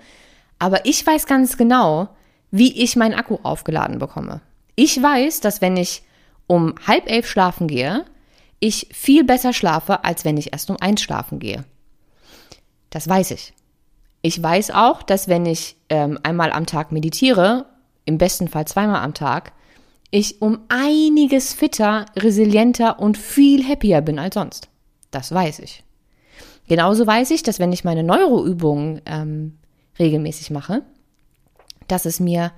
Aber 0.60 0.84
ich 0.86 1.04
weiß 1.04 1.26
ganz 1.26 1.56
genau, 1.56 2.10
wie 2.52 2.80
ich 2.80 2.94
meinen 2.94 3.14
Akku 3.14 3.38
aufgeladen 3.42 3.98
bekomme. 3.98 4.42
Ich 4.76 5.02
weiß, 5.02 5.40
dass 5.40 5.60
wenn 5.60 5.76
ich 5.76 6.02
um 6.46 6.74
halb 6.86 7.10
elf 7.10 7.28
schlafen 7.28 7.66
gehe, 7.66 8.04
ich 8.60 8.88
viel 8.92 9.24
besser 9.24 9.52
schlafe, 9.52 10.04
als 10.04 10.24
wenn 10.24 10.36
ich 10.36 10.52
erst 10.52 10.70
um 10.70 10.76
eins 10.78 11.00
schlafen 11.00 11.38
gehe. 11.38 11.64
Das 12.90 13.08
weiß 13.08 13.30
ich. 13.32 13.54
Ich 14.22 14.40
weiß 14.40 14.72
auch, 14.72 15.02
dass 15.02 15.28
wenn 15.28 15.46
ich 15.46 15.76
ähm, 15.88 16.18
einmal 16.22 16.52
am 16.52 16.66
Tag 16.66 16.92
meditiere, 16.92 17.64
im 18.04 18.18
besten 18.18 18.48
Fall 18.48 18.66
zweimal 18.66 19.02
am 19.02 19.14
Tag, 19.14 19.52
ich 20.10 20.42
um 20.42 20.58
einiges 20.68 21.54
fitter, 21.54 22.04
resilienter 22.16 22.98
und 22.98 23.16
viel 23.16 23.66
happier 23.66 24.02
bin 24.02 24.18
als 24.18 24.34
sonst. 24.34 24.68
Das 25.10 25.32
weiß 25.32 25.60
ich. 25.60 25.84
Genauso 26.68 27.06
weiß 27.06 27.30
ich, 27.30 27.42
dass 27.42 27.60
wenn 27.60 27.72
ich 27.72 27.84
meine 27.84 28.02
Neuroübungen 28.02 29.00
ähm, 29.06 29.59
regelmäßig 30.00 30.50
mache, 30.50 30.82
dass 31.86 32.06
es 32.06 32.18
mir 32.18 32.52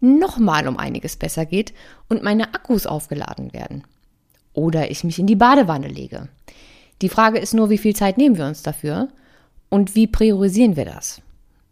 nochmal 0.00 0.68
um 0.68 0.78
einiges 0.78 1.16
besser 1.16 1.46
geht 1.46 1.74
und 2.08 2.22
meine 2.22 2.54
Akkus 2.54 2.86
aufgeladen 2.86 3.52
werden. 3.52 3.84
Oder 4.52 4.90
ich 4.90 5.04
mich 5.04 5.18
in 5.18 5.26
die 5.26 5.36
Badewanne 5.36 5.88
lege. 5.88 6.28
Die 7.02 7.08
Frage 7.08 7.38
ist 7.38 7.54
nur, 7.54 7.70
wie 7.70 7.78
viel 7.78 7.96
Zeit 7.96 8.18
nehmen 8.18 8.38
wir 8.38 8.46
uns 8.46 8.62
dafür 8.62 9.08
und 9.68 9.94
wie 9.94 10.06
priorisieren 10.06 10.76
wir 10.76 10.84
das? 10.84 11.20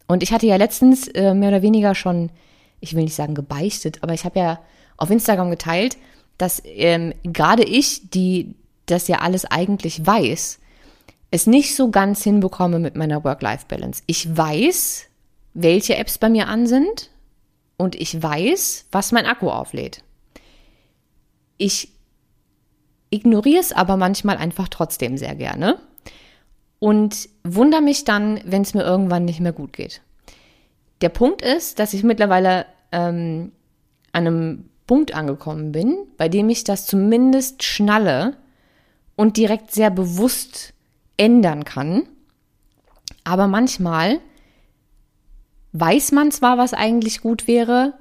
Und 0.08 0.22
ich 0.22 0.32
hatte 0.32 0.46
ja 0.46 0.56
letztens 0.56 1.08
äh, 1.08 1.34
mehr 1.34 1.50
oder 1.50 1.62
weniger 1.62 1.94
schon, 1.94 2.30
ich 2.80 2.94
will 2.94 3.04
nicht 3.04 3.14
sagen 3.14 3.34
gebeichtet, 3.34 3.98
aber 4.02 4.14
ich 4.14 4.24
habe 4.24 4.38
ja 4.38 4.58
auf 4.96 5.10
Instagram 5.10 5.50
geteilt, 5.50 5.96
dass 6.38 6.60
ähm, 6.64 7.14
gerade 7.22 7.62
ich, 7.62 8.10
die 8.10 8.54
das 8.86 9.08
ja 9.08 9.18
alles 9.18 9.44
eigentlich 9.44 10.04
weiß, 10.04 10.58
es 11.30 11.46
nicht 11.46 11.76
so 11.76 11.90
ganz 11.90 12.22
hinbekomme 12.24 12.78
mit 12.78 12.96
meiner 12.96 13.24
Work-Life-Balance. 13.24 14.02
Ich 14.06 14.36
weiß, 14.36 15.06
welche 15.54 15.96
Apps 15.96 16.18
bei 16.18 16.28
mir 16.28 16.48
an 16.48 16.66
sind 16.66 17.10
und 17.76 17.94
ich 17.94 18.22
weiß, 18.22 18.86
was 18.90 19.12
mein 19.12 19.26
Akku 19.26 19.50
auflädt. 19.50 20.02
Ich 21.58 21.92
ignoriere 23.10 23.60
es 23.60 23.72
aber 23.72 23.96
manchmal 23.96 24.36
einfach 24.36 24.68
trotzdem 24.68 25.18
sehr 25.18 25.34
gerne 25.34 25.78
und 26.78 27.28
wundere 27.44 27.82
mich 27.82 28.04
dann, 28.04 28.40
wenn 28.44 28.62
es 28.62 28.74
mir 28.74 28.82
irgendwann 28.82 29.24
nicht 29.24 29.40
mehr 29.40 29.52
gut 29.52 29.72
geht. 29.72 30.00
Der 31.02 31.10
Punkt 31.10 31.42
ist, 31.42 31.78
dass 31.78 31.94
ich 31.94 32.02
mittlerweile 32.02 32.66
ähm, 32.90 33.52
an 34.12 34.26
einem 34.26 34.68
Punkt 34.86 35.14
angekommen 35.14 35.72
bin, 35.72 36.06
bei 36.16 36.28
dem 36.28 36.48
ich 36.48 36.64
das 36.64 36.86
zumindest 36.86 37.62
schnalle 37.62 38.36
und 39.16 39.36
direkt 39.36 39.72
sehr 39.72 39.90
bewusst 39.90 40.72
ändern 41.16 41.64
kann. 41.64 42.08
Aber 43.24 43.46
manchmal 43.46 44.20
weiß 45.72 46.12
man 46.12 46.30
zwar, 46.30 46.58
was 46.58 46.74
eigentlich 46.74 47.20
gut 47.20 47.46
wäre, 47.46 47.94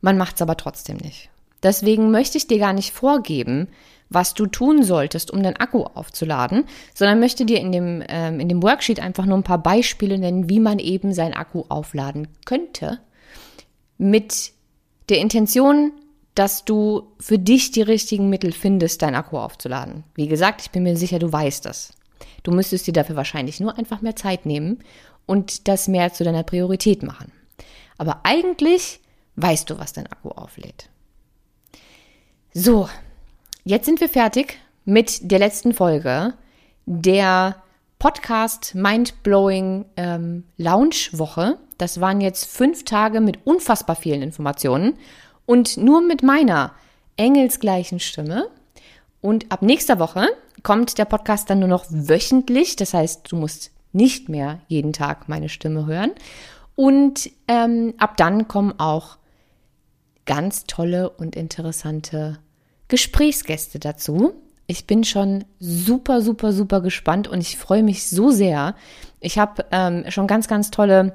man 0.00 0.16
macht 0.16 0.36
es 0.36 0.42
aber 0.42 0.56
trotzdem 0.56 0.96
nicht. 0.98 1.30
Deswegen 1.62 2.10
möchte 2.10 2.38
ich 2.38 2.46
dir 2.46 2.58
gar 2.58 2.72
nicht 2.72 2.92
vorgeben, 2.92 3.68
was 4.08 4.34
du 4.34 4.46
tun 4.46 4.84
solltest, 4.84 5.32
um 5.32 5.42
deinen 5.42 5.56
Akku 5.56 5.82
aufzuladen, 5.82 6.64
sondern 6.94 7.18
möchte 7.18 7.44
dir 7.44 7.58
in 7.58 7.72
dem, 7.72 8.04
ähm, 8.08 8.38
in 8.38 8.48
dem 8.48 8.62
Worksheet 8.62 9.00
einfach 9.00 9.26
nur 9.26 9.36
ein 9.36 9.42
paar 9.42 9.62
Beispiele 9.62 10.18
nennen, 10.18 10.48
wie 10.48 10.60
man 10.60 10.78
eben 10.78 11.12
seinen 11.12 11.34
Akku 11.34 11.64
aufladen 11.68 12.28
könnte. 12.44 13.00
Mit 13.98 14.52
der 15.08 15.18
Intention, 15.18 15.92
dass 16.36 16.64
du 16.64 17.14
für 17.18 17.38
dich 17.38 17.72
die 17.72 17.82
richtigen 17.82 18.28
Mittel 18.28 18.52
findest, 18.52 19.02
deinen 19.02 19.16
Akku 19.16 19.38
aufzuladen. 19.38 20.04
Wie 20.14 20.28
gesagt, 20.28 20.60
ich 20.62 20.70
bin 20.70 20.84
mir 20.84 20.96
sicher, 20.96 21.18
du 21.18 21.32
weißt 21.32 21.64
das. 21.64 21.94
Du 22.42 22.52
müsstest 22.52 22.86
dir 22.86 22.92
dafür 22.92 23.16
wahrscheinlich 23.16 23.58
nur 23.58 23.76
einfach 23.76 24.02
mehr 24.02 24.14
Zeit 24.14 24.46
nehmen 24.46 24.78
und 25.26 25.68
das 25.68 25.88
mehr 25.88 26.12
zu 26.12 26.24
deiner 26.24 26.42
Priorität 26.42 27.02
machen. 27.02 27.32
Aber 27.98 28.20
eigentlich 28.24 29.00
weißt 29.36 29.68
du, 29.68 29.78
was 29.78 29.92
dein 29.92 30.06
Akku 30.06 30.30
auflädt. 30.30 30.88
So, 32.54 32.88
Jetzt 33.68 33.86
sind 33.86 34.00
wir 34.00 34.08
fertig 34.08 34.60
mit 34.84 35.28
der 35.28 35.40
letzten 35.40 35.74
Folge 35.74 36.34
der 36.84 37.56
Podcast 37.98 38.76
Mindblowing 38.76 39.86
ähm, 39.96 40.44
Lounge 40.56 41.08
Woche. 41.10 41.58
Das 41.76 42.00
waren 42.00 42.20
jetzt 42.20 42.44
fünf 42.44 42.84
Tage 42.84 43.20
mit 43.20 43.44
unfassbar 43.44 43.96
vielen 43.96 44.22
Informationen 44.22 44.94
und 45.46 45.78
nur 45.78 46.00
mit 46.00 46.22
meiner 46.22 46.74
engelsgleichen 47.16 47.98
Stimme. 47.98 48.46
Und 49.20 49.50
ab 49.50 49.62
nächster 49.62 49.98
Woche 49.98 50.28
kommt 50.62 50.96
der 50.96 51.06
Podcast 51.06 51.50
dann 51.50 51.58
nur 51.58 51.68
noch 51.68 51.86
wöchentlich. 51.90 52.76
Das 52.76 52.94
heißt, 52.94 53.32
du 53.32 53.34
musst 53.34 53.72
nicht 53.96 54.28
mehr 54.28 54.60
jeden 54.68 54.92
Tag 54.92 55.28
meine 55.28 55.48
Stimme 55.48 55.86
hören. 55.86 56.12
Und 56.76 57.30
ähm, 57.48 57.94
ab 57.98 58.16
dann 58.16 58.46
kommen 58.46 58.78
auch 58.78 59.16
ganz 60.26 60.64
tolle 60.66 61.10
und 61.10 61.34
interessante 61.34 62.38
Gesprächsgäste 62.88 63.78
dazu. 63.78 64.34
Ich 64.66 64.86
bin 64.86 65.04
schon 65.04 65.44
super, 65.58 66.20
super, 66.20 66.52
super 66.52 66.80
gespannt 66.80 67.28
und 67.28 67.40
ich 67.40 67.56
freue 67.56 67.82
mich 67.82 68.08
so 68.08 68.30
sehr. 68.30 68.74
Ich 69.20 69.38
habe 69.38 69.64
ähm, 69.70 70.04
schon 70.08 70.26
ganz, 70.26 70.48
ganz 70.48 70.70
tolle 70.70 71.14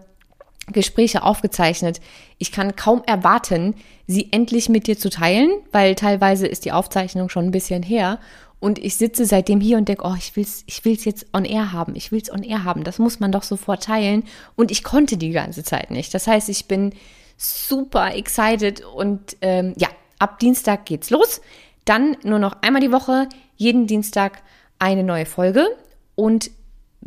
Gespräche 0.72 1.24
aufgezeichnet. 1.24 2.00
Ich 2.38 2.52
kann 2.52 2.76
kaum 2.76 3.04
erwarten, 3.06 3.76
sie 4.08 4.32
endlich 4.32 4.70
mit 4.70 4.88
dir 4.88 4.98
zu 4.98 5.10
teilen, 5.10 5.52
weil 5.72 5.96
teilweise 5.96 6.48
ist 6.48 6.66
die 6.66 6.72
Aufzeichnung 6.72 7.30
schon 7.30 7.46
ein 7.46 7.52
bisschen 7.52 7.84
her 7.84 8.20
und 8.62 8.80
ich 8.80 8.96
sitze 8.96 9.26
seitdem 9.26 9.60
hier 9.60 9.78
und 9.78 9.90
denke, 9.90 10.06
oh, 10.06 10.16
ich 10.18 10.34
will's, 10.38 10.64
ich 10.68 10.86
will's 10.86 11.04
jetzt 11.04 11.26
on 11.34 11.44
air 11.44 11.74
haben, 11.74 11.96
ich 11.96 12.14
will's 12.14 12.32
on 12.32 12.44
air 12.44 12.64
haben. 12.64 12.86
Das 12.86 12.98
muss 13.00 13.20
man 13.20 13.34
doch 13.34 13.44
sofort 13.44 13.84
teilen 13.84 14.24
und 14.56 14.72
ich 14.72 14.84
konnte 14.84 15.18
die 15.18 15.32
ganze 15.32 15.64
Zeit 15.64 15.92
nicht. 15.92 16.14
Das 16.14 16.28
heißt, 16.28 16.48
ich 16.48 16.68
bin 16.68 16.94
super 17.36 18.16
excited 18.16 18.86
und 18.86 19.36
ähm, 19.42 19.74
ja, 19.78 19.90
Ab 20.22 20.38
Dienstag 20.38 20.86
geht's 20.86 21.10
los. 21.10 21.42
Dann 21.84 22.16
nur 22.24 22.38
noch 22.38 22.62
einmal 22.62 22.80
die 22.80 22.92
Woche, 22.92 23.28
jeden 23.56 23.88
Dienstag 23.88 24.44
eine 24.78 25.04
neue 25.04 25.26
Folge. 25.26 25.66
Und 26.14 26.52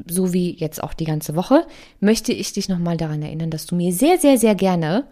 so 0.08 0.32
wie 0.32 0.50
jetzt 0.56 0.82
auch 0.82 0.94
die 0.94 1.04
ganze 1.04 1.36
Woche, 1.36 1.64
möchte 2.00 2.32
ich 2.32 2.52
dich 2.52 2.68
nochmal 2.68 2.96
daran 2.96 3.22
erinnern, 3.22 3.50
dass 3.50 3.66
du 3.66 3.76
mir 3.76 3.92
sehr, 3.92 4.18
sehr, 4.18 4.36
sehr 4.36 4.56
gerne 4.56 5.06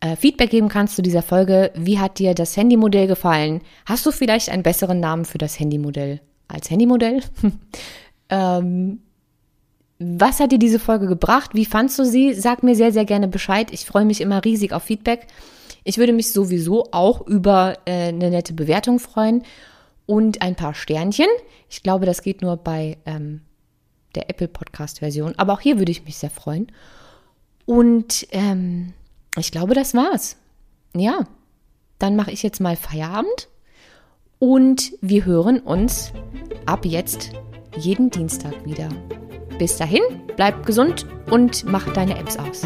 äh, 0.00 0.16
Feedback 0.16 0.50
geben 0.50 0.68
kannst 0.68 0.96
zu 0.96 1.02
dieser 1.02 1.22
Folge. 1.22 1.72
Wie 1.74 1.98
hat 1.98 2.18
dir 2.18 2.34
das 2.34 2.56
Handymodell 2.56 3.06
gefallen? 3.06 3.62
Hast 3.86 4.06
du 4.06 4.12
vielleicht 4.12 4.50
einen 4.50 4.62
besseren 4.62 5.00
Namen 5.00 5.24
für 5.24 5.38
das 5.38 5.58
Handymodell 5.58 6.20
als 6.46 6.70
Handymodell? 6.70 7.20
ähm, 8.30 9.00
was 9.98 10.38
hat 10.38 10.52
dir 10.52 10.58
diese 10.58 10.78
Folge 10.78 11.08
gebracht? 11.08 11.50
Wie 11.54 11.64
fandst 11.64 11.98
du 11.98 12.04
sie? 12.04 12.34
Sag 12.34 12.62
mir 12.62 12.76
sehr, 12.76 12.92
sehr 12.92 13.04
gerne 13.04 13.26
Bescheid. 13.26 13.72
Ich 13.72 13.84
freue 13.84 14.04
mich 14.04 14.20
immer 14.20 14.44
riesig 14.44 14.72
auf 14.72 14.84
Feedback. 14.84 15.26
Ich 15.82 15.98
würde 15.98 16.12
mich 16.12 16.30
sowieso 16.32 16.86
auch 16.92 17.26
über 17.26 17.78
äh, 17.84 18.08
eine 18.08 18.30
nette 18.30 18.52
Bewertung 18.52 19.00
freuen 19.00 19.42
und 20.06 20.42
ein 20.42 20.54
paar 20.54 20.74
Sternchen. 20.74 21.26
Ich 21.68 21.82
glaube, 21.82 22.06
das 22.06 22.22
geht 22.22 22.42
nur 22.42 22.56
bei 22.56 22.98
ähm, 23.06 23.40
der 24.14 24.30
Apple 24.30 24.48
Podcast-Version. 24.48 25.34
Aber 25.36 25.54
auch 25.54 25.60
hier 25.60 25.78
würde 25.78 25.90
ich 25.90 26.04
mich 26.04 26.16
sehr 26.18 26.30
freuen. 26.30 26.70
Und 27.66 28.26
ähm, 28.30 28.94
ich 29.40 29.52
glaube, 29.52 29.74
das 29.74 29.94
war's. 29.94 30.36
Ja, 30.94 31.26
dann 31.98 32.16
mache 32.16 32.30
ich 32.30 32.42
jetzt 32.42 32.60
mal 32.60 32.76
Feierabend. 32.76 33.48
Und 34.38 34.92
wir 35.00 35.24
hören 35.24 35.60
uns 35.60 36.12
ab 36.64 36.84
jetzt 36.84 37.32
jeden 37.76 38.10
Dienstag 38.10 38.64
wieder. 38.64 38.88
Bis 39.58 39.76
dahin, 39.76 40.02
bleib 40.36 40.64
gesund 40.64 41.06
und 41.30 41.64
mach 41.64 41.92
deine 41.92 42.16
Apps 42.18 42.36
aus. 42.36 42.62